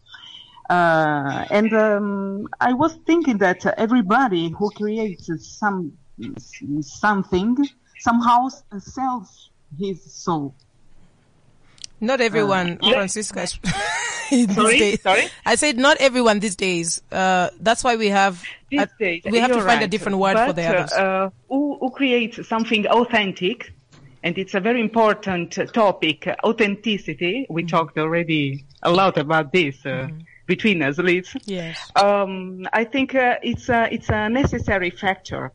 Uh, 0.69 1.45
and 1.49 1.73
um, 1.73 2.47
I 2.59 2.73
was 2.73 2.93
thinking 3.05 3.39
that 3.39 3.65
everybody 3.77 4.49
who 4.49 4.69
creates 4.69 5.29
some 5.57 5.93
something 6.81 7.57
somehow 7.99 8.49
sells 8.77 9.49
his 9.77 10.13
soul. 10.13 10.53
Not 11.99 12.21
everyone, 12.21 12.77
uh, 12.81 12.91
Francisca. 12.91 13.47
sorry, 14.53 14.97
sorry. 14.97 15.27
I 15.45 15.55
said 15.55 15.77
not 15.77 15.97
everyone 15.99 16.39
these 16.39 16.55
days. 16.55 17.01
Uh, 17.11 17.49
that's 17.59 17.83
why 17.83 17.95
we 17.95 18.09
have 18.09 18.43
these 18.69 18.85
days, 18.99 19.23
we 19.25 19.39
have 19.39 19.51
to 19.51 19.57
find 19.57 19.67
right. 19.67 19.83
a 19.83 19.87
different 19.87 20.19
word 20.19 20.35
but, 20.35 20.47
for 20.47 20.53
the 20.53 20.65
others. 20.65 20.93
Uh, 20.93 21.29
who, 21.49 21.77
who 21.79 21.89
creates 21.89 22.47
something 22.47 22.85
authentic, 22.87 23.73
and 24.21 24.37
it's 24.37 24.53
a 24.53 24.59
very 24.59 24.79
important 24.79 25.57
topic. 25.73 26.27
Authenticity. 26.43 27.47
We 27.49 27.63
mm-hmm. 27.63 27.69
talked 27.69 27.97
already 27.97 28.65
a 28.83 28.91
lot 28.91 29.17
about 29.17 29.51
this. 29.51 29.77
Uh, 29.83 29.89
mm-hmm 29.89 30.19
between 30.47 30.81
us, 30.81 30.97
Liz. 30.97 31.35
Yes. 31.45 31.91
Um, 31.95 32.65
I 32.73 32.85
think 32.85 33.13
uh, 33.13 33.35
it's 33.43 33.69
a 33.69 33.93
it's 33.93 34.09
a 34.09 34.29
necessary 34.29 34.89
factor. 34.89 35.51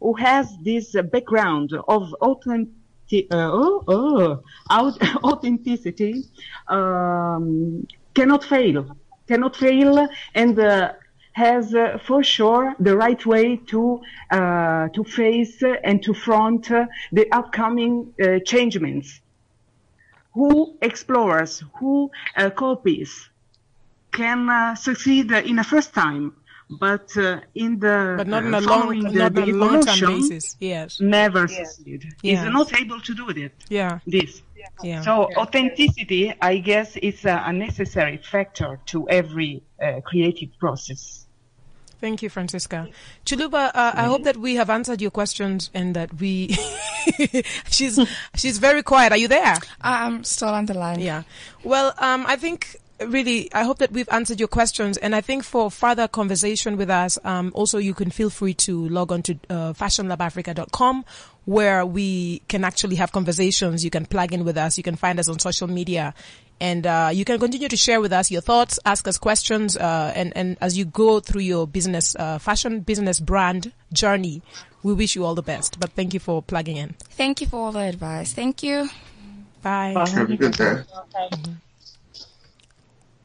Who 0.00 0.14
has 0.14 0.46
this 0.62 0.94
uh, 0.94 1.02
background 1.02 1.72
of 1.88 2.14
authentic, 2.20 2.68
uh, 2.68 2.87
oh, 3.30 3.84
oh, 3.88 4.42
authenticity 5.24 6.24
um, 6.68 7.86
cannot 8.14 8.44
fail, 8.44 8.96
cannot 9.26 9.56
fail, 9.56 10.08
and 10.34 10.58
uh, 10.58 10.92
has 11.32 11.74
uh, 11.74 11.98
for 12.04 12.22
sure 12.22 12.74
the 12.80 12.96
right 12.96 13.24
way 13.24 13.56
to 13.56 14.00
uh, 14.30 14.88
to 14.88 15.04
face 15.04 15.62
and 15.84 16.02
to 16.02 16.12
front 16.14 16.68
the 17.12 17.26
upcoming 17.32 18.12
changements. 18.44 19.20
Who 20.34 20.76
explores, 20.82 21.64
who 21.78 22.10
copies, 22.54 23.28
can 24.12 24.48
uh, 24.48 24.74
succeed 24.74 25.30
in 25.32 25.58
a 25.58 25.64
first 25.64 25.94
time, 25.94 26.34
but 26.70 27.16
uh, 27.16 27.40
in 27.54 27.78
the 27.78 28.14
but 28.16 28.26
not 28.26 28.44
in 28.44 28.54
a 28.54 28.60
long, 28.60 29.02
the, 29.02 29.10
not 29.10 29.34
the 29.34 29.42
on 29.42 29.48
a 29.48 29.52
long 29.52 29.82
term 29.82 30.18
basis. 30.18 30.56
Yes, 30.60 31.00
never 31.00 31.46
yes. 31.46 31.76
succeed. 31.76 32.14
Yes. 32.22 32.46
Is 32.46 32.52
not 32.52 32.78
able 32.80 33.00
to 33.00 33.14
do 33.14 33.28
it. 33.30 33.52
Yeah, 33.68 34.00
this. 34.06 34.42
Yeah. 34.82 35.02
So 35.02 35.30
authenticity, 35.36 36.34
I 36.40 36.58
guess, 36.58 36.96
is 36.96 37.24
a, 37.24 37.42
a 37.46 37.52
necessary 37.52 38.18
factor 38.18 38.80
to 38.86 39.08
every 39.08 39.62
uh, 39.82 40.00
creative 40.04 40.50
process. 40.58 41.26
Thank 42.00 42.22
you, 42.22 42.28
Francisca. 42.28 42.88
Chuluba, 43.26 43.72
uh, 43.74 43.92
I 43.94 44.04
hope 44.04 44.22
that 44.22 44.36
we 44.36 44.54
have 44.54 44.70
answered 44.70 45.00
your 45.00 45.10
questions 45.10 45.68
and 45.74 45.96
that 45.96 46.20
we. 46.20 46.56
she's 47.70 47.98
she's 48.36 48.58
very 48.58 48.84
quiet. 48.84 49.10
Are 49.10 49.18
you 49.18 49.26
there? 49.26 49.56
I'm 49.80 50.22
still 50.22 50.50
on 50.50 50.66
the 50.66 50.74
line. 50.74 51.00
Yeah. 51.00 51.24
Well, 51.64 51.94
um, 51.98 52.24
I 52.28 52.36
think 52.36 52.76
really, 53.00 53.52
I 53.52 53.64
hope 53.64 53.78
that 53.78 53.92
we've 53.92 54.08
answered 54.10 54.38
your 54.38 54.48
questions. 54.48 54.96
And 54.96 55.14
I 55.14 55.20
think 55.20 55.44
for 55.44 55.70
further 55.70 56.08
conversation 56.08 56.76
with 56.76 56.90
us, 56.90 57.18
um, 57.24 57.52
also 57.54 57.78
you 57.78 57.94
can 57.94 58.10
feel 58.10 58.30
free 58.30 58.54
to 58.54 58.88
log 58.88 59.12
on 59.12 59.22
to 59.22 59.38
uh, 59.48 59.72
fashionlabafrica.com 59.72 61.04
where 61.44 61.86
we 61.86 62.42
can 62.48 62.62
actually 62.62 62.96
have 62.96 63.10
conversations. 63.10 63.82
You 63.82 63.90
can 63.90 64.04
plug 64.04 64.32
in 64.32 64.44
with 64.44 64.58
us. 64.58 64.76
You 64.76 64.82
can 64.82 64.96
find 64.96 65.18
us 65.18 65.28
on 65.28 65.38
social 65.38 65.66
media. 65.66 66.12
And 66.60 66.86
uh, 66.86 67.10
you 67.12 67.24
can 67.24 67.38
continue 67.38 67.68
to 67.68 67.76
share 67.76 68.00
with 68.00 68.12
us 68.12 68.30
your 68.30 68.40
thoughts, 68.40 68.78
ask 68.84 69.06
us 69.06 69.16
questions, 69.16 69.76
uh, 69.76 70.12
and, 70.14 70.36
and 70.36 70.58
as 70.60 70.76
you 70.76 70.84
go 70.84 71.20
through 71.20 71.42
your 71.42 71.68
business, 71.68 72.16
uh, 72.16 72.38
fashion 72.38 72.80
business 72.80 73.20
brand 73.20 73.72
journey, 73.92 74.42
we 74.82 74.92
wish 74.92 75.14
you 75.14 75.24
all 75.24 75.36
the 75.36 75.42
best. 75.42 75.78
But 75.78 75.92
thank 75.92 76.14
you 76.14 76.20
for 76.20 76.42
plugging 76.42 76.76
in. 76.76 76.94
Thank 77.10 77.40
you 77.40 77.46
for 77.46 77.60
all 77.60 77.72
the 77.72 77.80
advice. 77.80 78.32
Thank 78.32 78.62
you. 78.62 78.90
Bye. 79.62 79.94
Have 79.96 80.30
a 80.30 80.36
good 80.36 80.52
day. 80.52 80.82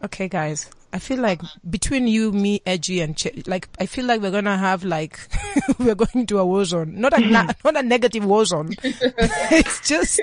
Okay, 0.03 0.27
guys. 0.27 0.69
I 0.95 0.99
feel 0.99 1.17
like 1.19 1.41
between 1.67 2.05
you, 2.07 2.31
me, 2.31 2.61
Edgy, 2.67 3.01
and 3.01 3.17
Ch- 3.17 3.47
like 3.47 3.67
I 3.79 3.87
feel 3.87 4.05
like 4.05 4.21
we're 4.21 4.29
gonna 4.29 4.57
have 4.59 4.83
like 4.83 5.17
we're 5.79 5.95
going 5.95 6.27
to 6.27 6.37
a 6.37 6.45
war 6.45 6.65
zone. 6.65 6.99
Not 7.01 7.17
a 7.17 7.19
na- 7.19 7.51
not 7.65 7.77
a 7.77 7.81
negative 7.81 8.23
war 8.23 8.45
zone. 8.45 8.75
it's 8.83 9.87
just 9.87 10.21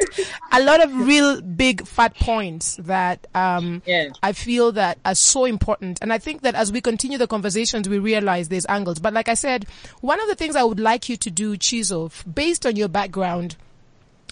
a 0.53 0.63
lot 0.63 0.81
of 0.81 0.95
real 0.95 1.41
big 1.41 1.85
fat 1.89 2.15
points 2.15 2.77
that 2.77 3.27
um 3.35 3.83
Yeah. 3.85 4.11
I 4.23 4.33
feel 4.33 4.71
that 4.73 4.99
are 5.05 5.17
so 5.17 5.45
important. 5.45 5.99
And 6.03 6.13
I 6.13 6.19
think 6.19 6.43
that 6.43 6.55
as 6.55 6.71
we 6.71 6.81
continue 6.81 7.19
the 7.19 7.27
conversations, 7.27 7.89
we 7.89 7.99
realize 7.99 8.49
there's 8.49 8.67
angles. 8.67 9.01
But 9.01 9.13
like 9.13 9.29
I 9.29 9.35
said, 9.35 9.67
one 10.03 10.21
of 10.21 10.29
the 10.29 10.37
things 10.37 10.55
I 10.55 10.63
would 10.63 10.79
like 10.79 11.09
you 11.09 11.17
to 11.17 11.31
do, 11.33 11.57
Chizo, 11.57 12.13
based 12.33 12.65
on 12.65 12.77
your 12.77 12.89
background, 12.89 13.57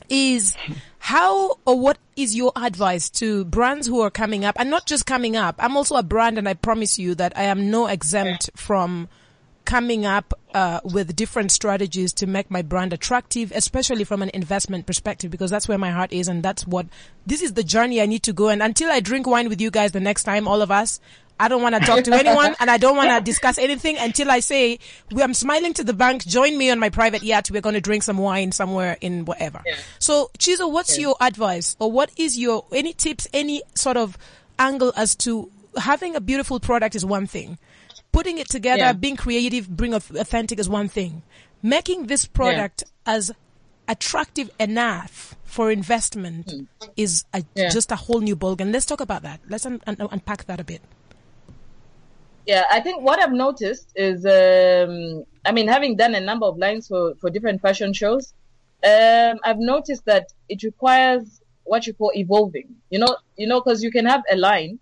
is 0.09 0.57
how 0.99 1.59
or 1.65 1.79
what 1.79 1.99
is 2.17 2.35
your 2.35 2.53
advice 2.57 3.09
to 3.11 3.45
brands 3.45 3.87
who 3.87 4.01
are 4.01 4.11
coming 4.11 4.45
up 4.45 4.57
and 4.59 4.71
not 4.71 4.87
just 4.87 5.07
coming 5.07 5.37
up? 5.37 5.57
I'm 5.59 5.77
also 5.77 5.97
a 5.97 6.03
brand 6.03 6.39
and 6.39 6.49
I 6.49 6.55
promise 6.55 6.99
you 6.99 7.15
that 7.15 7.37
I 7.37 7.45
am 7.45 7.71
no 7.71 7.87
exempt 7.87 8.51
from 8.55 9.09
coming 9.65 10.07
up 10.07 10.33
uh, 10.55 10.81
with 10.83 11.15
different 11.15 11.53
strategies 11.53 12.15
to 12.15 12.27
make 12.27 12.51
my 12.51 12.63
brand 12.63 12.95
attractive, 12.95 13.53
especially 13.55 14.03
from 14.03 14.23
an 14.23 14.31
investment 14.33 14.87
perspective, 14.87 15.31
because 15.31 15.51
that's 15.51 15.69
where 15.69 15.77
my 15.77 15.91
heart 15.91 16.11
is, 16.11 16.27
and 16.27 16.43
that's 16.43 16.67
what 16.67 16.87
this 17.27 17.43
is 17.43 17.53
the 17.53 17.63
journey 17.63 18.01
I 18.01 18.07
need 18.07 18.23
to 18.23 18.33
go. 18.33 18.49
And 18.49 18.63
until 18.63 18.91
I 18.91 19.01
drink 19.01 19.27
wine 19.27 19.51
with 19.51 19.61
you 19.61 19.71
guys 19.71 19.93
the 19.93 20.01
next 20.01 20.25
time, 20.25 20.49
all 20.49 20.63
of 20.63 20.71
us, 20.71 21.01
I 21.41 21.49
don't 21.49 21.63
want 21.63 21.75
to 21.75 21.81
talk 21.81 22.05
to 22.05 22.15
anyone, 22.15 22.55
and 22.61 22.71
I 22.71 22.79
don't 22.79 22.97
want 22.97 23.11
to 23.11 23.21
discuss 23.21 23.59
anything 23.59 23.97
until 23.99 24.31
I 24.31 24.41
say, 24.41 24.79
"We 25.13 25.23
I'm 25.23 25.35
smiling 25.35 25.75
to 25.75 25.85
the 25.85 25.95
bank. 25.95 26.25
Join 26.27 26.57
me 26.57 26.71
on 26.71 26.79
my 26.79 26.91
private 26.91 27.23
yacht. 27.23 27.51
We're 27.51 27.61
going 27.61 27.75
to 27.75 27.81
drink 27.81 28.03
some 28.03 28.19
wine 28.19 28.53
somewhere 28.53 28.97
in 29.01 29.25
whatever." 29.25 29.63
So, 29.99 30.31
Chizo, 30.39 30.71
what's 30.71 30.99
your 30.99 31.17
advice, 31.21 31.77
or 31.79 31.91
what 31.93 32.11
is 32.17 32.39
your 32.39 32.65
any 32.73 32.93
tips, 32.93 33.29
any 33.33 33.63
sort 33.75 33.97
of 33.97 34.19
angle 34.59 34.93
as 34.97 35.15
to 35.17 35.51
having 35.77 36.17
a 36.17 36.21
beautiful 36.21 36.59
product 36.59 36.97
is 36.97 37.05
one 37.05 37.27
thing 37.27 37.59
putting 38.13 38.39
it 38.39 38.49
together, 38.49 38.79
Yeah. 38.79 38.93
being 38.93 39.17
creative, 39.17 39.75
being 39.77 39.95
authentic 39.95 40.59
is 40.59 40.69
one 40.69 40.89
thing. 40.89 41.23
Making 41.63 42.07
this 42.07 42.25
product 42.27 42.85
as 43.07 43.31
attractive 43.87 44.51
enough 44.59 45.37
for 45.45 45.71
investment 45.71 46.51
hmm. 46.51 46.63
is 46.97 47.25
a. 47.33 47.45
Yeah. 47.55 47.71
just 47.71 47.91
a 47.91 47.97
whole 47.97 48.21
new 48.21 48.37
ballgame. 48.37 48.73
Let's 48.73 48.87
talk 48.87 49.01
about 49.01 49.23
that. 49.23 49.41
Let's 49.49 49.67
un- 49.67 49.81
un- 49.87 50.09
unpack 50.11 50.45
that 50.47 50.61
a 50.61 50.65
bit. 50.65 50.83
Yeah, 52.49 52.65
I 52.71 52.81
think 52.81 53.03
what 53.03 53.21
I've 53.23 53.35
noticed 53.35 53.93
is, 53.95 54.25
um, 54.25 55.23
I 55.45 55.53
mean, 55.53 55.69
having 55.69 55.97
done 55.97 56.15
a 56.15 56.21
number 56.21 56.47
of 56.47 56.57
lines 56.57 56.89
for, 56.89 57.15
for 57.17 57.29
different 57.29 57.61
fashion 57.61 57.93
shows, 57.93 58.33
um, 58.83 59.39
I've 59.45 59.59
noticed 59.59 60.07
that 60.07 60.33
it 60.49 60.63
requires 60.63 61.43
what 61.65 61.87
you 61.87 61.93
call 61.93 62.11
evolving. 62.15 62.77
You 62.89 63.01
know, 63.01 63.19
you 63.37 63.47
know, 63.47 63.61
because 63.61 63.83
you 63.83 63.91
can 63.91 64.07
have 64.07 64.23
a 64.33 64.37
line, 64.37 64.79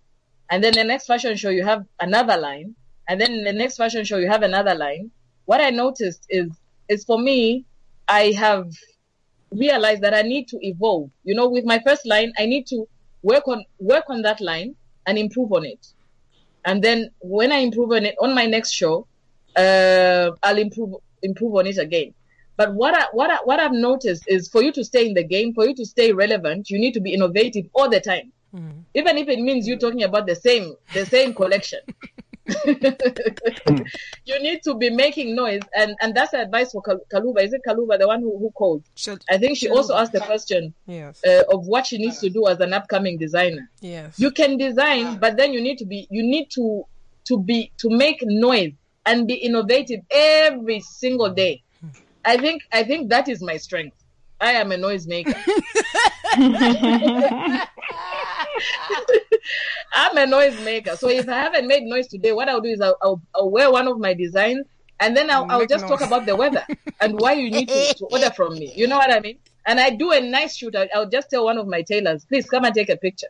and 0.49 0.63
then 0.63 0.75
the 0.75 0.85
next 0.85 1.07
fashion 1.09 1.37
show 1.37 1.49
you 1.49 1.65
have 1.65 1.85
another 1.99 2.37
line, 2.37 2.77
and 3.09 3.21
then 3.21 3.43
the 3.43 3.53
next 3.53 3.79
fashion 3.79 4.05
show 4.05 4.19
you 4.19 4.29
have 4.31 4.43
another 4.43 4.77
line. 4.77 5.11
What 5.47 5.61
I 5.61 5.71
noticed 5.71 6.25
is, 6.29 6.53
is 6.89 7.05
for 7.05 7.19
me, 7.19 7.65
I 8.07 8.31
have 8.39 8.71
realized 9.51 10.03
that 10.03 10.15
I 10.15 10.23
need 10.23 10.47
to 10.51 10.59
evolve. 10.65 11.11
You 11.25 11.35
know, 11.35 11.49
with 11.49 11.65
my 11.65 11.83
first 11.85 12.07
line, 12.07 12.33
I 12.39 12.47
need 12.47 12.69
to 12.69 12.87
work 13.25 13.49
on 13.49 13.65
work 13.81 14.05
on 14.09 14.23
that 14.23 14.41
line 14.41 14.77
and 15.05 15.19
improve 15.19 15.53
on 15.53 15.65
it 15.65 15.85
and 16.67 16.83
then 16.83 17.11
when 17.21 17.53
I 17.53 17.59
improve 17.59 17.93
on 17.93 18.05
it 18.05 18.17
on 18.21 18.35
my 18.35 18.45
next 18.45 18.73
show, 18.73 19.07
uh, 19.57 20.33
I'll 20.43 20.59
improve 20.59 20.97
improve 21.23 21.55
on 21.55 21.67
it 21.67 21.79
again. 21.79 22.13
But 22.57 22.75
what 22.75 22.95
I, 22.95 23.07
what 23.13 23.31
I, 23.31 23.37
what 23.45 23.61
I've 23.61 23.73
noticed 23.73 24.25
is 24.27 24.49
for 24.49 24.63
you 24.63 24.73
to 24.73 24.85
stay 24.85 25.07
in 25.07 25.15
the 25.15 25.25
game, 25.25 25.55
for 25.55 25.67
you 25.67 25.75
to 25.75 25.85
stay 25.85 26.13
relevant, 26.13 26.71
you 26.71 26.79
need 26.79 26.93
to 26.95 27.01
be 27.01 27.13
innovative 27.13 27.67
all 27.75 27.89
the 27.89 28.01
time, 28.01 28.33
even 28.95 29.19
if 29.19 29.29
it 29.29 29.39
means 29.41 29.67
you 29.69 29.79
talking 29.79 30.03
about 30.03 30.27
the 30.27 30.35
same 30.35 30.75
the 30.93 31.07
same 31.07 31.35
collection. 31.35 31.81
you 34.25 34.41
need 34.41 34.63
to 34.65 34.75
be 34.77 34.91
making 34.91 35.35
noise, 35.35 35.63
and 35.75 35.97
and 36.01 36.15
that's 36.15 36.33
advice 36.33 36.73
for 36.73 36.83
Kal- 36.83 37.01
Kaluba. 37.13 37.43
Is 37.43 37.53
it 37.53 37.63
Kaluba 37.67 37.99
the 37.99 38.07
one 38.07 38.21
who, 38.21 38.39
who 38.39 38.51
called? 38.53 38.85
Should- 38.95 39.23
I 39.29 39.39
think 39.39 39.59
she 39.59 39.69
also 39.69 39.95
asked 39.97 40.13
the 40.13 40.21
question 40.21 40.75
Yes. 40.87 41.21
uh, 41.27 41.43
of 41.53 41.67
what 41.67 41.87
she 41.87 41.99
needs 41.99 42.21
to 42.21 42.31
do 42.31 42.47
as 42.47 42.61
an 42.61 42.73
upcoming 42.73 43.19
designer 43.19 43.69
Yes. 43.81 44.19
you 44.19 44.31
can 44.31 44.57
design 44.57 45.19
but 45.19 45.37
then 45.37 45.53
you 45.53 45.61
need 45.61 45.79
to 45.79 45.85
be 45.87 46.07
you 46.11 46.23
need 46.23 46.49
to 46.55 46.85
to 47.27 47.39
be 47.39 47.73
to 47.79 47.91
make 47.91 48.19
noise 48.23 48.73
and 49.05 49.27
be 49.27 49.35
innovative 49.35 50.01
every 50.11 50.81
single 50.81 51.31
day 51.31 51.63
i 52.25 52.37
think 52.37 52.63
i 52.73 52.83
think 52.85 53.11
that 53.11 53.29
is 53.29 53.43
my 53.43 53.57
strength 53.57 53.97
i 54.41 54.53
am 54.53 54.71
a 54.73 54.77
noise 54.77 55.07
maker 55.07 55.35
i'm 59.93 60.17
a 60.17 60.27
noise 60.27 60.59
maker 60.65 60.97
so 60.97 61.09
if 61.09 61.29
i 61.29 61.39
haven't 61.39 61.67
made 61.67 61.83
noise 61.85 62.07
today 62.07 62.33
what 62.33 62.49
i'll 62.49 62.61
do 62.61 62.71
is 62.71 62.81
i'll, 62.81 62.97
I'll, 63.03 63.23
I'll 63.35 63.51
wear 63.51 63.71
one 63.71 63.89
of 63.89 63.99
my 63.99 64.15
designs 64.15 64.67
and 65.01 65.17
then 65.17 65.31
I'll, 65.31 65.45
mm, 65.47 65.51
I'll 65.51 65.61
Make 65.61 65.69
just 65.69 65.87
talk 65.87 66.01
about 66.01 66.27
the 66.27 66.35
weather 66.37 66.67
and 67.01 67.19
why 67.21 67.35
you 67.35 67.51
need 67.51 67.69
to, 67.69 67.95
to 67.99 68.05
order 68.07 68.31
from 68.31 68.55
me. 68.55 68.73
You 68.75 68.87
know 68.87 68.97
what 68.97 69.11
I 69.11 69.21
mean? 69.21 69.39
And 69.67 69.81
I 69.81 69.91
do 69.91 70.13
a 70.13 70.21
nice 70.21 70.57
shoot. 70.57 70.77
I, 70.77 70.89
I'll 70.95 71.09
just 71.09 71.29
tell 71.29 71.45
one 71.45 71.59
of 71.59 71.67
my 71.67 71.83
tailors, 71.83 72.25
please 72.25 72.49
come 72.49 72.65
and 72.65 72.75
take 72.75 72.89
a 72.89 72.97
picture. 72.97 73.27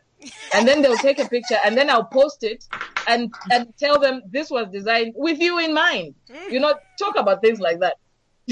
And 0.53 0.67
then 0.67 0.81
they'll 0.81 0.97
take 0.97 1.19
a 1.19 1.27
picture 1.27 1.57
and 1.65 1.75
then 1.77 1.89
I'll 1.89 2.05
post 2.05 2.43
it 2.43 2.63
and, 3.07 3.33
and 3.51 3.73
tell 3.77 3.99
them 3.99 4.21
this 4.29 4.49
was 4.49 4.67
designed 4.71 5.13
with 5.17 5.39
you 5.39 5.59
in 5.59 5.73
mind. 5.73 6.15
You 6.49 6.59
know, 6.59 6.75
talk 6.97 7.17
about 7.17 7.41
things 7.41 7.59
like 7.59 7.79
that. 7.79 7.95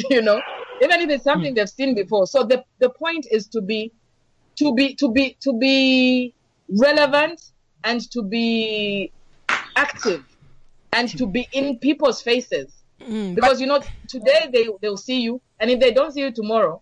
You 0.09 0.21
know, 0.21 0.41
even 0.81 0.99
if 0.99 1.09
it's 1.09 1.23
something 1.23 1.51
hmm. 1.51 1.55
they've 1.55 1.69
seen 1.69 1.95
before. 1.95 2.27
So 2.27 2.43
the, 2.43 2.65
the 2.79 2.89
point 2.89 3.27
is 3.31 3.47
to 3.49 3.61
be, 3.61 3.93
to 4.57 4.75
be, 4.75 4.93
to 4.95 5.09
be, 5.09 5.37
to 5.39 5.57
be 5.57 6.34
relevant 6.69 7.41
and 7.83 8.01
to 8.11 8.21
be 8.23 9.11
active 9.75 10.23
and 10.93 11.09
to 11.17 11.27
be 11.27 11.47
in 11.51 11.77
people's 11.79 12.21
faces. 12.21 12.71
Mm. 13.01 13.35
because 13.35 13.59
you 13.59 13.67
know 13.67 13.81
today 14.07 14.47
they 14.51 14.69
they'll 14.81 14.95
see 14.95 15.19
you, 15.19 15.41
and 15.59 15.69
if 15.69 15.81
they 15.81 15.91
don't 15.91 16.13
see 16.13 16.21
you 16.21 16.31
tomorrow, 16.31 16.81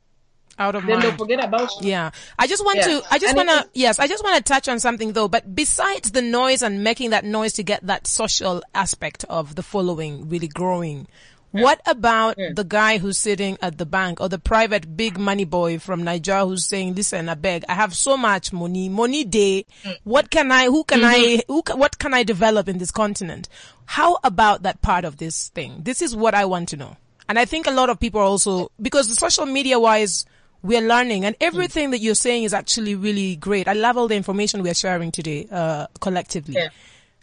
Out 0.59 0.75
of 0.75 0.85
then 0.85 0.99
they'll 0.99 1.17
forget 1.17 1.43
about 1.43 1.71
you. 1.81 1.89
Yeah. 1.89 2.11
I 2.37 2.45
just 2.45 2.63
want 2.63 2.77
Yeah. 2.77 2.99
to, 2.99 3.03
I 3.09 3.17
just 3.17 3.35
want 3.35 3.49
to, 3.49 3.67
yes, 3.73 3.97
I 3.97 4.05
just 4.05 4.23
want 4.23 4.37
to 4.37 4.43
touch 4.43 4.69
on 4.69 4.79
something 4.79 5.13
though, 5.13 5.27
but 5.27 5.55
besides 5.55 6.11
the 6.11 6.21
noise 6.21 6.61
and 6.61 6.83
making 6.83 7.09
that 7.09 7.25
noise 7.25 7.53
to 7.53 7.63
get 7.63 7.85
that 7.87 8.05
social 8.05 8.61
aspect 8.75 9.25
of 9.27 9.55
the 9.55 9.63
following 9.63 10.29
really 10.29 10.47
growing, 10.47 11.07
what 11.53 11.81
about 11.85 12.35
the 12.35 12.65
guy 12.67 12.97
who's 12.97 13.17
sitting 13.17 13.57
at 13.61 13.77
the 13.77 13.85
bank 13.85 14.19
or 14.19 14.27
the 14.27 14.39
private 14.39 14.97
big 14.97 15.19
money 15.19 15.45
boy 15.45 15.77
from 15.79 16.03
Nigeria 16.03 16.45
who's 16.45 16.65
saying, 16.65 16.95
listen, 16.95 17.29
I 17.29 17.35
beg, 17.35 17.63
I 17.69 17.73
have 17.75 17.95
so 17.95 18.17
much 18.17 18.51
money, 18.51 18.89
money 18.89 19.23
day. 19.23 19.65
Mm. 19.83 19.97
What 20.03 20.29
can 20.29 20.51
I, 20.51 20.65
who 20.65 20.83
can 20.83 21.03
I, 21.03 21.19
mm-hmm. 21.19 21.53
who, 21.53 21.63
what 21.77 21.99
can 21.99 22.13
I 22.13 22.23
develop 22.23 22.67
in 22.67 22.79
this 22.79 22.91
continent? 22.91 23.49
How 23.85 24.17
about 24.23 24.63
that 24.63 24.81
part 24.81 25.05
of 25.05 25.17
this 25.17 25.49
thing? 25.49 25.81
This 25.83 26.01
is 26.01 26.15
what 26.15 26.33
I 26.33 26.45
want 26.45 26.69
to 26.69 26.77
know. 26.77 26.97
And 27.29 27.37
I 27.37 27.45
think 27.45 27.67
a 27.67 27.71
lot 27.71 27.89
of 27.89 27.99
people 27.99 28.19
are 28.19 28.25
also, 28.25 28.71
because 28.81 29.07
the 29.07 29.15
social 29.15 29.45
media 29.45 29.79
wise, 29.79 30.25
we're 30.63 30.81
learning 30.81 31.25
and 31.25 31.37
mm. 31.37 31.45
everything 31.45 31.91
that 31.91 31.99
you're 31.99 32.15
saying 32.15 32.43
is 32.43 32.53
actually 32.53 32.95
really 32.95 33.35
great. 33.35 33.67
I 33.67 33.73
love 33.73 33.97
all 33.97 34.07
the 34.07 34.15
information 34.15 34.63
we're 34.63 34.73
sharing 34.73 35.11
today, 35.11 35.47
uh, 35.51 35.87
collectively. 36.01 36.55
Yeah. 36.55 36.69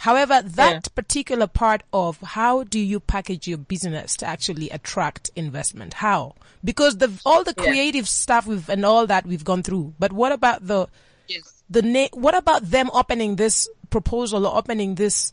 However, 0.01 0.41
that 0.43 0.73
Yeah. 0.73 0.81
particular 0.95 1.47
part 1.47 1.83
of 1.93 2.19
how 2.23 2.65
do 2.65 2.79
you 2.81 3.01
package 3.01 3.47
your 3.47 3.59
business 3.59 4.17
to 4.17 4.27
actually 4.27 4.71
attract 4.71 5.31
investment? 5.37 5.93
How? 5.95 6.35
Because 6.65 6.97
the, 6.97 7.13
all 7.27 7.45
the 7.45 7.53
Yeah. 7.57 7.65
creative 7.65 8.09
stuff 8.09 8.47
we've, 8.47 8.69
and 8.71 8.85
all 8.85 9.07
that 9.07 9.27
we've 9.27 9.45
gone 9.45 9.63
through, 9.63 9.93
but 9.99 10.11
what 10.13 10.33
about 10.33 10.67
the, 10.67 10.87
Yes. 11.29 11.63
the 11.69 11.83
na- 11.83 12.09
what 12.15 12.35
about 12.35 12.71
them 12.71 12.91
opening 12.95 13.37
this 13.37 13.69
proposal 13.91 14.47
or 14.47 14.57
opening 14.57 14.95
this 14.95 15.33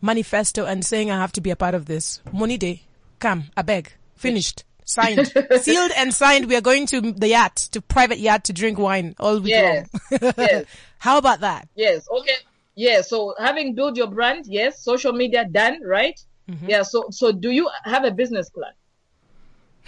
manifesto 0.00 0.64
and 0.64 0.84
saying 0.84 1.10
I 1.10 1.18
have 1.20 1.32
to 1.32 1.40
be 1.42 1.50
a 1.50 1.56
part 1.56 1.74
of 1.74 1.84
this? 1.84 2.20
Money 2.32 2.56
day, 2.56 2.82
come, 3.18 3.50
I 3.54 3.60
beg, 3.62 3.92
finished, 4.16 4.64
signed, 4.86 5.30
sealed 5.60 5.90
and 5.94 6.14
signed. 6.14 6.46
We 6.48 6.56
are 6.56 6.62
going 6.62 6.86
to 6.86 7.00
the 7.12 7.28
yacht, 7.28 7.56
to 7.72 7.82
private 7.82 8.18
yacht 8.18 8.44
to 8.44 8.54
drink 8.54 8.78
wine 8.78 9.14
all 9.18 9.40
week 9.40 9.50
Yes. 9.50 9.88
long. 10.10 10.32
Yes. 10.38 10.64
How 10.98 11.18
about 11.18 11.40
that? 11.40 11.68
Yes. 11.74 12.06
Okay. 12.10 12.36
Yeah. 12.76 13.00
So 13.00 13.34
having 13.38 13.74
built 13.74 13.96
your 13.96 14.06
brand, 14.06 14.46
yes, 14.46 14.84
social 14.84 15.12
media 15.12 15.44
done, 15.50 15.80
right? 15.84 16.18
Mm-hmm. 16.48 16.68
Yeah. 16.70 16.82
So 16.82 17.08
so 17.10 17.32
do 17.32 17.50
you 17.50 17.68
have 17.84 18.04
a 18.04 18.10
business 18.10 18.48
plan? 18.50 18.72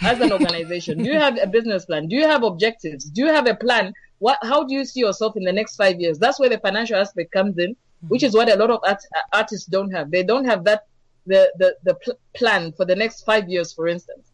As 0.01 0.19
an 0.21 0.31
organization, 0.31 0.97
do 1.03 1.09
you 1.09 1.19
have 1.19 1.37
a 1.37 1.47
business 1.47 1.85
plan? 1.85 2.07
Do 2.07 2.15
you 2.15 2.27
have 2.27 2.43
objectives? 2.43 3.05
Do 3.05 3.21
you 3.21 3.27
have 3.27 3.47
a 3.47 3.55
plan? 3.55 3.93
What? 4.19 4.37
How 4.41 4.63
do 4.63 4.73
you 4.73 4.85
see 4.85 5.01
yourself 5.01 5.35
in 5.37 5.43
the 5.43 5.51
next 5.51 5.75
five 5.75 5.99
years? 5.99 6.17
That's 6.19 6.39
where 6.39 6.49
the 6.49 6.57
financial 6.59 6.95
aspect 6.97 7.31
comes 7.31 7.57
in, 7.57 7.75
which 8.07 8.23
is 8.23 8.33
what 8.33 8.49
a 8.49 8.55
lot 8.55 8.69
of 8.69 8.79
art, 8.85 9.01
artists 9.33 9.65
don't 9.67 9.91
have. 9.91 10.09
They 10.09 10.23
don't 10.23 10.45
have 10.45 10.63
that 10.63 10.83
the 11.27 11.51
the 11.57 11.75
the 11.83 11.95
pl- 11.95 12.19
plan 12.33 12.71
for 12.71 12.85
the 12.85 12.95
next 12.95 13.23
five 13.23 13.49
years, 13.49 13.73
for 13.73 13.87
instance. 13.87 14.31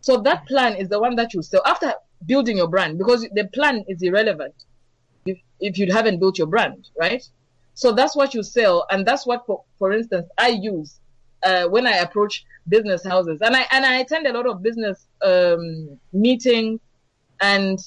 So 0.00 0.16
that 0.18 0.46
plan 0.46 0.76
is 0.76 0.88
the 0.88 1.00
one 1.00 1.16
that 1.16 1.34
you 1.34 1.42
sell 1.42 1.62
after 1.66 1.92
building 2.26 2.56
your 2.56 2.68
brand, 2.68 2.96
because 2.96 3.26
the 3.32 3.48
plan 3.52 3.84
is 3.88 4.02
irrelevant 4.02 4.54
if, 5.26 5.38
if 5.60 5.78
you 5.78 5.92
haven't 5.92 6.20
built 6.20 6.38
your 6.38 6.46
brand, 6.46 6.88
right? 6.98 7.22
So 7.78 7.92
that's 7.92 8.16
what 8.16 8.34
you 8.34 8.42
sell, 8.42 8.84
and 8.90 9.06
that's 9.06 9.24
what, 9.24 9.46
for, 9.46 9.62
for 9.78 9.92
instance, 9.92 10.26
I 10.36 10.48
use 10.48 10.98
uh, 11.44 11.66
when 11.66 11.86
I 11.86 11.98
approach 11.98 12.44
business 12.68 13.04
houses, 13.04 13.40
and 13.40 13.54
I 13.54 13.66
and 13.70 13.86
I 13.86 13.98
attend 13.98 14.26
a 14.26 14.32
lot 14.32 14.48
of 14.48 14.64
business 14.64 15.06
um, 15.24 15.96
meetings, 16.12 16.80
and 17.40 17.78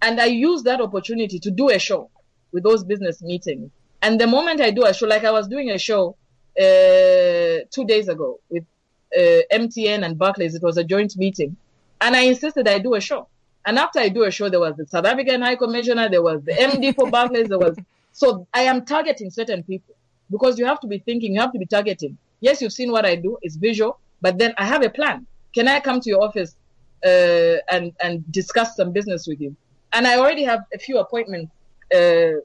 and 0.00 0.20
I 0.20 0.26
use 0.26 0.62
that 0.62 0.80
opportunity 0.80 1.40
to 1.40 1.50
do 1.50 1.70
a 1.70 1.80
show 1.80 2.08
with 2.52 2.62
those 2.62 2.84
business 2.84 3.20
meetings. 3.20 3.72
And 4.00 4.20
the 4.20 4.28
moment 4.28 4.60
I 4.60 4.70
do 4.70 4.84
a 4.84 4.94
show, 4.94 5.08
like 5.08 5.24
I 5.24 5.32
was 5.32 5.48
doing 5.48 5.70
a 5.70 5.78
show 5.78 6.14
uh, 6.56 7.66
two 7.74 7.84
days 7.84 8.06
ago 8.06 8.38
with 8.48 8.64
uh, 9.12 9.40
MTN 9.52 10.04
and 10.06 10.16
Barclays. 10.16 10.54
It 10.54 10.62
was 10.62 10.76
a 10.76 10.84
joint 10.84 11.16
meeting, 11.16 11.56
and 12.00 12.14
I 12.14 12.20
insisted 12.20 12.68
I 12.68 12.78
do 12.78 12.94
a 12.94 13.00
show. 13.00 13.26
And 13.66 13.76
after 13.76 13.98
I 13.98 14.08
do 14.08 14.22
a 14.22 14.30
show, 14.30 14.48
there 14.48 14.60
was 14.60 14.76
the 14.76 14.86
South 14.86 15.04
African 15.04 15.42
High 15.42 15.56
Commissioner, 15.56 16.08
there 16.08 16.22
was 16.22 16.44
the 16.44 16.52
MD 16.52 16.94
for 16.94 17.10
Barclays, 17.10 17.48
there 17.48 17.58
was. 17.58 17.76
So 18.12 18.46
I 18.54 18.62
am 18.62 18.84
targeting 18.84 19.30
certain 19.30 19.62
people 19.62 19.94
because 20.30 20.58
you 20.58 20.66
have 20.66 20.80
to 20.80 20.86
be 20.86 20.98
thinking, 20.98 21.34
you 21.34 21.40
have 21.40 21.52
to 21.52 21.58
be 21.58 21.66
targeting. 21.66 22.16
Yes, 22.40 22.60
you've 22.60 22.72
seen 22.72 22.90
what 22.90 23.04
I 23.04 23.16
do; 23.16 23.38
it's 23.42 23.56
visual, 23.56 23.98
but 24.20 24.38
then 24.38 24.52
I 24.58 24.64
have 24.66 24.82
a 24.82 24.90
plan. 24.90 25.26
Can 25.54 25.68
I 25.68 25.80
come 25.80 26.00
to 26.00 26.10
your 26.10 26.22
office 26.22 26.56
uh, 27.04 27.56
and 27.70 27.92
and 28.02 28.30
discuss 28.32 28.76
some 28.76 28.92
business 28.92 29.26
with 29.26 29.40
you? 29.40 29.56
And 29.92 30.06
I 30.06 30.16
already 30.16 30.42
have 30.44 30.60
a 30.74 30.78
few 30.78 30.98
appointments 30.98 31.52
uh, 31.94 32.40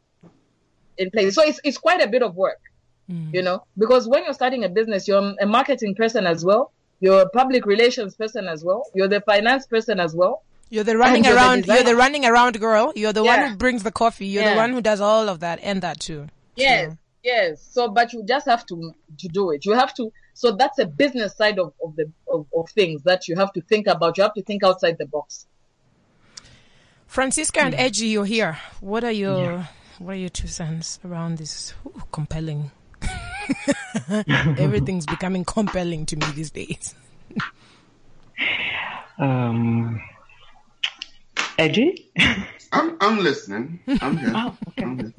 in 0.98 1.12
place. 1.12 1.36
So 1.36 1.44
it's 1.44 1.60
it's 1.64 1.78
quite 1.78 2.02
a 2.02 2.08
bit 2.08 2.22
of 2.22 2.36
work, 2.36 2.60
mm. 3.10 3.34
you 3.34 3.42
know, 3.42 3.64
because 3.78 4.08
when 4.08 4.24
you're 4.24 4.34
starting 4.34 4.64
a 4.64 4.70
business, 4.70 5.08
you're 5.08 5.34
a 5.40 5.46
marketing 5.46 5.96
person 5.96 6.28
as 6.28 6.44
well, 6.46 6.72
you're 7.00 7.22
a 7.22 7.30
public 7.30 7.66
relations 7.66 8.16
person 8.16 8.48
as 8.48 8.64
well, 8.64 8.84
you're 8.94 9.08
the 9.08 9.22
finance 9.22 9.66
person 9.68 10.00
as 10.00 10.16
well. 10.16 10.44
You're 10.70 10.84
the 10.84 10.98
running 10.98 11.24
you're 11.24 11.36
around. 11.36 11.66
The 11.66 11.76
you're 11.76 11.84
the 11.84 11.96
running 11.96 12.26
around 12.26 12.60
girl. 12.60 12.92
You're 12.96 13.14
the 13.14 13.24
yeah. 13.24 13.42
one 13.42 13.52
who 13.52 13.58
brings 13.58 13.84
the 13.84 13.92
coffee. 13.92 14.28
You're 14.28 14.44
yeah. 14.44 14.52
the 14.52 14.58
one 14.58 14.72
who 14.72 14.82
does 14.82 15.00
all 15.00 15.30
of 15.30 15.40
that 15.40 15.60
and 15.62 15.82
that 15.82 16.00
too. 16.00 16.28
Yes, 16.56 16.92
so. 16.92 16.98
yes. 17.24 17.68
So, 17.72 17.90
but 17.90 18.14
you 18.14 18.24
just 18.26 18.48
have 18.48 18.66
to 18.68 18.94
to 19.20 19.28
do 19.28 19.52
it. 19.52 19.66
You 19.66 19.74
have 19.74 19.94
to. 19.96 20.12
So 20.34 20.52
that's 20.52 20.78
a 20.80 20.86
business 20.86 21.36
side 21.36 21.60
of 21.60 21.74
of 21.84 21.96
the 21.96 22.12
of, 22.28 22.48
of 22.56 22.70
things 22.70 23.04
that 23.04 23.28
you 23.28 23.36
have 23.36 23.54
to 23.54 23.62
think 23.62 23.88
about. 23.88 24.18
You 24.18 24.24
have 24.24 24.34
to 24.34 24.44
think 24.44 24.64
outside 24.64 24.98
the 25.00 25.06
box. 25.06 25.48
Francisca 27.08 27.62
and 27.62 27.74
hmm. 27.74 27.80
Edgy, 27.80 28.08
you're 28.08 28.26
here. 28.26 28.58
What 28.82 29.04
are 29.04 29.12
your 29.12 29.44
yeah. 29.44 29.66
what 30.00 30.14
are 30.14 30.20
your 30.20 30.30
two 30.30 30.48
cents 30.48 31.00
around 31.06 31.38
this 31.38 31.74
Ooh, 31.86 32.04
compelling? 32.12 32.72
Everything's 34.60 35.06
becoming 35.06 35.46
compelling 35.46 36.06
to 36.08 36.18
me 36.18 36.26
these 36.36 36.52
days. 36.52 36.96
um, 39.18 40.02
Edgy? 41.58 42.10
I'm 42.72 42.98
I'm 43.00 43.20
listening. 43.20 43.80
I'm 44.02 44.18
here. 44.18 44.32
oh, 44.36 44.58
okay. 44.70 44.84
I'm 44.84 45.00
here. 45.00 45.14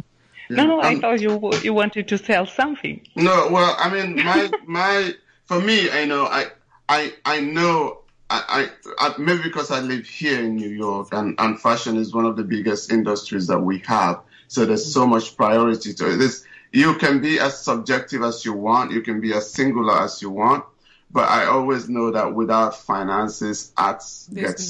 Yeah. 0.50 0.56
No, 0.56 0.66
no, 0.66 0.82
I 0.82 0.98
thought 0.98 1.20
you 1.20 1.52
you 1.62 1.74
wanted 1.74 2.08
to 2.08 2.18
sell 2.18 2.46
something. 2.46 3.06
No, 3.16 3.48
well, 3.50 3.76
I 3.78 3.90
mean, 3.90 4.16
my 4.24 4.50
my 4.66 5.14
for 5.46 5.60
me, 5.60 5.90
I 5.90 6.04
know, 6.06 6.24
I 6.24 6.46
I 6.88 7.12
I 7.24 7.40
know 7.40 7.98
I, 8.30 8.68
I, 8.98 9.14
maybe 9.18 9.42
because 9.44 9.70
I 9.70 9.80
live 9.80 10.06
here 10.06 10.40
in 10.44 10.56
New 10.56 10.68
York 10.68 11.08
and, 11.12 11.34
and 11.38 11.60
fashion 11.60 11.96
is 11.96 12.14
one 12.14 12.26
of 12.26 12.36
the 12.36 12.44
biggest 12.44 12.92
industries 12.92 13.46
that 13.46 13.60
we 13.60 13.78
have. 13.86 14.20
So 14.48 14.66
there's 14.66 14.92
so 14.92 15.06
much 15.06 15.36
priority 15.36 15.94
to 15.94 16.12
it. 16.12 16.16
This, 16.16 16.44
you 16.72 16.94
can 16.96 17.20
be 17.20 17.40
as 17.40 17.58
subjective 17.58 18.22
as 18.22 18.44
you 18.44 18.52
want. 18.52 18.92
You 18.92 19.00
can 19.00 19.20
be 19.20 19.32
as 19.32 19.50
singular 19.50 19.98
as 19.98 20.20
you 20.20 20.28
want. 20.30 20.64
But 21.10 21.28
I 21.28 21.46
always 21.46 21.88
know 21.88 22.10
that 22.10 22.34
without 22.34 22.76
finances, 22.76 23.72
art 23.76 24.02
gets 24.32 24.64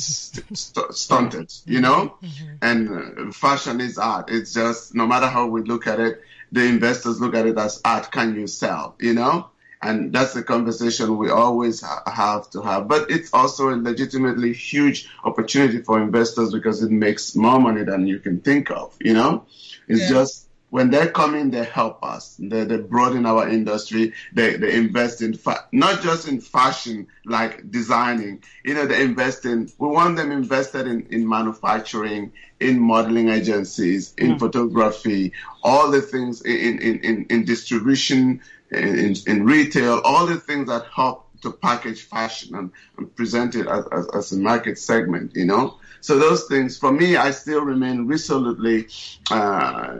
st- 0.53 0.95
stunted, 0.95 1.53
you 1.67 1.81
know? 1.81 2.15
Mm-hmm. 2.23 2.55
And 2.63 3.29
uh, 3.29 3.33
fashion 3.33 3.81
is 3.81 3.99
art. 3.99 4.31
It's 4.31 4.55
just, 4.55 4.95
no 4.95 5.07
matter 5.07 5.27
how 5.27 5.49
we 5.49 5.63
look 5.63 5.87
at 5.87 5.99
it, 5.99 6.23
the 6.53 6.65
investors 6.65 7.21
look 7.21 7.35
at 7.35 7.47
it 7.47 7.59
as 7.59 7.81
art. 7.85 8.13
Can 8.13 8.37
you 8.37 8.47
sell, 8.47 8.95
you 9.01 9.15
know? 9.15 9.51
And 9.83 10.13
that's 10.13 10.35
the 10.35 10.43
conversation 10.43 11.19
we 11.19 11.31
always 11.31 11.81
ha- 11.83 12.03
have 12.07 12.51
to 12.51 12.63
have. 12.63 12.89
But 12.89 13.11
it's 13.11 13.33
also 13.35 13.71
a 13.71 13.77
legitimately 13.77 14.53
huge 14.53 15.09
opportunity 15.25 15.83
for 15.83 16.01
investors 16.01 16.53
because 16.53 16.83
it 16.83 16.91
makes 16.91 17.35
more 17.35 17.61
money 17.61 17.83
than 17.83 18.07
you 18.07 18.21
can 18.21 18.41
think 18.41 18.71
of, 18.71 18.97
you 19.01 19.15
know? 19.15 19.45
It's 19.89 20.03
yeah. 20.03 20.09
just 20.09 20.48
when 20.71 20.91
they 20.91 21.07
come 21.09 21.35
in, 21.35 21.51
they 21.51 21.65
help 21.65 22.05
us. 22.05 22.37
They, 22.39 22.65
they 22.65 22.77
broaden 22.77 23.25
our 23.25 23.49
industry. 23.49 24.13
They, 24.33 24.57
they 24.57 24.75
invest 24.75 25.23
in, 25.23 25.35
fa- 25.35 25.67
not 25.73 26.03
just 26.03 26.29
in 26.29 26.41
fashion, 26.41 27.07
like 27.25 27.71
designing, 27.71 28.43
you 28.65 28.75
know, 28.75 28.87
they 28.87 29.03
invest 29.03 29.45
in, 29.47 29.71
we 29.79 29.89
want 29.89 30.17
them 30.17 30.31
invested 30.31 30.87
in, 30.87 31.07
in 31.11 31.29
manufacturing, 31.29 32.33
in 32.61 32.81
modeling 32.81 33.31
agencies, 33.31 34.15
in 34.19 34.33
mm. 34.33 34.39
photography, 34.39 35.33
all 35.63 35.91
the 35.91 36.03
things 36.03 36.43
in, 36.43 36.79
in, 36.81 37.01
in, 37.01 37.27
in 37.31 37.45
distribution, 37.45 38.41
in, 38.71 39.15
in 39.27 39.45
retail, 39.45 40.01
all 40.05 40.27
the 40.27 40.37
things 40.37 40.69
that 40.69 40.85
help 40.95 41.29
to 41.43 41.53
package 41.53 42.03
fashion 42.03 42.55
and, 42.55 42.71
and 42.97 43.15
present 43.15 43.55
it 43.55 43.67
as, 43.67 43.85
as, 43.93 44.09
as, 44.15 44.33
a 44.33 44.37
market 44.37 44.79
segment, 44.79 45.35
you 45.35 45.45
know? 45.45 45.79
So 46.01 46.19
those 46.19 46.45
things, 46.45 46.77
for 46.79 46.93
me, 46.93 47.17
I 47.17 47.31
still 47.31 47.63
remain 47.63 48.07
resolutely, 48.07 48.89
uh, 49.31 49.99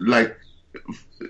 like 0.00 0.36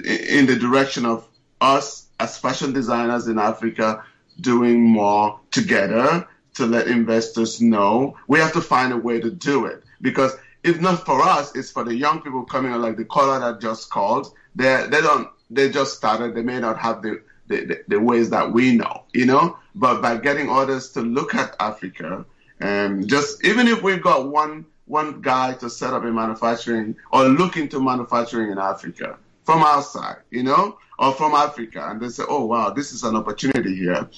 in 0.04 0.46
the 0.46 0.56
direction 0.56 1.04
of 1.04 1.26
us 1.61 2.06
as 2.18 2.38
fashion 2.38 2.72
designers 2.72 3.28
in 3.28 3.38
Africa 3.38 4.04
doing 4.40 4.80
more 4.83 5.38
together 5.50 6.26
to 6.54 6.66
let 6.66 6.87
investors 6.87 7.61
know. 7.61 8.16
We 8.28 8.38
have 8.38 8.52
to 8.54 8.61
find 8.61 8.92
a 8.92 8.96
way 8.96 9.20
to 9.20 9.30
do 9.30 9.66
it 9.66 9.83
because 10.00 10.37
if 10.62 10.80
not 10.80 11.04
for 11.06 11.22
us, 11.22 11.54
it's 11.54 11.70
for 11.70 11.85
the 11.85 11.94
young 11.94 12.20
people 12.20 12.44
coming 12.44 12.72
like 12.72 12.96
the 12.96 13.04
caller 13.04 13.38
that 13.40 13.61
just 13.61 13.90
called. 13.90 14.33
They 14.54 14.87
they 14.90 15.00
don't 15.00 15.28
they 15.50 15.70
just 15.70 15.96
started. 15.96 16.35
They 16.35 16.42
may 16.42 16.61
not 16.61 16.78
have 16.78 17.02
the, 17.02 17.22
the, 17.48 17.80
the 17.88 18.00
ways 18.00 18.30
that 18.30 18.52
we 18.52 18.76
know, 18.76 19.04
you 19.12 19.26
know. 19.26 19.59
But 19.74 20.00
by 20.02 20.16
getting 20.18 20.50
others 20.50 20.90
to 20.92 21.00
look 21.00 21.35
at 21.35 21.56
Africa, 21.61 22.24
and 22.61 23.09
just 23.09 23.44
even 23.44 23.68
if 23.68 23.83
we've 23.83 24.02
got 24.02 24.28
one 24.28 24.66
one 24.90 25.20
guy 25.20 25.55
to 25.55 25.70
set 25.70 25.94
up 25.94 26.03
a 26.03 26.11
manufacturing 26.11 26.96
or 27.12 27.24
look 27.24 27.57
into 27.57 27.81
manufacturing 27.81 28.50
in 28.50 28.59
Africa 28.59 29.16
from 29.44 29.62
outside, 29.62 30.16
you 30.31 30.42
know, 30.42 30.79
or 30.98 31.12
from 31.12 31.33
Africa, 31.33 31.87
and 31.88 32.00
they 32.00 32.09
say, 32.09 32.24
"Oh 32.29 32.44
wow, 32.44 32.70
this 32.70 32.92
is 32.92 33.05
an 33.05 33.16
opportunity 33.16 33.74
here," 33.74 34.09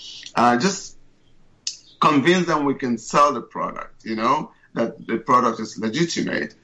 just 0.59 0.97
convince 2.01 2.47
them 2.47 2.65
we 2.65 2.75
can 2.75 2.99
sell 2.99 3.33
the 3.33 3.41
product, 3.41 4.05
you 4.05 4.17
know, 4.17 4.51
that 4.75 5.07
the 5.07 5.19
product 5.19 5.61
is 5.61 5.79
legitimate. 5.79 6.55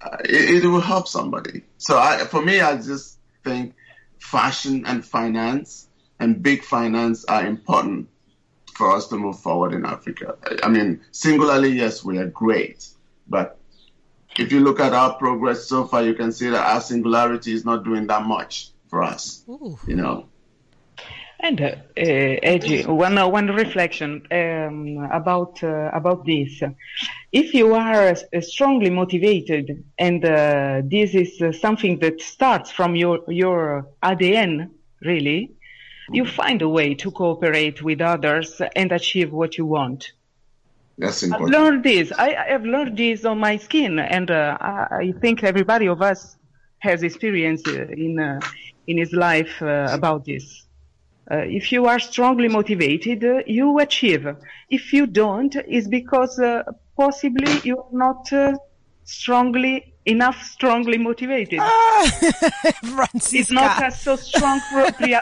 Uh, 0.00 0.16
it, 0.24 0.64
it, 0.64 0.66
will 0.66 0.80
help 0.80 1.08
somebody. 1.08 1.62
So 1.78 1.98
I, 1.98 2.18
for 2.18 2.42
me, 2.42 2.60
I 2.60 2.76
just 2.76 3.18
think 3.44 3.74
fashion 4.18 4.84
and 4.86 5.04
finance 5.04 5.88
and 6.18 6.42
big 6.42 6.62
finance 6.62 7.24
are 7.24 7.46
important 7.46 8.08
for 8.74 8.94
us 8.94 9.08
to 9.08 9.16
move 9.16 9.38
forward 9.40 9.72
in 9.72 9.84
Africa. 9.84 10.36
I 10.62 10.68
mean, 10.68 11.00
singularly, 11.10 11.70
yes, 11.70 12.04
we 12.04 12.18
are 12.18 12.26
great, 12.26 12.86
but 13.28 13.58
if 14.38 14.52
you 14.52 14.60
look 14.60 14.80
at 14.80 14.92
our 14.92 15.14
progress 15.14 15.64
so 15.64 15.86
far, 15.86 16.02
you 16.02 16.14
can 16.14 16.32
see 16.32 16.48
that 16.50 16.66
our 16.66 16.80
singularity 16.80 17.52
is 17.52 17.64
not 17.64 17.84
doing 17.84 18.06
that 18.06 18.24
much 18.26 18.70
for 18.88 19.02
us. 19.02 19.44
Ooh. 19.48 19.78
You 19.86 19.96
know. 19.96 20.28
And 21.38 21.60
uh, 21.60 21.76
uh, 21.98 22.92
one 22.94 23.18
uh, 23.18 23.28
one 23.28 23.48
reflection 23.48 24.26
um, 24.30 25.08
about 25.12 25.62
uh, 25.62 25.90
about 25.92 26.24
this. 26.24 26.62
If 27.30 27.52
you 27.52 27.74
are 27.74 28.08
uh, 28.08 28.40
strongly 28.40 28.88
motivated, 28.88 29.84
and 29.98 30.24
uh, 30.24 30.80
this 30.84 31.14
is 31.14 31.40
uh, 31.42 31.52
something 31.52 31.98
that 31.98 32.22
starts 32.22 32.70
from 32.70 32.96
your 32.96 33.20
your 33.28 33.86
ADN, 34.02 34.70
really, 35.02 35.52
you 36.10 36.24
find 36.24 36.62
a 36.62 36.68
way 36.68 36.94
to 36.94 37.10
cooperate 37.10 37.82
with 37.82 38.00
others 38.00 38.60
and 38.74 38.90
achieve 38.92 39.30
what 39.30 39.58
you 39.58 39.66
want. 39.66 40.12
That's 40.98 41.22
important. 41.22 41.54
I've 41.54 41.62
learned 41.62 41.84
this. 41.84 42.12
I, 42.12 42.34
I 42.34 42.48
have 42.52 42.64
learned 42.64 42.96
this 42.96 43.24
on 43.24 43.38
my 43.38 43.56
skin, 43.58 43.98
and 43.98 44.30
uh, 44.30 44.56
I 44.60 45.12
think 45.20 45.44
everybody 45.44 45.88
of 45.88 46.00
us 46.00 46.36
has 46.78 47.02
experience 47.02 47.62
uh, 47.66 47.86
in 47.88 48.18
uh, 48.18 48.40
in 48.86 48.98
his 48.98 49.12
life 49.12 49.60
uh, 49.60 49.88
about 49.90 50.24
this. 50.24 50.64
Uh, 51.30 51.38
if 51.38 51.72
you 51.72 51.86
are 51.86 51.98
strongly 51.98 52.48
motivated, 52.48 53.24
uh, 53.24 53.42
you 53.46 53.78
achieve. 53.80 54.26
If 54.70 54.92
you 54.92 55.06
don't, 55.06 55.54
it's 55.56 55.88
because 55.88 56.40
possibly 56.96 57.60
you're 57.64 57.88
not 57.92 58.30
strongly 59.04 59.94
enough 60.06 60.42
strongly 60.42 60.98
motivated. 60.98 61.58
Ah, 61.60 62.18
it's 63.14 63.50
not 63.50 63.84
a 63.84 63.90
so 63.90 64.16
strong 64.16 64.60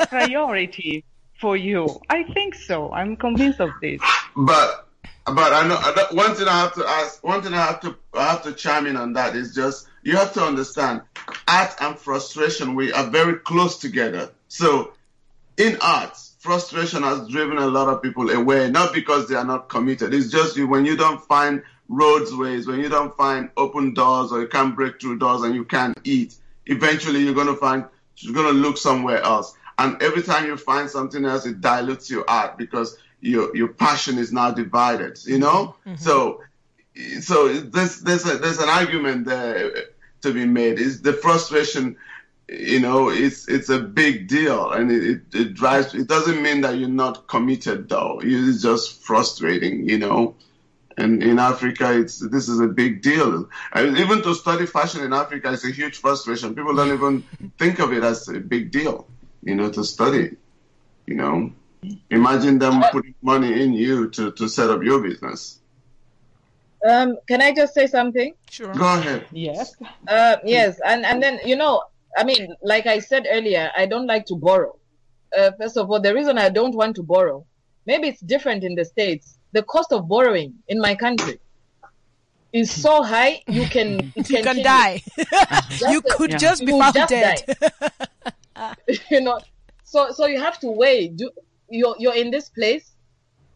priority 0.09 1.05
for 1.41 1.57
you. 1.57 2.01
I 2.11 2.25
think 2.35 2.55
so. 2.55 2.93
I'm 2.93 3.17
convinced 3.17 3.61
of 3.61 3.71
this. 3.81 4.01
But 4.37 4.87
but 5.27 5.53
I 5.53 5.67
know 5.67 5.77
one 6.13 6.35
thing 6.35 6.49
I 6.49 6.61
have 6.61 6.75
to 6.75 6.87
ask, 6.87 7.25
one 7.25 7.43
thing 7.43 7.55
I 7.55 7.65
have 7.65 7.81
to 7.81 7.97
I 8.13 8.29
have 8.29 8.43
to 8.43 8.53
chime 8.53 8.87
in 8.87 8.97
on 8.97 9.15
that 9.15 9.35
is 9.35 9.55
just 9.55 9.89
you 10.03 10.17
have 10.17 10.35
to 10.35 10.43
understand 10.43 11.03
art 11.49 11.75
and 11.81 11.99
frustration 11.99 12.75
we 12.75 12.93
are 12.93 13.09
very 13.09 13.39
close 13.39 13.79
together. 13.79 14.31
So 14.49 14.93
in 15.57 15.79
art, 15.81 16.17
frustration 16.41 17.03
has 17.05 17.27
driven 17.29 17.57
a 17.57 17.67
lot 17.67 17.89
of 17.89 18.03
people 18.03 18.29
away, 18.31 18.71
not 18.71 18.93
because 18.93 19.29
they 19.29 19.35
are 19.35 19.47
not 19.47 19.71
committed. 19.71 20.13
It's 20.13 20.31
just 20.31 20.57
you 20.57 20.67
when 20.67 20.85
you 20.85 20.97
don't 20.97 21.23
find 21.23 21.63
roadways, 21.89 22.67
when 22.67 22.81
you 22.81 22.91
don't 22.91 23.17
find 23.17 23.51
open 23.57 23.95
doors 23.95 24.31
or 24.31 24.41
you 24.41 24.49
can't 24.49 24.77
break 24.77 25.01
through 25.01 25.19
doors 25.19 25.43
and 25.43 25.55
you 25.55 25.65
can't 25.65 25.99
eat, 26.05 26.35
eventually 26.67 27.21
you're 27.21 27.35
gonna 27.35 27.57
find 27.57 27.87
you're 28.19 28.35
gonna 28.35 28.51
look 28.51 28.77
somewhere 28.77 29.23
else. 29.23 29.55
And 29.79 30.01
every 30.03 30.23
time 30.23 30.47
you 30.47 30.57
find 30.57 30.89
something 30.89 31.25
else, 31.25 31.47
it 31.47 31.61
dilutes 31.61 32.11
your 32.11 32.29
art 32.29 32.59
because 32.59 32.97
your 33.25 33.57
your 33.57 33.69
passion 33.69 34.19
is 34.19 34.33
now 34.33 34.51
divided. 34.51 35.19
You 35.25 35.39
know, 35.39 35.77
mm-hmm. 35.87 35.97
so 35.97 36.43
so 37.21 37.49
there's 37.49 38.01
there's 38.01 38.27
a, 38.27 38.39
there's 38.39 38.59
an 38.59 38.69
argument 38.69 39.27
there 39.27 39.73
to 40.23 40.33
be 40.33 40.47
made. 40.47 40.79
Is 40.79 41.03
the 41.03 41.13
frustration 41.13 41.97
you 42.49 42.81
know, 42.81 43.09
it's 43.09 43.49
it's 43.49 43.69
a 43.69 43.79
big 43.79 44.29
deal, 44.29 44.71
and 44.71 44.91
it, 44.91 45.05
it, 45.05 45.21
it 45.33 45.55
drives. 45.55 45.95
It 45.95 46.09
doesn't 46.09 46.43
mean 46.43 46.61
that 46.61 46.77
you're 46.77 46.89
not 46.89 47.27
committed, 47.27 47.89
though. 47.89 48.21
It's 48.23 48.63
just 48.63 49.03
frustrating, 49.03 49.89
you 49.89 49.99
know. 49.99 50.37
And 50.97 51.23
in 51.23 51.39
Africa, 51.39 51.99
it's 51.99 52.19
this 52.19 52.49
is 52.49 52.61
a 52.61 52.69
big 52.69 53.03
deal. 53.03 53.49
And 53.73 53.97
even 53.97 54.23
to 54.23 54.35
study 54.35 54.67
fashion 54.67 55.03
in 55.03 55.13
Africa 55.13 55.51
is 55.51 55.65
a 55.65 55.71
huge 55.71 55.99
frustration. 55.99 56.55
People 56.55 56.75
don't 56.75 56.93
even 56.93 57.23
think 57.59 57.79
of 57.79 57.93
it 57.93 58.05
as 58.05 58.29
a 58.29 58.39
big 58.39 58.71
deal, 58.71 59.09
you 59.43 59.55
know, 59.55 59.71
to 59.71 59.83
study. 59.83 60.37
You 61.07 61.15
know, 61.17 61.53
imagine 62.11 62.59
them 62.59 62.83
putting 62.93 63.15
money 63.23 63.63
in 63.63 63.73
you 63.73 64.11
to 64.11 64.33
to 64.33 64.49
set 64.49 64.71
up 64.71 64.83
your 64.83 65.01
business. 65.03 65.61
Um, 66.87 67.17
can 67.27 67.41
I 67.41 67.53
just 67.55 67.73
say 67.73 67.87
something? 67.87 68.35
Sure. 68.51 68.73
Go 68.75 68.85
ahead. 68.99 69.27
Yes. 69.33 69.75
Uh, 70.07 70.37
yes, 70.45 70.79
and 70.85 71.05
and 71.07 71.23
then 71.23 71.41
you 71.45 71.57
know, 71.57 71.83
I 72.17 72.25
mean, 72.25 72.55
like 72.63 72.87
I 72.87 72.99
said 73.01 73.27
earlier, 73.31 73.71
I 73.77 73.87
don't 73.87 74.07
like 74.07 74.27
to 74.27 74.37
borrow. 74.37 74.77
Uh, 75.37 75.51
first 75.59 75.77
of 75.77 75.91
all, 75.91 76.01
the 76.01 76.15
reason 76.15 76.39
I 76.39 76.49
don't 76.51 76.75
want 76.75 76.95
to 76.97 77.03
borrow, 77.03 77.45
maybe 77.87 78.09
it's 78.09 78.21
different 78.21 78.63
in 78.65 78.75
the 78.75 78.85
states. 78.85 79.39
The 79.53 79.63
cost 79.63 79.93
of 79.93 80.07
borrowing 80.09 80.55
in 80.69 80.79
my 80.81 80.95
country 80.95 81.39
is 82.53 82.71
so 82.71 83.03
high, 83.03 83.43
you 83.49 83.67
can 83.67 84.13
You 84.17 84.23
can 84.25 84.45
kill 84.45 84.63
die. 84.63 85.03
you 85.91 86.01
Just- 86.03 86.17
could 86.17 86.31
Yeah. 86.33 86.39
just 86.39 86.61
be 86.61 86.67
You 86.67 86.75
will 86.75 86.83
found 86.83 86.95
just 86.95 87.09
dead. 87.11 87.57
you 89.11 89.21
know 89.21 89.41
so 89.83 90.11
so 90.13 90.27
you 90.27 90.39
have 90.41 90.59
to 90.61 90.69
weigh 90.71 91.09
do 91.09 91.31
you're 91.69 91.97
you're 91.99 92.15
in 92.15 92.31
this 92.31 92.49
place 92.51 92.93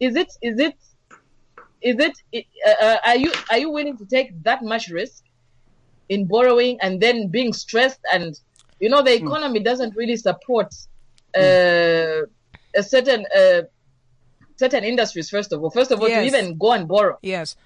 is 0.01 0.17
it 0.17 0.33
is 0.43 0.59
it 0.59 0.77
is 1.83 1.97
it 2.33 2.47
uh, 2.67 2.85
uh, 2.85 2.97
are 3.05 3.17
you 3.17 3.33
are 3.51 3.59
you 3.59 3.71
willing 3.71 3.97
to 3.97 4.05
take 4.07 4.43
that 4.43 4.63
much 4.63 4.89
risk 4.89 5.25
in 6.09 6.27
borrowing 6.27 6.79
and 6.81 7.01
then 7.01 7.29
being 7.29 7.53
stressed 7.53 8.01
and 8.13 8.39
you 8.81 8.89
know 8.89 9.03
the 9.03 9.15
economy 9.15 9.61
doesn't 9.61 9.95
really 9.97 10.17
support 10.17 10.75
uh, 11.37 12.23
a 12.75 12.83
certain 12.83 13.25
uh, 13.37 13.63
certain 14.57 14.85
industries 14.85 15.31
first 15.31 15.53
of 15.53 15.63
all 15.63 15.71
first 15.71 15.91
of 15.91 16.01
all 16.01 16.09
Yes. 16.09 16.31
to 16.33 16.39
even 16.39 16.59
go 16.59 16.73
and 16.73 16.89
borrow 16.89 17.19
yes. 17.23 17.57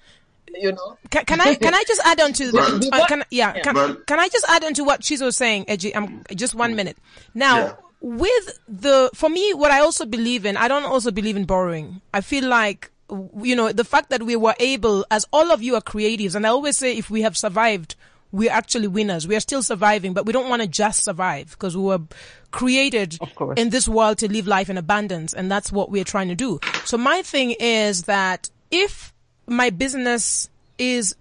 you 0.47 0.71
know 0.71 0.97
Can, 1.09 1.25
can 1.25 1.41
I 1.41 1.55
can 1.55 1.73
I 1.73 1.83
just 1.87 2.01
add 2.05 2.19
on 2.19 2.33
to 2.33 2.51
Well, 2.53 2.79
uh, 2.91 3.07
can, 3.07 3.23
yeah, 3.31 3.53
Yeah. 3.55 3.61
can, 3.61 3.97
can 4.05 4.19
I 4.19 4.27
just 4.27 4.45
add 4.49 4.63
on 4.63 4.73
to 4.75 4.83
what 4.83 5.01
Chizo 5.01 5.25
was 5.25 5.37
saying, 5.37 5.65
Edgy? 5.67 5.95
Um, 5.95 6.23
just 6.35 6.53
one 6.53 6.75
minute. 6.75 6.97
Now, 7.33 7.57
Yeah. 7.57 7.73
With 8.03 8.59
the 8.67 9.09
for 9.15 9.29
me, 9.29 9.53
what 9.53 9.71
I 9.71 9.79
also 9.79 10.05
believe 10.05 10.45
in, 10.45 10.57
I 10.57 10.67
don't 10.67 10.83
also 10.83 11.09
believe 11.09 11.37
in 11.37 11.45
borrowing. 11.45 12.01
I 12.13 12.21
feel 12.21 12.47
like 12.47 12.91
you 13.41 13.55
know 13.55 13.71
the 13.71 13.85
fact 13.85 14.09
that 14.09 14.21
we 14.21 14.35
were 14.35 14.53
able, 14.59 15.05
as 15.09 15.25
all 15.31 15.51
of 15.51 15.63
you 15.63 15.75
are 15.75 15.81
creatives, 15.81 16.35
and 16.35 16.45
I 16.45 16.49
always 16.49 16.77
say 16.77 16.95
if 16.95 17.09
we 17.09 17.21
have 17.21 17.35
survived. 17.35 17.95
We're 18.35 18.51
actually 18.51 18.87
winners. 18.87 19.27
We 19.27 19.35
are 19.35 19.39
still 19.39 19.61
surviving, 19.61 20.13
but 20.13 20.25
we 20.25 20.33
don't 20.33 20.49
want 20.49 20.63
to 20.63 20.67
just 20.67 21.03
survive 21.03 21.51
because 21.51 21.77
we 21.77 21.83
were 21.83 21.99
created 22.49 23.19
in 23.55 23.69
this 23.69 23.87
world 23.87 24.17
to 24.17 24.27
live 24.27 24.47
life 24.47 24.71
in 24.71 24.77
abundance. 24.79 25.33
And 25.33 25.51
that's 25.51 25.71
what 25.71 25.91
we're 25.91 26.03
trying 26.03 26.29
to 26.29 26.35
do. 26.35 26.59
So 26.83 26.97
my 26.97 27.21
thing 27.21 27.51
is 27.59 28.05
that 28.05 28.49
if 28.71 29.13
my 29.45 29.69
business 29.69 30.49
is 30.79 31.15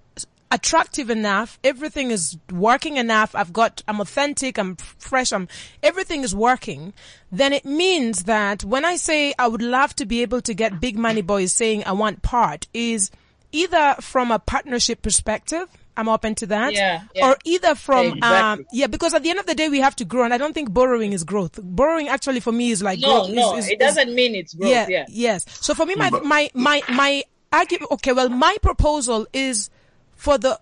attractive 0.53 1.09
enough, 1.11 1.59
everything 1.64 2.11
is 2.11 2.36
working 2.53 2.96
enough, 2.98 3.34
I've 3.34 3.53
got, 3.53 3.82
I'm 3.88 4.00
authentic, 4.00 4.59
I'm 4.59 4.76
fresh, 4.76 5.32
I'm, 5.32 5.48
everything 5.82 6.22
is 6.22 6.34
working, 6.34 6.92
then 7.32 7.53
it 7.53 7.64
means 7.64 8.24
that 8.24 8.62
when 8.62 8.84
I 8.84 8.96
say 8.96 9.32
I 9.38 9.48
would 9.48 9.62
love 9.62 9.96
to 9.96 10.07
be 10.07 10.22
able 10.22 10.42
to 10.42 10.53
get 10.55 10.78
big 10.80 10.98
money 10.98 11.22
boys 11.22 11.53
saying 11.53 11.84
I 11.86 11.92
want 11.92 12.22
part 12.22 12.68
is 12.74 13.11
either 13.50 13.96
from 14.00 14.30
a 14.30 14.38
partnership 14.38 15.00
perspective, 15.03 15.68
I'm 15.96 16.09
open 16.09 16.34
to 16.36 16.46
that, 16.46 16.72
Yeah, 16.74 17.03
yeah. 17.14 17.30
or 17.30 17.36
either 17.44 17.74
from, 17.74 18.07
Exactly. 18.18 18.28
um, 18.64 18.66
yeah, 18.72 18.86
because 18.86 19.14
at 19.14 19.22
the 19.22 19.30
end 19.30 19.38
of 19.38 19.46
the 19.46 19.55
day 19.55 19.68
we 19.68 19.80
have 19.80 19.96
to 19.96 20.05
grow 20.05 20.24
and 20.24 20.32
I 20.34 20.38
don't 20.38 20.55
think 20.55 20.72
borrowing 20.72 21.12
is 21.12 21.24
growth. 21.24 21.59
Borrowing 21.62 22.09
actually 22.09 22.40
for 22.40 22.53
me 22.53 22.70
is 22.70 22.82
like 22.82 22.98
no 23.00 23.09
growth. 23.09 23.28
is- 23.30 23.34
no 23.36 23.57
is- 23.57 23.68
it 23.68 23.72
is- 23.72 23.78
doesn't 23.94 24.14
mean 24.14 24.34
it's 24.34 24.55
growth 24.55 24.70
yeah, 24.70 24.86
yeah 24.88 25.05
Yes. 25.09 25.44
So 25.61 25.74
for 25.74 25.84
me, 25.86 25.94
my 25.94 26.09
my 26.11 26.50
my 26.55 26.82
my 26.88 27.22
argument. 27.53 27.90
Okay, 27.92 28.12
well, 28.12 28.30
my 28.30 28.57
proposal 28.62 29.26
is 29.34 29.68
for 30.23 30.39
the 30.39 30.61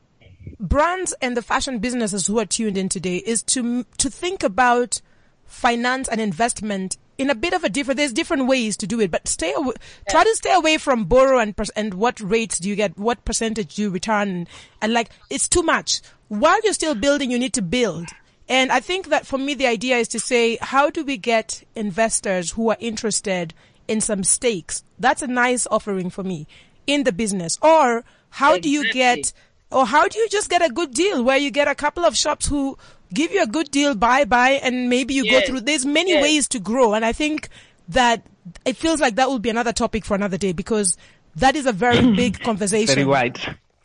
brands 0.59 1.13
and 1.21 1.37
the 1.37 1.43
fashion 1.43 1.81
businesses 1.81 2.27
who 2.27 2.39
are 2.39 2.47
tuned 2.47 2.79
in 2.79 2.89
today 2.89 3.17
is 3.17 3.43
to 3.43 3.85
to 3.99 4.09
think 4.09 4.43
about 4.43 5.03
finance 5.45 6.09
and 6.09 6.19
investment 6.19 6.97
in 7.19 7.29
a 7.29 7.35
bit 7.35 7.53
of 7.53 7.63
a 7.63 7.69
different. 7.69 7.99
There's 7.99 8.15
different 8.15 8.47
ways 8.47 8.79
to 8.79 8.87
do 8.87 9.01
it, 9.01 9.11
but 9.11 9.29
stay 9.29 9.53
away. 9.55 9.75
Try 10.09 10.25
to 10.25 10.35
stay 10.35 10.55
away 10.55 10.79
from 10.79 11.05
borrow 11.05 11.39
and 11.41 11.55
and 11.77 11.93
what 11.93 12.19
rates 12.23 12.59
do 12.59 12.71
you 12.71 12.75
get? 12.75 12.97
What 12.97 13.27
percentage 13.27 13.75
do 13.75 13.83
you 13.83 13.91
return? 13.91 14.49
And 14.81 14.95
like 14.95 15.11
it's 15.29 15.47
too 15.47 15.63
much. 15.63 16.01
While 16.29 16.59
you're 16.65 16.73
still 16.73 16.95
building, 16.95 17.31
you 17.31 17.39
need 17.39 17.53
to 17.53 17.63
build. 17.63 18.09
And 18.49 18.73
I 18.73 18.81
think 18.81 19.09
that 19.09 19.27
for 19.27 19.37
me, 19.37 19.53
the 19.53 19.67
idea 19.67 19.99
is 19.99 20.09
to 20.09 20.19
say, 20.19 20.57
how 20.63 20.89
do 20.89 21.05
we 21.05 21.19
get 21.19 21.65
investors 21.77 22.53
who 22.53 22.71
are 22.71 22.79
interested 22.81 23.53
in 23.87 24.01
some 24.01 24.25
stakes? 24.25 24.85
That's 24.99 25.21
a 25.21 25.27
nice 25.27 25.67
offering 25.71 26.09
for 26.09 26.25
me 26.25 26.47
in 26.87 27.05
the 27.05 27.13
business. 27.13 27.59
Or 27.61 28.05
how 28.31 28.59
do 28.59 28.71
you 28.71 28.93
get, 28.93 29.33
or 29.71 29.87
how 29.87 30.09
do 30.09 30.19
you 30.19 30.29
just 30.29 30.51
get 30.51 30.63
a 30.63 30.73
good 30.73 30.93
deal 30.93 31.23
where 31.23 31.39
you 31.39 31.51
get 31.51 31.69
a 31.69 31.75
couple 31.75 32.05
of 32.05 32.17
shops 32.17 32.47
who 32.47 32.77
give 33.13 33.33
you 33.33 33.43
a 33.43 33.47
good 33.47 33.71
deal, 33.71 33.95
buy, 33.95 34.25
buy, 34.25 34.51
and 34.51 34.89
maybe 34.89 35.15
you 35.15 35.25
go 35.25 35.41
through, 35.41 35.61
there's 35.61 35.87
many 35.87 36.13
Yes. 36.13 36.23
ways 36.23 36.49
to 36.49 36.59
grow. 36.61 36.95
And 36.95 37.05
I 37.05 37.13
think 37.13 37.49
that 37.89 38.27
it 38.65 38.77
feels 38.77 39.01
like 39.01 39.17
that 39.17 39.29
will 39.29 39.39
be 39.39 39.51
another 39.51 39.73
topic 39.73 40.05
for 40.05 40.15
another 40.15 40.39
day 40.39 40.53
because 40.53 40.97
that 41.37 41.57
is 41.57 41.67
a 41.67 41.73
very 41.73 42.07
big 42.17 42.43
conversation. 42.43 42.95
Very 42.95 43.07
wide. 43.07 43.41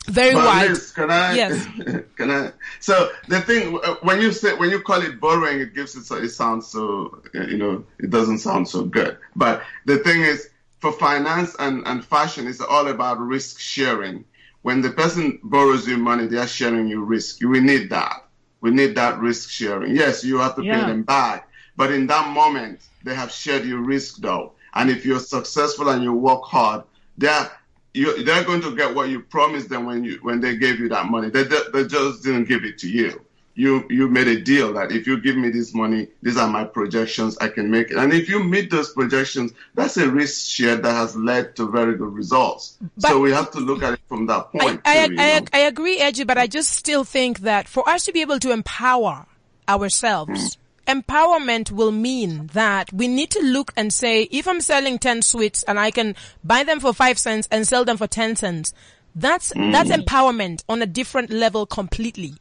Very 0.06 0.34
But 0.34 0.44
wide. 0.44 0.68
Liz, 0.70 0.92
can 0.92 1.10
I? 1.10 1.34
Yes. 1.34 1.66
can 2.16 2.30
I? 2.30 2.52
So 2.78 3.10
the 3.26 3.40
thing 3.40 3.74
when 4.02 4.20
you 4.20 4.30
say 4.30 4.54
when 4.54 4.70
you 4.70 4.80
call 4.80 5.02
it 5.02 5.20
borrowing, 5.20 5.60
it 5.60 5.74
gives 5.74 5.96
it 5.96 6.04
so 6.04 6.16
it 6.16 6.28
sounds 6.28 6.68
so 6.68 7.22
uh, 7.34 7.42
you 7.42 7.58
know 7.58 7.84
it 7.98 8.10
doesn't 8.10 8.38
sound 8.38 8.68
so 8.68 8.84
good. 8.84 9.18
But 9.34 9.64
the 9.84 9.98
thing 9.98 10.20
is, 10.22 10.48
for 10.78 10.92
finance 10.92 11.56
and 11.58 11.84
and 11.88 12.04
fashion, 12.04 12.46
it's 12.46 12.60
all 12.60 12.86
about 12.86 13.18
risk 13.18 13.58
sharing. 13.58 14.24
When 14.66 14.80
the 14.80 14.90
person 14.90 15.38
borrows 15.44 15.86
you 15.86 15.96
money, 15.96 16.26
they 16.26 16.38
are 16.38 16.46
sharing 16.48 16.88
you 16.88 17.04
risk. 17.04 17.38
We 17.40 17.60
need 17.60 17.88
that. 17.90 18.24
We 18.60 18.72
need 18.72 18.96
that 18.96 19.20
risk 19.20 19.48
sharing. 19.48 19.94
Yes, 19.94 20.24
you 20.24 20.38
have 20.38 20.56
to 20.56 20.64
Yeah. 20.64 20.78
pay 20.78 20.84
them 20.90 21.04
back, 21.04 21.48
but 21.76 21.92
in 21.92 22.08
that 22.08 22.32
moment, 22.34 22.80
they 23.04 23.14
have 23.14 23.30
shared 23.30 23.64
your 23.64 23.78
risk 23.78 24.16
though. 24.16 24.54
And 24.74 24.90
if 24.90 25.06
you're 25.06 25.20
successful 25.20 25.90
and 25.90 26.02
you 26.02 26.12
work 26.12 26.42
hard, 26.42 26.82
they're 27.16 27.48
you, 27.94 28.24
they're 28.24 28.42
going 28.42 28.60
to 28.62 28.74
get 28.74 28.92
what 28.92 29.08
you 29.08 29.20
promised 29.20 29.68
them 29.68 29.86
when 29.86 30.02
you 30.02 30.18
when 30.22 30.40
they 30.40 30.56
gave 30.56 30.80
you 30.80 30.88
that 30.88 31.06
money. 31.06 31.30
They, 31.30 31.44
they, 31.44 31.60
they 31.72 31.84
just 31.86 32.24
didn't 32.24 32.48
give 32.48 32.64
it 32.64 32.76
to 32.78 32.88
you. 32.88 33.24
You 33.58 33.86
you 33.88 34.08
made 34.08 34.28
a 34.28 34.38
deal 34.38 34.74
that 34.74 34.92
if 34.92 35.06
you 35.06 35.18
give 35.18 35.34
me 35.34 35.48
this 35.48 35.72
money, 35.72 36.08
these 36.20 36.36
are 36.36 36.46
my 36.46 36.64
projections. 36.64 37.38
I 37.38 37.48
can 37.48 37.70
make 37.70 37.90
it. 37.90 37.96
And 37.96 38.12
if 38.12 38.28
you 38.28 38.44
meet 38.44 38.70
those 38.70 38.92
projections, 38.92 39.52
that's 39.74 39.96
a 39.96 40.10
risk 40.10 40.50
share 40.50 40.76
that 40.76 40.92
has 40.92 41.16
led 41.16 41.56
to 41.56 41.66
very 41.66 41.96
good 41.96 42.12
results. 42.12 42.76
But- 42.98 43.08
so 43.08 43.18
we 43.18 43.32
have 43.32 43.50
to 43.52 43.60
look 43.60 43.82
at 43.82 43.94
it 43.94 44.00
from 44.08 44.26
that 44.26 44.52
point. 44.52 44.82
I, 44.84 45.06
too, 45.06 45.14
you 45.14 45.20
I. 45.20 45.42
I 45.54 45.58
agree, 45.60 45.98
Edgy, 45.98 46.24
but 46.24 46.36
I 46.36 46.46
just 46.46 46.72
still 46.72 47.02
think 47.02 47.40
that 47.40 47.66
for 47.66 47.88
us 47.88 48.04
to 48.04 48.12
be 48.12 48.20
able 48.20 48.38
to 48.40 48.52
empower 48.52 49.26
ourselves, 49.66 50.58
mm. 50.86 51.02
empowerment 51.02 51.70
will 51.70 51.92
mean 51.92 52.48
that 52.52 52.92
we 52.92 53.08
need 53.08 53.30
to 53.30 53.40
look 53.40 53.72
and 53.74 53.90
say, 53.90 54.24
if 54.24 54.46
I'm 54.46 54.60
selling 54.60 54.98
10 54.98 55.22
sweets 55.22 55.62
and 55.62 55.80
I 55.80 55.90
can 55.90 56.14
buy 56.44 56.62
them 56.62 56.78
for 56.78 56.92
5 56.92 57.18
cents 57.18 57.48
and 57.50 57.66
sell 57.66 57.86
them 57.86 57.96
for 57.96 58.06
10 58.06 58.36
cents, 58.36 58.74
that's, 59.14 59.50
that's 59.56 59.90
mm. 59.90 60.04
empowerment 60.04 60.62
on 60.68 60.82
a 60.82 60.86
different 60.86 61.30
level 61.30 61.64
completely. 61.64 62.34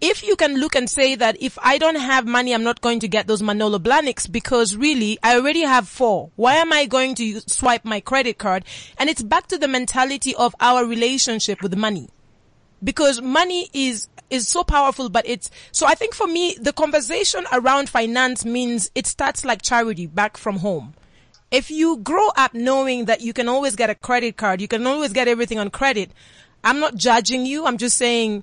If 0.00 0.22
you 0.22 0.36
can 0.36 0.56
look 0.58 0.76
and 0.76 0.90
say 0.90 1.14
that 1.14 1.40
if 1.40 1.58
I 1.62 1.78
don't 1.78 1.96
have 1.96 2.26
money, 2.26 2.54
I'm 2.54 2.62
not 2.62 2.82
going 2.82 3.00
to 3.00 3.08
get 3.08 3.26
those 3.26 3.42
Manolo 3.42 3.78
Blahniks 3.78 4.30
because 4.30 4.76
really 4.76 5.18
I 5.22 5.36
already 5.36 5.62
have 5.62 5.88
four. 5.88 6.30
Why 6.36 6.56
am 6.56 6.72
I 6.72 6.84
going 6.84 7.14
to 7.14 7.40
swipe 7.46 7.84
my 7.84 8.00
credit 8.00 8.36
card? 8.36 8.64
And 8.98 9.08
it's 9.08 9.22
back 9.22 9.46
to 9.48 9.58
the 9.58 9.68
mentality 9.68 10.34
of 10.34 10.54
our 10.60 10.84
relationship 10.84 11.62
with 11.62 11.76
money 11.76 12.10
because 12.82 13.20
money 13.20 13.68
is 13.72 14.08
is 14.28 14.48
so 14.48 14.64
powerful 14.64 15.08
but 15.08 15.26
it's 15.26 15.50
so 15.72 15.86
i 15.86 15.94
think 15.94 16.14
for 16.14 16.26
me 16.26 16.56
the 16.60 16.72
conversation 16.72 17.44
around 17.52 17.88
finance 17.88 18.44
means 18.44 18.90
it 18.94 19.06
starts 19.06 19.44
like 19.44 19.62
charity 19.62 20.06
back 20.06 20.36
from 20.36 20.58
home 20.58 20.94
if 21.50 21.70
you 21.70 21.96
grow 21.98 22.28
up 22.36 22.52
knowing 22.52 23.04
that 23.04 23.20
you 23.20 23.32
can 23.32 23.48
always 23.48 23.76
get 23.76 23.88
a 23.88 23.94
credit 23.94 24.36
card 24.36 24.60
you 24.60 24.68
can 24.68 24.86
always 24.86 25.12
get 25.12 25.28
everything 25.28 25.58
on 25.58 25.70
credit 25.70 26.10
i'm 26.64 26.80
not 26.80 26.96
judging 26.96 27.46
you 27.46 27.66
i'm 27.66 27.78
just 27.78 27.96
saying 27.96 28.42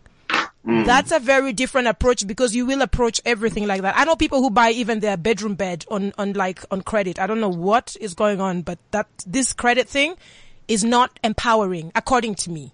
that's 0.65 1.11
a 1.11 1.19
very 1.19 1.51
different 1.53 1.87
approach 1.87 2.25
because 2.25 2.55
you 2.55 2.65
will 2.65 2.81
approach 2.81 3.19
everything 3.25 3.67
like 3.67 3.81
that. 3.81 3.97
I 3.97 4.05
know 4.05 4.15
people 4.15 4.41
who 4.41 4.49
buy 4.49 4.71
even 4.71 5.01
their 5.01 5.17
bedroom 5.17 5.55
bed 5.55 5.85
on, 5.89 6.13
on 6.17 6.33
like 6.33 6.63
on 6.71 6.81
credit. 6.81 7.19
I 7.19 7.27
don't 7.27 7.41
know 7.41 7.49
what 7.49 7.97
is 7.99 8.13
going 8.13 8.39
on, 8.39 8.61
but 8.61 8.79
that 8.91 9.07
this 9.27 9.51
credit 9.53 9.89
thing 9.89 10.15
is 10.67 10.83
not 10.83 11.19
empowering 11.23 11.91
according 11.95 12.35
to 12.35 12.49
me. 12.49 12.71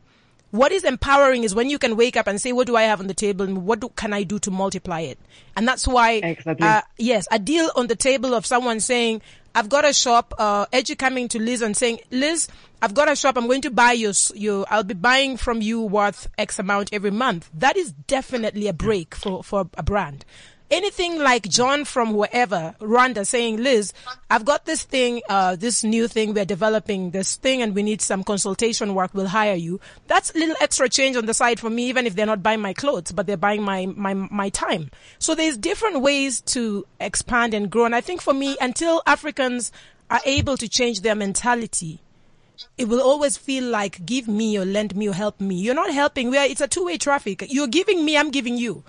What 0.52 0.72
is 0.72 0.84
empowering 0.84 1.44
is 1.44 1.54
when 1.54 1.70
you 1.70 1.78
can 1.78 1.96
wake 1.96 2.18
up 2.18 2.26
and 2.26 2.42
say, 2.42 2.54
what 2.54 2.66
do 2.66 2.76
I 2.76 2.84
have 2.84 3.00
on 3.00 3.08
the 3.08 3.14
table 3.14 3.46
and 3.46 3.66
what 3.66 3.82
do, 3.82 3.90
can 3.90 4.14
I 4.14 4.24
do 4.24 4.40
to 4.40 4.52
multiply 4.52 5.02
it? 5.02 5.20
And 5.56 5.68
that's 5.68 5.88
why, 5.88 6.14
Exactly. 6.14 6.66
uh, 6.68 6.82
yes, 6.98 7.28
a 7.32 7.38
deal 7.38 7.70
on 7.76 7.86
the 7.86 7.96
table 7.96 8.34
of 8.34 8.48
someone 8.48 8.80
saying, 8.80 9.22
I've 9.60 9.68
got 9.68 9.84
a 9.84 9.92
shop, 9.92 10.34
uh, 10.38 10.68
Edgy 10.72 10.96
coming 10.96 11.28
to 11.28 11.38
Liz 11.38 11.62
and 11.62 11.76
saying, 11.76 12.00
Liz, 12.12 12.48
I've 12.82 12.94
got 12.94 13.12
a 13.12 13.16
shop. 13.18 13.36
I'm 13.36 13.46
going 13.46 13.64
to 13.64 13.70
buy 13.70 13.92
you, 13.92 14.14
you, 14.34 14.66
I'll 14.70 14.86
be 14.86 14.94
buying 14.94 15.36
from 15.36 15.62
you 15.62 15.82
worth 15.82 16.30
X 16.38 16.60
amount 16.60 16.94
every 16.94 17.12
month. 17.12 17.50
That 17.54 17.76
is 17.76 17.92
definitely 17.92 18.70
a 18.70 18.74
break 18.74 19.16
for, 19.16 19.44
for 19.44 19.70
a 19.74 19.84
brand. 19.84 20.24
Anything 20.72 21.20
like 21.20 21.48
John 21.50 21.86
from 21.86 22.14
wherever, 22.14 22.76
Rwanda 22.80 23.26
saying, 23.26 23.58
Liz, 23.58 23.94
I've 24.30 24.46
got 24.46 24.66
this 24.66 24.84
thing, 24.84 25.22
uh, 25.30 25.56
this 25.56 25.84
new 25.84 26.08
thing, 26.08 26.34
we're 26.34 26.46
developing 26.46 27.12
this 27.12 27.36
thing 27.36 27.62
and 27.62 27.76
we 27.76 27.84
need 27.84 28.02
some 28.02 28.24
consultation 28.24 28.94
work, 28.96 29.12
we'll 29.14 29.28
hire 29.28 29.56
you. 29.56 29.80
That's 30.08 30.34
a 30.34 30.38
little 30.38 30.56
extra 30.62 30.90
change 30.90 31.16
on 31.16 31.26
the 31.26 31.34
side 31.34 31.60
for 31.60 31.70
me, 31.70 31.88
even 31.90 32.06
if 32.06 32.16
they're 32.16 32.26
not 32.26 32.44
buying 32.44 32.62
my 32.62 32.74
clothes, 32.74 33.12
but 33.12 33.28
they're 33.28 33.38
buying 33.38 33.62
my, 33.62 33.86
my, 33.88 34.14
my 34.14 34.50
time. 34.50 34.92
So 35.18 35.36
there's 35.36 35.58
different 35.58 36.02
ways 36.02 36.42
to 36.42 36.86
expand 37.00 37.54
and 37.54 37.70
grow. 37.70 37.86
And 37.86 37.96
I 37.96 38.02
think 38.02 38.22
for 38.22 38.34
me, 38.34 38.58
until 38.62 39.02
Africans 39.06 39.72
are 40.10 40.22
able 40.26 40.58
to 40.58 40.68
change 40.68 41.02
their 41.02 41.16
mentality, 41.16 42.02
it 42.78 42.88
will 42.88 43.02
always 43.02 43.38
feel 43.38 43.64
like 43.64 44.06
give 44.06 44.28
me 44.28 44.58
or 44.58 44.66
lend 44.66 44.96
me 44.96 45.08
or 45.08 45.14
help 45.14 45.40
me. 45.40 45.56
You're 45.56 45.76
not 45.76 45.94
helping. 45.94 46.36
Are, 46.36 46.46
it's 46.46 46.62
a 46.62 46.68
two-way 46.68 46.98
traffic. 46.98 47.46
You're 47.50 47.68
giving 47.68 48.04
me, 48.04 48.18
I'm 48.18 48.32
giving 48.32 48.58
you. 48.58 48.84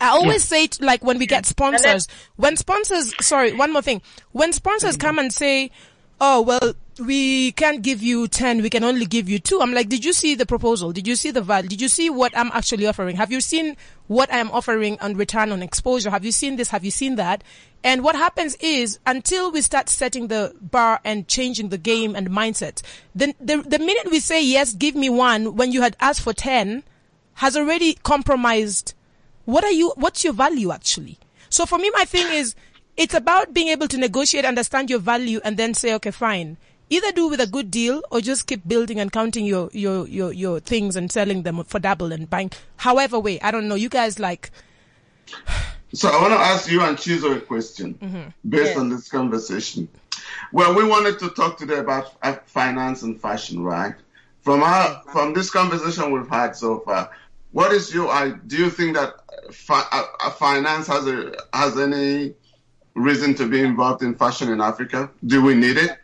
I 0.00 0.08
always 0.08 0.44
say 0.44 0.64
it 0.64 0.80
like 0.80 1.04
when 1.04 1.18
we 1.18 1.26
get 1.26 1.46
sponsors, 1.46 2.08
when 2.36 2.56
sponsors, 2.56 3.12
sorry, 3.24 3.52
one 3.52 3.72
more 3.72 3.82
thing. 3.82 4.00
When 4.32 4.52
sponsors 4.52 4.96
mm-hmm. 4.96 5.06
come 5.06 5.18
and 5.18 5.32
say, 5.32 5.70
oh, 6.20 6.42
well, 6.42 6.74
we 6.98 7.52
can't 7.52 7.82
give 7.82 8.02
you 8.02 8.28
10, 8.28 8.62
we 8.62 8.70
can 8.70 8.84
only 8.84 9.06
give 9.06 9.28
you 9.28 9.38
two. 9.38 9.60
I'm 9.60 9.72
like, 9.72 9.88
did 9.88 10.04
you 10.04 10.12
see 10.12 10.34
the 10.34 10.44
proposal? 10.44 10.92
Did 10.92 11.06
you 11.06 11.16
see 11.16 11.30
the 11.30 11.40
value? 11.40 11.68
Did 11.68 11.80
you 11.80 11.88
see 11.88 12.10
what 12.10 12.36
I'm 12.36 12.50
actually 12.52 12.86
offering? 12.86 13.16
Have 13.16 13.32
you 13.32 13.40
seen 13.40 13.76
what 14.06 14.32
I'm 14.32 14.50
offering 14.50 14.98
on 15.00 15.14
return 15.16 15.50
on 15.50 15.62
exposure? 15.62 16.10
Have 16.10 16.24
you 16.24 16.32
seen 16.32 16.56
this? 16.56 16.68
Have 16.68 16.84
you 16.84 16.90
seen 16.90 17.16
that? 17.16 17.42
And 17.82 18.04
what 18.04 18.16
happens 18.16 18.56
is 18.56 18.98
until 19.06 19.50
we 19.50 19.62
start 19.62 19.88
setting 19.88 20.28
the 20.28 20.54
bar 20.60 21.00
and 21.04 21.26
changing 21.26 21.70
the 21.70 21.78
game 21.78 22.14
and 22.14 22.28
mindset, 22.28 22.82
then 23.14 23.34
the, 23.40 23.62
the 23.62 23.78
minute 23.78 24.10
we 24.10 24.20
say, 24.20 24.44
yes, 24.44 24.74
give 24.74 24.94
me 24.94 25.08
one 25.08 25.56
when 25.56 25.72
you 25.72 25.80
had 25.80 25.96
asked 26.00 26.20
for 26.20 26.34
10 26.34 26.82
has 27.34 27.56
already 27.56 27.94
compromised. 27.94 28.94
What 29.50 29.64
are 29.64 29.72
you, 29.72 29.92
what's 29.96 30.22
your 30.24 30.32
value 30.32 30.70
actually? 30.72 31.18
So 31.48 31.66
for 31.66 31.78
me, 31.78 31.90
my 31.92 32.04
thing 32.04 32.26
is, 32.32 32.54
it's 32.96 33.14
about 33.14 33.52
being 33.54 33.68
able 33.68 33.88
to 33.88 33.98
negotiate, 33.98 34.44
understand 34.44 34.90
your 34.90 34.98
value 34.98 35.40
and 35.44 35.56
then 35.56 35.74
say, 35.74 35.94
okay, 35.94 36.10
fine. 36.10 36.56
Either 36.88 37.12
do 37.12 37.28
with 37.28 37.40
a 37.40 37.46
good 37.46 37.70
deal 37.70 38.02
or 38.10 38.20
just 38.20 38.46
keep 38.46 38.66
building 38.66 39.00
and 39.00 39.10
counting 39.12 39.44
your, 39.46 39.70
your, 39.72 40.06
your, 40.08 40.32
your 40.32 40.60
things 40.60 40.96
and 40.96 41.10
selling 41.10 41.42
them 41.42 41.62
for 41.64 41.78
double 41.78 42.12
and 42.12 42.28
buying 42.28 42.50
however 42.76 43.18
way. 43.18 43.40
I 43.40 43.50
don't 43.50 43.68
know. 43.68 43.76
You 43.76 43.88
guys 43.88 44.18
like, 44.18 44.50
So 45.92 46.08
I 46.08 46.20
want 46.20 46.32
to 46.32 46.38
ask 46.38 46.70
you 46.70 46.82
and 46.82 46.96
Chizo 46.96 47.36
a 47.36 47.40
question 47.40 48.32
based 48.48 48.76
on 48.76 48.90
this 48.90 49.08
conversation. 49.08 49.88
Well, 50.52 50.74
we 50.74 50.84
wanted 50.84 51.18
to 51.20 51.30
talk 51.30 51.58
today 51.58 51.78
about 51.78 52.14
uh, 52.22 52.34
finance 52.46 53.02
and 53.02 53.20
fashion, 53.20 53.62
right? 53.62 53.94
From 54.42 54.62
our 54.62 55.02
from 55.12 55.34
this 55.34 55.50
conversation 55.50 56.12
we've 56.12 56.28
had 56.28 56.56
so 56.56 56.80
far, 56.80 57.10
what 57.52 57.72
is 57.72 57.92
your? 57.92 58.08
I 58.08 58.30
do 58.30 58.56
you 58.56 58.70
think 58.70 58.96
that 58.96 59.14
fi- 59.52 59.86
uh, 59.92 60.04
uh, 60.20 60.30
finance 60.30 60.86
has 60.86 61.06
a 61.06 61.32
has 61.52 61.78
any 61.78 62.34
reason 62.94 63.34
to 63.34 63.46
be 63.48 63.60
involved 63.60 64.02
in 64.02 64.14
fashion 64.14 64.50
in 64.50 64.60
Africa? 64.60 65.10
Do 65.24 65.42
we 65.42 65.54
need 65.54 65.76
it? 65.76 65.96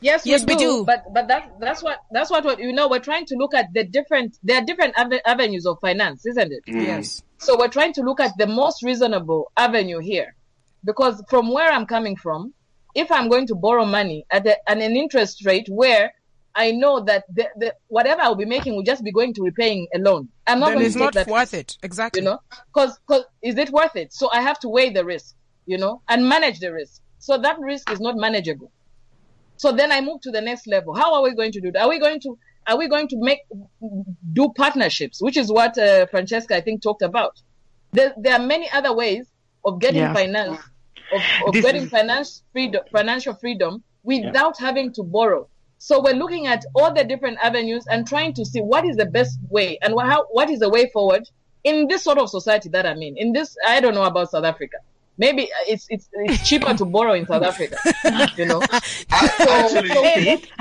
Yes, 0.00 0.26
Yes, 0.26 0.44
we, 0.44 0.54
we 0.54 0.58
do, 0.58 0.64
do. 0.64 0.84
But 0.84 1.04
but 1.12 1.28
that 1.28 1.58
that's 1.60 1.82
what 1.82 2.00
that's 2.10 2.30
what, 2.30 2.44
what 2.44 2.58
you 2.58 2.72
know. 2.72 2.88
We're 2.88 2.98
trying 2.98 3.26
to 3.26 3.36
look 3.36 3.54
at 3.54 3.72
the 3.72 3.84
different. 3.84 4.36
There 4.42 4.60
are 4.60 4.64
different 4.64 4.98
ave- 4.98 5.22
avenues 5.24 5.66
of 5.66 5.78
finance, 5.80 6.26
isn't 6.26 6.52
it? 6.52 6.62
yes. 6.66 7.22
So 7.38 7.58
we're 7.58 7.68
trying 7.68 7.92
to 7.94 8.02
look 8.02 8.20
at 8.20 8.36
the 8.38 8.46
most 8.46 8.82
reasonable 8.82 9.52
avenue 9.56 9.98
here, 9.98 10.34
because 10.84 11.22
from 11.28 11.52
where 11.52 11.70
I'm 11.70 11.86
coming 11.86 12.16
from, 12.16 12.54
if 12.94 13.10
I'm 13.10 13.28
going 13.28 13.46
to 13.48 13.54
borrow 13.54 13.84
money 13.84 14.24
at, 14.30 14.46
a, 14.46 14.70
at 14.70 14.78
an 14.78 14.96
interest 14.96 15.44
rate 15.44 15.66
where 15.68 16.12
I 16.56 16.70
know 16.70 17.00
that 17.04 17.24
the, 17.32 17.48
the 17.56 17.74
whatever 17.88 18.22
I'll 18.22 18.34
be 18.36 18.44
making 18.44 18.76
will 18.76 18.82
just 18.84 19.02
be 19.02 19.10
going 19.12 19.34
to 19.34 19.42
repaying 19.42 19.88
a 19.94 19.98
loan, 19.98 20.28
I'm 20.46 20.60
not 20.60 20.66
Then 20.68 20.74
going 20.76 20.86
it's 20.86 20.94
to 20.94 20.98
take 21.00 21.04
not 21.06 21.14
that 21.14 21.26
worth 21.26 21.52
risk, 21.52 21.54
it. 21.54 21.78
Exactly. 21.82 22.22
You 22.22 22.26
know, 22.28 22.38
because 22.72 22.98
because 23.06 23.24
is 23.42 23.56
it 23.58 23.70
worth 23.70 23.96
it? 23.96 24.12
So 24.12 24.30
I 24.32 24.40
have 24.40 24.58
to 24.60 24.68
weigh 24.68 24.90
the 24.90 25.04
risk, 25.04 25.34
you 25.66 25.78
know, 25.78 26.02
and 26.08 26.28
manage 26.28 26.60
the 26.60 26.72
risk. 26.72 27.00
So 27.18 27.38
that 27.38 27.58
risk 27.58 27.90
is 27.90 28.00
not 28.00 28.16
manageable. 28.16 28.70
So 29.56 29.72
then 29.72 29.90
I 29.92 30.00
move 30.00 30.20
to 30.22 30.30
the 30.30 30.40
next 30.40 30.66
level. 30.66 30.94
How 30.94 31.14
are 31.14 31.22
we 31.22 31.34
going 31.34 31.52
to 31.52 31.60
do 31.60 31.72
that? 31.72 31.82
Are 31.82 31.88
we 31.88 31.98
going 31.98 32.20
to 32.20 32.38
are 32.66 32.78
we 32.78 32.88
going 32.88 33.08
to 33.08 33.16
make 33.18 33.40
do 34.32 34.48
partnerships, 34.56 35.20
which 35.20 35.36
is 35.36 35.50
what 35.52 35.76
uh, 35.76 36.06
Francisca 36.06 36.56
I 36.56 36.60
think 36.60 36.82
talked 36.82 37.02
about. 37.02 37.32
There, 37.92 38.12
there 38.16 38.32
are 38.34 38.44
many 38.44 38.70
other 38.72 38.94
ways 38.94 39.26
of 39.64 39.80
getting 39.80 40.00
Yeah. 40.00 40.14
finance, 40.14 40.58
of, 41.12 41.22
of 41.48 41.54
getting 41.54 41.82
is- 41.84 41.90
finance 41.90 42.42
freedom, 42.52 42.82
financial 42.90 43.34
freedom 43.34 43.82
without 44.02 44.58
having 44.58 44.92
to 44.94 45.02
borrow. 45.02 45.48
So 45.78 46.00
we're 46.02 46.14
looking 46.14 46.46
at 46.46 46.64
all 46.74 46.92
the 46.94 47.04
different 47.04 47.38
avenues 47.42 47.84
and 47.90 48.06
trying 48.06 48.32
to 48.34 48.44
see 48.44 48.60
what 48.60 48.84
is 48.86 48.96
the 48.96 49.06
best 49.06 49.38
way 49.50 49.78
and 49.82 49.94
wha- 49.94 50.06
how, 50.06 50.24
what 50.30 50.48
is 50.50 50.60
the 50.60 50.68
way 50.70 50.88
forward 50.90 51.28
in 51.62 51.88
this 51.88 52.02
sort 52.04 52.18
of 52.18 52.30
society 52.30 52.68
that 52.70 52.86
I'm 52.86 53.00
in. 53.02 53.16
In 53.16 53.32
this, 53.32 53.56
I 53.66 53.80
don't 53.80 53.94
know 53.94 54.04
about 54.04 54.30
South 54.30 54.44
Africa. 54.44 54.78
Maybe 55.16 55.48
it's 55.68 55.86
it's 55.90 56.08
it's 56.12 56.48
cheaper 56.48 56.74
to 56.74 56.84
borrow 56.84 57.12
in 57.12 57.24
South 57.26 57.44
Africa, 57.44 57.76
you 58.36 58.46
know. 58.46 58.60
Actually, 59.12 59.88
so- 59.90 60.02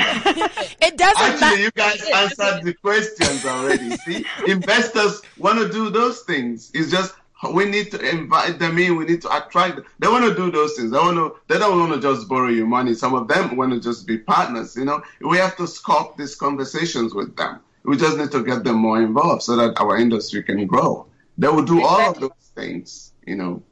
It 0.81 0.97
doesn't 0.97 1.23
Actually, 1.23 1.39
matter. 1.39 1.57
you 1.61 1.71
guys 1.71 2.07
answered 2.13 2.63
the 2.63 2.73
questions 2.75 3.45
already. 3.45 3.91
See, 3.97 4.25
investors 4.47 5.21
want 5.39 5.57
to 5.59 5.69
do 5.69 5.89
those 5.89 6.21
things. 6.21 6.69
It's 6.73 6.91
just 6.91 7.15
we 7.51 7.65
need 7.65 7.91
to 7.91 7.99
invite 8.09 8.59
them 8.59 8.77
in. 8.77 8.95
We 8.95 9.05
need 9.05 9.21
to 9.23 9.35
attract. 9.35 9.75
Them. 9.75 9.85
They 9.99 10.07
want 10.07 10.25
to 10.25 10.35
do 10.35 10.51
those 10.51 10.75
things. 10.75 10.91
They 10.91 10.97
want 10.97 11.17
to. 11.17 11.35
They 11.47 11.59
don't 11.59 11.79
want 11.79 11.93
to 11.93 11.99
just 11.99 12.27
borrow 12.27 12.49
your 12.49 12.67
money. 12.67 12.93
Some 12.93 13.13
of 13.13 13.27
them 13.27 13.57
want 13.57 13.73
to 13.73 13.79
just 13.79 14.07
be 14.07 14.17
partners. 14.17 14.75
You 14.75 14.85
know, 14.85 15.01
we 15.21 15.37
have 15.37 15.55
to 15.57 15.63
sculpt 15.63 16.17
these 16.17 16.35
conversations 16.35 17.13
with 17.13 17.35
them. 17.35 17.59
We 17.83 17.97
just 17.97 18.17
need 18.17 18.31
to 18.31 18.43
get 18.43 18.63
them 18.63 18.77
more 18.77 19.01
involved 19.01 19.43
so 19.43 19.55
that 19.57 19.79
our 19.79 19.97
industry 19.97 20.43
can 20.43 20.65
grow. 20.67 21.07
They 21.37 21.47
will 21.47 21.65
do 21.65 21.83
all 21.83 22.11
of 22.11 22.19
those 22.19 22.51
things. 22.55 23.11
You 23.25 23.35
know. 23.35 23.63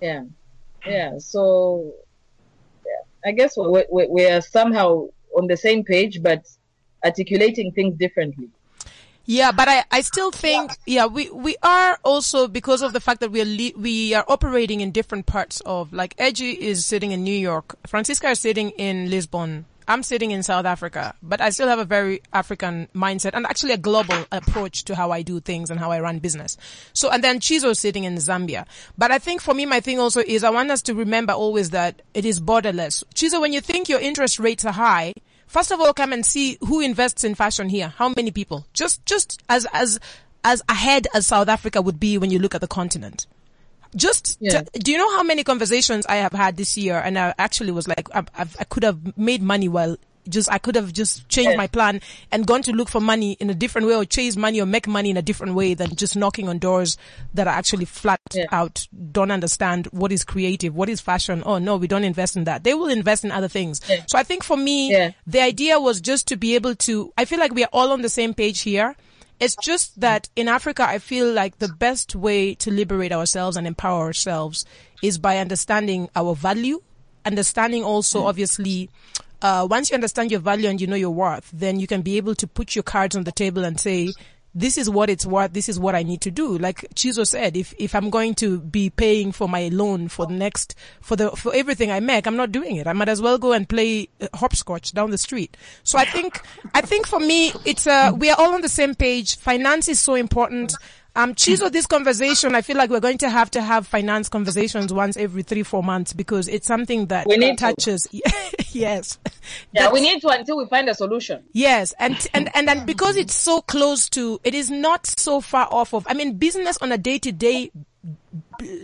Yeah, 0.00 0.24
yeah. 0.86 1.18
So, 1.18 1.92
yeah, 2.84 3.28
I 3.28 3.32
guess 3.32 3.56
we 3.56 3.84
we 3.90 4.06
we 4.08 4.26
are 4.26 4.40
somehow 4.40 5.08
on 5.36 5.46
the 5.46 5.56
same 5.56 5.82
page, 5.84 6.22
but 6.22 6.46
articulating 7.04 7.72
things 7.72 7.96
differently. 7.96 8.48
Yeah, 9.24 9.52
but 9.52 9.68
I, 9.68 9.84
I 9.90 10.00
still 10.00 10.30
think, 10.32 10.72
yeah, 10.86 11.06
we, 11.06 11.30
we 11.30 11.56
are 11.62 11.98
also 12.02 12.48
because 12.48 12.82
of 12.82 12.92
the 12.92 13.00
fact 13.00 13.20
that 13.20 13.30
we 13.30 13.40
are, 13.40 13.44
le- 13.44 13.80
we 13.80 14.14
are 14.14 14.24
operating 14.26 14.80
in 14.80 14.90
different 14.90 15.26
parts 15.26 15.60
of, 15.64 15.92
like, 15.92 16.14
Edgy 16.18 16.50
is 16.50 16.84
sitting 16.84 17.12
in 17.12 17.22
New 17.22 17.36
York, 17.36 17.76
Francisca 17.86 18.30
is 18.30 18.40
sitting 18.40 18.70
in 18.70 19.10
Lisbon, 19.10 19.66
I'm 19.86 20.02
sitting 20.02 20.30
in 20.30 20.42
South 20.42 20.64
Africa, 20.64 21.14
but 21.22 21.40
I 21.40 21.50
still 21.50 21.68
have 21.68 21.78
a 21.78 21.84
very 21.84 22.22
African 22.32 22.88
mindset 22.94 23.32
and 23.34 23.46
actually 23.46 23.72
a 23.72 23.78
global 23.78 24.26
approach 24.30 24.84
to 24.84 24.94
how 24.94 25.10
I 25.10 25.22
do 25.22 25.40
things 25.40 25.70
and 25.70 25.78
how 25.78 25.90
I 25.90 26.00
run 26.00 26.18
business. 26.18 26.56
So, 26.92 27.10
and 27.10 27.22
then 27.22 27.40
Chizo 27.40 27.70
is 27.70 27.78
sitting 27.78 28.04
in 28.04 28.14
Zambia. 28.16 28.66
But 28.96 29.10
I 29.10 29.18
think 29.18 29.40
for 29.40 29.54
me, 29.54 29.66
my 29.66 29.80
thing 29.80 29.98
also 29.98 30.20
is 30.20 30.44
I 30.44 30.50
want 30.50 30.70
us 30.70 30.82
to 30.82 30.94
remember 30.94 31.32
always 31.32 31.70
that 31.70 32.02
it 32.14 32.24
is 32.24 32.40
borderless. 32.40 33.02
Chizo, 33.14 33.40
when 33.40 33.52
you 33.52 33.60
think 33.60 33.88
your 33.88 34.00
interest 34.00 34.38
rates 34.38 34.64
are 34.64 34.72
high, 34.72 35.14
First 35.52 35.70
of 35.70 35.80
all, 35.80 35.92
come 35.92 36.14
and 36.14 36.24
see 36.24 36.56
who 36.62 36.80
invests 36.80 37.24
in 37.24 37.34
fashion 37.34 37.68
here. 37.68 37.88
How 37.88 38.08
many 38.16 38.30
people? 38.30 38.64
Just, 38.72 39.04
just 39.04 39.42
as, 39.50 39.66
as, 39.74 40.00
as 40.42 40.62
ahead 40.66 41.06
as 41.14 41.26
South 41.26 41.48
Africa 41.48 41.82
would 41.82 42.00
be 42.00 42.16
when 42.16 42.30
you 42.30 42.38
look 42.38 42.54
at 42.54 42.62
the 42.62 42.66
continent. 42.66 43.26
Just, 43.94 44.38
Yeah. 44.40 44.62
to- 44.62 44.78
do 44.80 44.90
you 44.92 44.96
know 44.96 45.14
how 45.14 45.22
many 45.22 45.44
conversations 45.44 46.06
I 46.06 46.16
have 46.16 46.32
had 46.32 46.56
this 46.56 46.78
year? 46.78 46.98
And 46.98 47.18
I 47.18 47.34
actually 47.38 47.70
was 47.72 47.86
like, 47.86 48.08
I, 48.14 48.24
I've, 48.34 48.56
I 48.58 48.64
could 48.64 48.82
have 48.82 49.18
made 49.18 49.42
money 49.42 49.68
while 49.68 49.98
just, 50.28 50.50
I 50.50 50.58
could 50.58 50.74
have 50.76 50.92
just 50.92 51.28
changed 51.28 51.56
my 51.56 51.66
plan 51.66 52.00
and 52.30 52.46
gone 52.46 52.62
to 52.62 52.72
look 52.72 52.88
for 52.88 53.00
money 53.00 53.32
in 53.40 53.50
a 53.50 53.54
different 53.54 53.86
way 53.88 53.94
or 53.94 54.04
chase 54.04 54.36
money 54.36 54.60
or 54.60 54.66
make 54.66 54.86
money 54.86 55.10
in 55.10 55.16
a 55.16 55.22
different 55.22 55.54
way 55.54 55.74
than 55.74 55.94
just 55.96 56.16
knocking 56.16 56.48
on 56.48 56.58
doors 56.58 56.96
that 57.34 57.46
are 57.46 57.54
actually 57.54 57.84
flat 57.84 58.20
Yeah. 58.34 58.44
out, 58.52 58.86
don't 59.10 59.30
understand 59.30 59.86
what 59.92 60.12
is 60.12 60.24
creative, 60.24 60.74
what 60.74 60.88
is 60.88 61.00
fashion. 61.00 61.42
Oh 61.44 61.58
no, 61.58 61.76
we 61.76 61.86
don't 61.88 62.04
invest 62.04 62.36
in 62.36 62.44
that. 62.44 62.64
They 62.64 62.74
will 62.74 62.88
invest 62.88 63.24
in 63.24 63.32
other 63.32 63.48
things. 63.48 63.80
Yeah. 63.88 64.04
So 64.06 64.18
I 64.18 64.22
think 64.22 64.44
for 64.44 64.56
me, 64.56 64.90
Yeah. 64.92 65.10
the 65.26 65.40
idea 65.40 65.80
was 65.80 66.00
just 66.00 66.28
to 66.28 66.36
be 66.36 66.54
able 66.54 66.74
to, 66.76 67.12
I 67.18 67.24
feel 67.24 67.38
like 67.38 67.52
we 67.54 67.64
are 67.64 67.70
all 67.72 67.90
on 67.92 68.02
the 68.02 68.08
same 68.08 68.34
page 68.34 68.60
here. 68.60 68.94
It's 69.40 69.56
just 69.56 69.98
that 70.00 70.28
in 70.36 70.46
Africa, 70.46 70.84
I 70.88 70.98
feel 70.98 71.32
like 71.32 71.58
the 71.58 71.66
best 71.68 72.14
way 72.14 72.54
to 72.56 72.70
liberate 72.70 73.10
ourselves 73.12 73.56
and 73.56 73.66
empower 73.66 74.02
ourselves 74.04 74.64
is 75.02 75.18
by 75.18 75.38
understanding 75.38 76.08
our 76.14 76.36
value, 76.36 76.80
understanding 77.24 77.82
also 77.82 78.24
obviously, 78.26 78.88
uh, 79.42 79.66
once 79.68 79.90
you 79.90 79.94
understand 79.94 80.30
your 80.30 80.40
value 80.40 80.68
and 80.68 80.80
you 80.80 80.86
know 80.86 80.96
your 80.96 81.10
worth, 81.10 81.50
then 81.52 81.78
you 81.78 81.86
can 81.86 82.02
be 82.02 82.16
able 82.16 82.34
to 82.36 82.46
put 82.46 82.74
your 82.74 82.82
cards 82.82 83.16
on 83.16 83.24
the 83.24 83.32
table 83.32 83.64
and 83.64 83.78
say, 83.78 84.12
this 84.54 84.76
is 84.76 84.88
what 84.88 85.08
it's 85.08 85.24
worth. 85.24 85.52
This 85.52 85.68
is 85.68 85.78
what 85.78 85.94
I 85.94 86.02
need 86.02 86.20
to 86.22 86.30
do. 86.30 86.58
Like 86.58 86.86
Chizo 86.94 87.26
said, 87.26 87.56
if, 87.56 87.72
if 87.78 87.94
I'm 87.94 88.10
going 88.10 88.34
to 88.36 88.60
be 88.60 88.90
paying 88.90 89.32
for 89.32 89.48
my 89.48 89.68
loan 89.68 90.08
for 90.08 90.26
the 90.26 90.34
next, 90.34 90.74
for 91.00 91.16
the, 91.16 91.30
for 91.30 91.54
everything 91.54 91.90
I 91.90 92.00
make, 92.00 92.26
I'm 92.26 92.36
not 92.36 92.52
doing 92.52 92.76
it. 92.76 92.86
I 92.86 92.92
might 92.92 93.08
as 93.08 93.22
well 93.22 93.38
go 93.38 93.52
and 93.52 93.68
play 93.68 94.08
uh, 94.20 94.28
hopscotch 94.34 94.92
down 94.92 95.10
the 95.10 95.18
street. 95.18 95.56
So 95.84 95.98
I 95.98 96.04
think, 96.04 96.40
I 96.74 96.82
think 96.82 97.06
for 97.06 97.18
me, 97.18 97.52
it's, 97.64 97.86
uh, 97.86 98.12
we 98.14 98.30
are 98.30 98.36
all 98.38 98.54
on 98.54 98.60
the 98.60 98.68
same 98.68 98.94
page. 98.94 99.38
Finance 99.38 99.88
is 99.88 99.98
so 99.98 100.14
important. 100.14 100.74
Um, 101.14 101.34
Chizo, 101.34 101.70
this 101.70 101.86
conversation, 101.86 102.54
I 102.54 102.62
feel 102.62 102.76
like 102.78 102.88
we're 102.88 103.00
going 103.00 103.18
to 103.18 103.28
have 103.28 103.50
to 103.50 103.60
have 103.60 103.86
finance 103.86 104.30
conversations 104.30 104.92
once 104.94 105.18
every 105.18 105.42
three, 105.42 105.62
four 105.62 105.82
months 105.82 106.14
because 106.14 106.48
it's 106.48 106.66
something 106.66 107.06
that 107.06 107.26
We 107.26 107.36
need 107.36 107.58
to. 107.58 107.66
touches. 107.74 108.08
yes. 108.72 109.18
Yeah, 109.72 109.92
we 109.92 110.00
need 110.00 110.22
to 110.22 110.28
until 110.28 110.56
we 110.56 110.64
find 110.66 110.88
a 110.88 110.94
solution. 110.94 111.42
Yes, 111.52 111.92
and 111.98 112.16
and 112.32 112.48
and 112.56 112.66
then 112.66 112.86
because 112.86 113.16
it's 113.16 113.34
so 113.34 113.60
close 113.60 114.08
to, 114.10 114.40
it 114.42 114.54
is 114.54 114.70
not 114.70 115.06
so 115.06 115.42
far 115.42 115.68
off 115.70 115.92
of. 115.92 116.06
I 116.08 116.14
mean, 116.14 116.38
business 116.38 116.78
on 116.80 116.92
a 116.92 116.98
day 116.98 117.18
to 117.18 117.30
day 117.30 117.70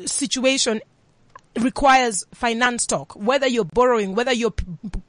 situation 0.05 0.81
requires 1.59 2.27
finance 2.35 2.87
talk, 2.87 3.15
whether 3.17 3.47
you're 3.47 3.65
borrowing, 3.65 4.15
whether 4.15 4.33
you're 4.33 4.51
p- 4.51 4.65
p- 4.93 5.01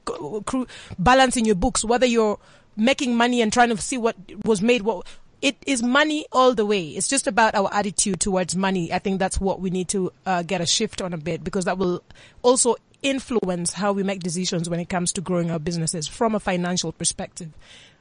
cru- 0.45 0.67
balancing 0.97 1.45
your 1.45 1.55
books, 1.55 1.83
whether 1.83 2.05
you're 2.05 2.39
making 2.75 3.15
money 3.15 3.41
and 3.41 3.51
trying 3.51 3.69
to 3.69 3.77
see 3.77 3.97
what 3.97 4.15
was 4.45 4.61
made, 4.61 4.81
what 4.83 5.05
it 5.41 5.57
is 5.65 5.81
money 5.81 6.25
all 6.31 6.53
the 6.53 6.65
way. 6.65 6.89
It's 6.89 7.07
just 7.07 7.27
about 7.27 7.55
our 7.55 7.69
attitude 7.73 8.19
towards 8.19 8.55
money. 8.55 8.91
I 8.91 8.99
think 8.99 9.19
that's 9.19 9.39
what 9.39 9.61
we 9.61 9.69
need 9.69 9.87
to 9.89 10.11
uh, 10.25 10.43
get 10.43 10.61
a 10.61 10.65
shift 10.65 11.01
on 11.01 11.13
a 11.13 11.17
bit 11.17 11.43
because 11.43 11.65
that 11.65 11.77
will 11.77 12.03
also 12.41 12.75
influence 13.01 13.73
how 13.73 13.93
we 13.93 14.03
make 14.03 14.21
decisions 14.21 14.69
when 14.69 14.79
it 14.79 14.89
comes 14.89 15.13
to 15.13 15.21
growing 15.21 15.51
our 15.51 15.59
businesses 15.59 16.07
from 16.07 16.35
a 16.35 16.39
financial 16.39 16.91
perspective. 16.91 17.49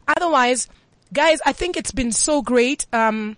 Otherwise, 0.09 0.69
guys, 1.13 1.41
I 1.47 1.53
think 1.53 1.77
it's 1.77 1.93
been 1.93 2.13
so 2.13 2.43
great. 2.43 2.87
Um, 2.93 3.37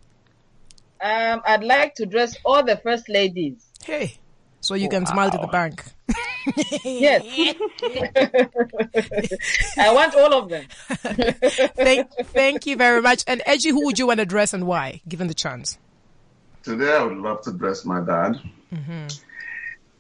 Um, 1.02 1.42
I'd 1.46 1.64
like 1.64 1.96
to 1.96 2.06
dress 2.06 2.36
all 2.44 2.64
the 2.64 2.78
first 2.78 3.08
ladies. 3.08 3.64
Hey, 3.84 4.16
so 4.62 4.74
you 4.74 4.90
can 4.90 5.06
smile 5.06 5.32
to 5.32 5.38
the 5.38 5.48
bank. 5.48 5.84
Yes. 6.84 7.24
I 9.78 9.94
want 9.94 10.16
all 10.16 10.34
of 10.34 10.50
them. 10.50 10.66
thank, 11.76 12.10
thank 12.28 12.66
you 12.66 12.76
very 12.78 13.02
much. 13.02 13.24
And 13.28 13.42
Edgy, 13.46 13.70
who 13.70 13.86
would 13.86 14.00
you 14.00 14.08
want 14.08 14.20
to 14.20 14.26
dress 14.26 14.54
and 14.54 14.66
why, 14.66 15.02
given 15.08 15.28
the 15.28 15.34
chance? 15.34 15.78
Today, 16.64 16.94
I 16.96 17.04
would 17.04 17.18
love 17.18 17.42
to 17.44 17.52
dress 17.52 17.86
my 17.86 18.00
dad 18.02 18.40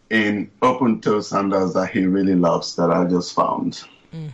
in 0.10 0.50
open 0.62 1.02
toe 1.02 1.22
sandals 1.22 1.74
that 1.74 1.90
he 1.92 2.06
really 2.06 2.36
loves 2.36 2.76
that 2.76 2.92
I 2.92 3.06
just 3.06 3.34
found. 3.34 3.82
Hmm. 4.12 4.28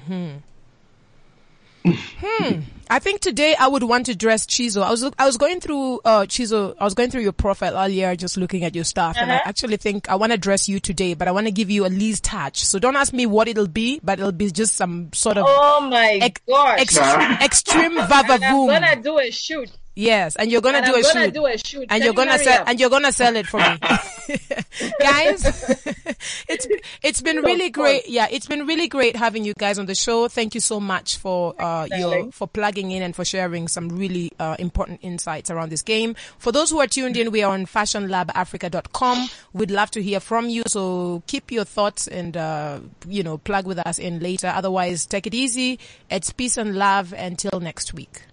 Hmm. 1.85 2.59
I 2.89 2.99
think 2.99 3.19
today 3.19 3.55
I 3.59 3.67
would 3.67 3.83
want 3.83 4.05
to 4.05 4.15
dress 4.15 4.45
Chizo. 4.45 4.81
I 4.81 4.89
was 4.91 5.03
I 5.19 5.25
was 5.25 5.35
going 5.35 5.59
through 5.59 5.99
uh 6.05 6.21
Chizo. 6.21 6.75
I 6.79 6.85
was 6.85 6.93
going 6.93 7.09
through 7.09 7.23
your 7.23 7.33
profile 7.33 7.77
earlier, 7.77 8.15
just 8.15 8.37
looking 8.37 8.63
at 8.63 8.73
your 8.73 8.85
stuff, 8.85 9.17
and 9.19 9.29
I 9.31 9.41
actually 9.43 9.75
think 9.77 10.09
I 10.09 10.15
want 10.15 10.31
to 10.31 10.37
dress 10.37 10.69
you 10.69 10.79
today, 10.79 11.13
but 11.13 11.27
I 11.27 11.31
want 11.31 11.47
to 11.47 11.51
give 11.51 11.69
you 11.69 11.85
a 11.85 11.87
least 11.87 12.23
touch. 12.23 12.63
So 12.63 12.79
don't 12.79 12.95
ask 12.95 13.11
me 13.11 13.25
what 13.25 13.49
it'll 13.49 13.67
be, 13.67 13.99
but 14.01 14.19
it'll 14.19 14.31
be 14.31 14.49
just 14.49 14.75
some 14.75 15.11
sort 15.13 15.37
of 15.37 15.45
Oh 15.47 15.87
my 15.89 16.19
ex- 16.21 16.41
gosh. 16.47 16.79
extreme, 16.81 17.31
extreme 17.41 17.97
and 17.97 18.07
vava 18.07 18.39
I'm 18.41 18.67
gonna 18.67 19.01
do 19.01 19.19
a 19.19 19.29
shoot. 19.29 19.69
Yes, 19.95 20.35
and 20.35 20.51
you're 20.51 20.61
gonna 20.61 20.79
And 20.79 20.87
do 20.87 20.95
a 20.95 21.01
gonna 21.03 21.25
shoot. 21.25 21.33
do 21.35 21.45
a 21.45 21.57
shoot. 21.57 21.81
and 21.81 21.89
Can 21.89 22.01
you're 22.01 22.07
you 22.13 22.13
gonna 22.13 22.39
sell 22.39 22.61
up? 22.61 22.67
and 22.69 22.79
you're 22.79 22.89
gonna 22.89 23.11
sell 23.11 23.35
it 23.35 23.45
for 23.45 23.59
me. 23.59 23.77
Guys 24.99 25.45
it's 26.49 26.67
it's 27.03 27.21
been 27.21 27.37
really 27.37 27.69
great. 27.69 28.07
Yeah 28.09 28.27
it's 28.31 28.47
been 28.47 28.65
really 28.65 28.87
great 28.87 29.15
having 29.15 29.45
you 29.45 29.53
guys 29.57 29.77
on 29.77 29.85
the 29.85 29.93
show. 29.93 30.27
Thank 30.27 30.55
you 30.55 30.61
so 30.61 30.79
much 30.79 31.17
for 31.17 31.53
uh 31.61 31.87
your 31.95 32.31
for 32.31 32.47
plugging 32.47 32.89
in 32.91 33.03
and 33.03 33.15
for 33.15 33.23
sharing 33.23 33.67
some 33.67 33.89
really 33.89 34.31
uh, 34.39 34.55
important 34.57 34.99
insights 35.03 35.51
around 35.51 35.69
this 35.69 35.83
game. 35.83 36.15
For 36.39 36.51
those 36.51 36.71
who 36.71 36.79
are 36.79 36.87
tuned 36.87 37.15
in 37.17 37.29
we 37.31 37.43
are 37.43 37.53
on 37.53 37.65
fashionlabafrica.com 37.67 39.27
we'd 39.53 39.71
love 39.71 39.91
to 39.91 40.01
hear 40.01 40.19
from 40.19 40.49
you 40.49 40.63
so 40.65 41.21
keep 41.27 41.51
your 41.51 41.65
thoughts 41.65 42.07
and 42.07 42.35
uh 42.35 42.79
you 43.07 43.21
know 43.21 43.37
plug 43.37 43.67
with 43.67 43.77
us 43.79 43.99
in 43.99 44.19
later. 44.19 44.47
Otherwise 44.47 45.05
take 45.05 45.27
it 45.27 45.33
easy. 45.35 45.77
It's 46.09 46.31
peace 46.31 46.57
and 46.57 46.75
love. 46.75 47.13
Until 47.13 47.59
next 47.59 47.93
week 47.93 48.23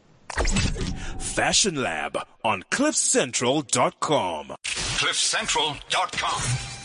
Fashion 1.18 1.82
Lab 1.82 2.16
on 2.44 2.62
CliffCentral.com. 2.70 4.54
CliffCentral.com. 4.64 6.79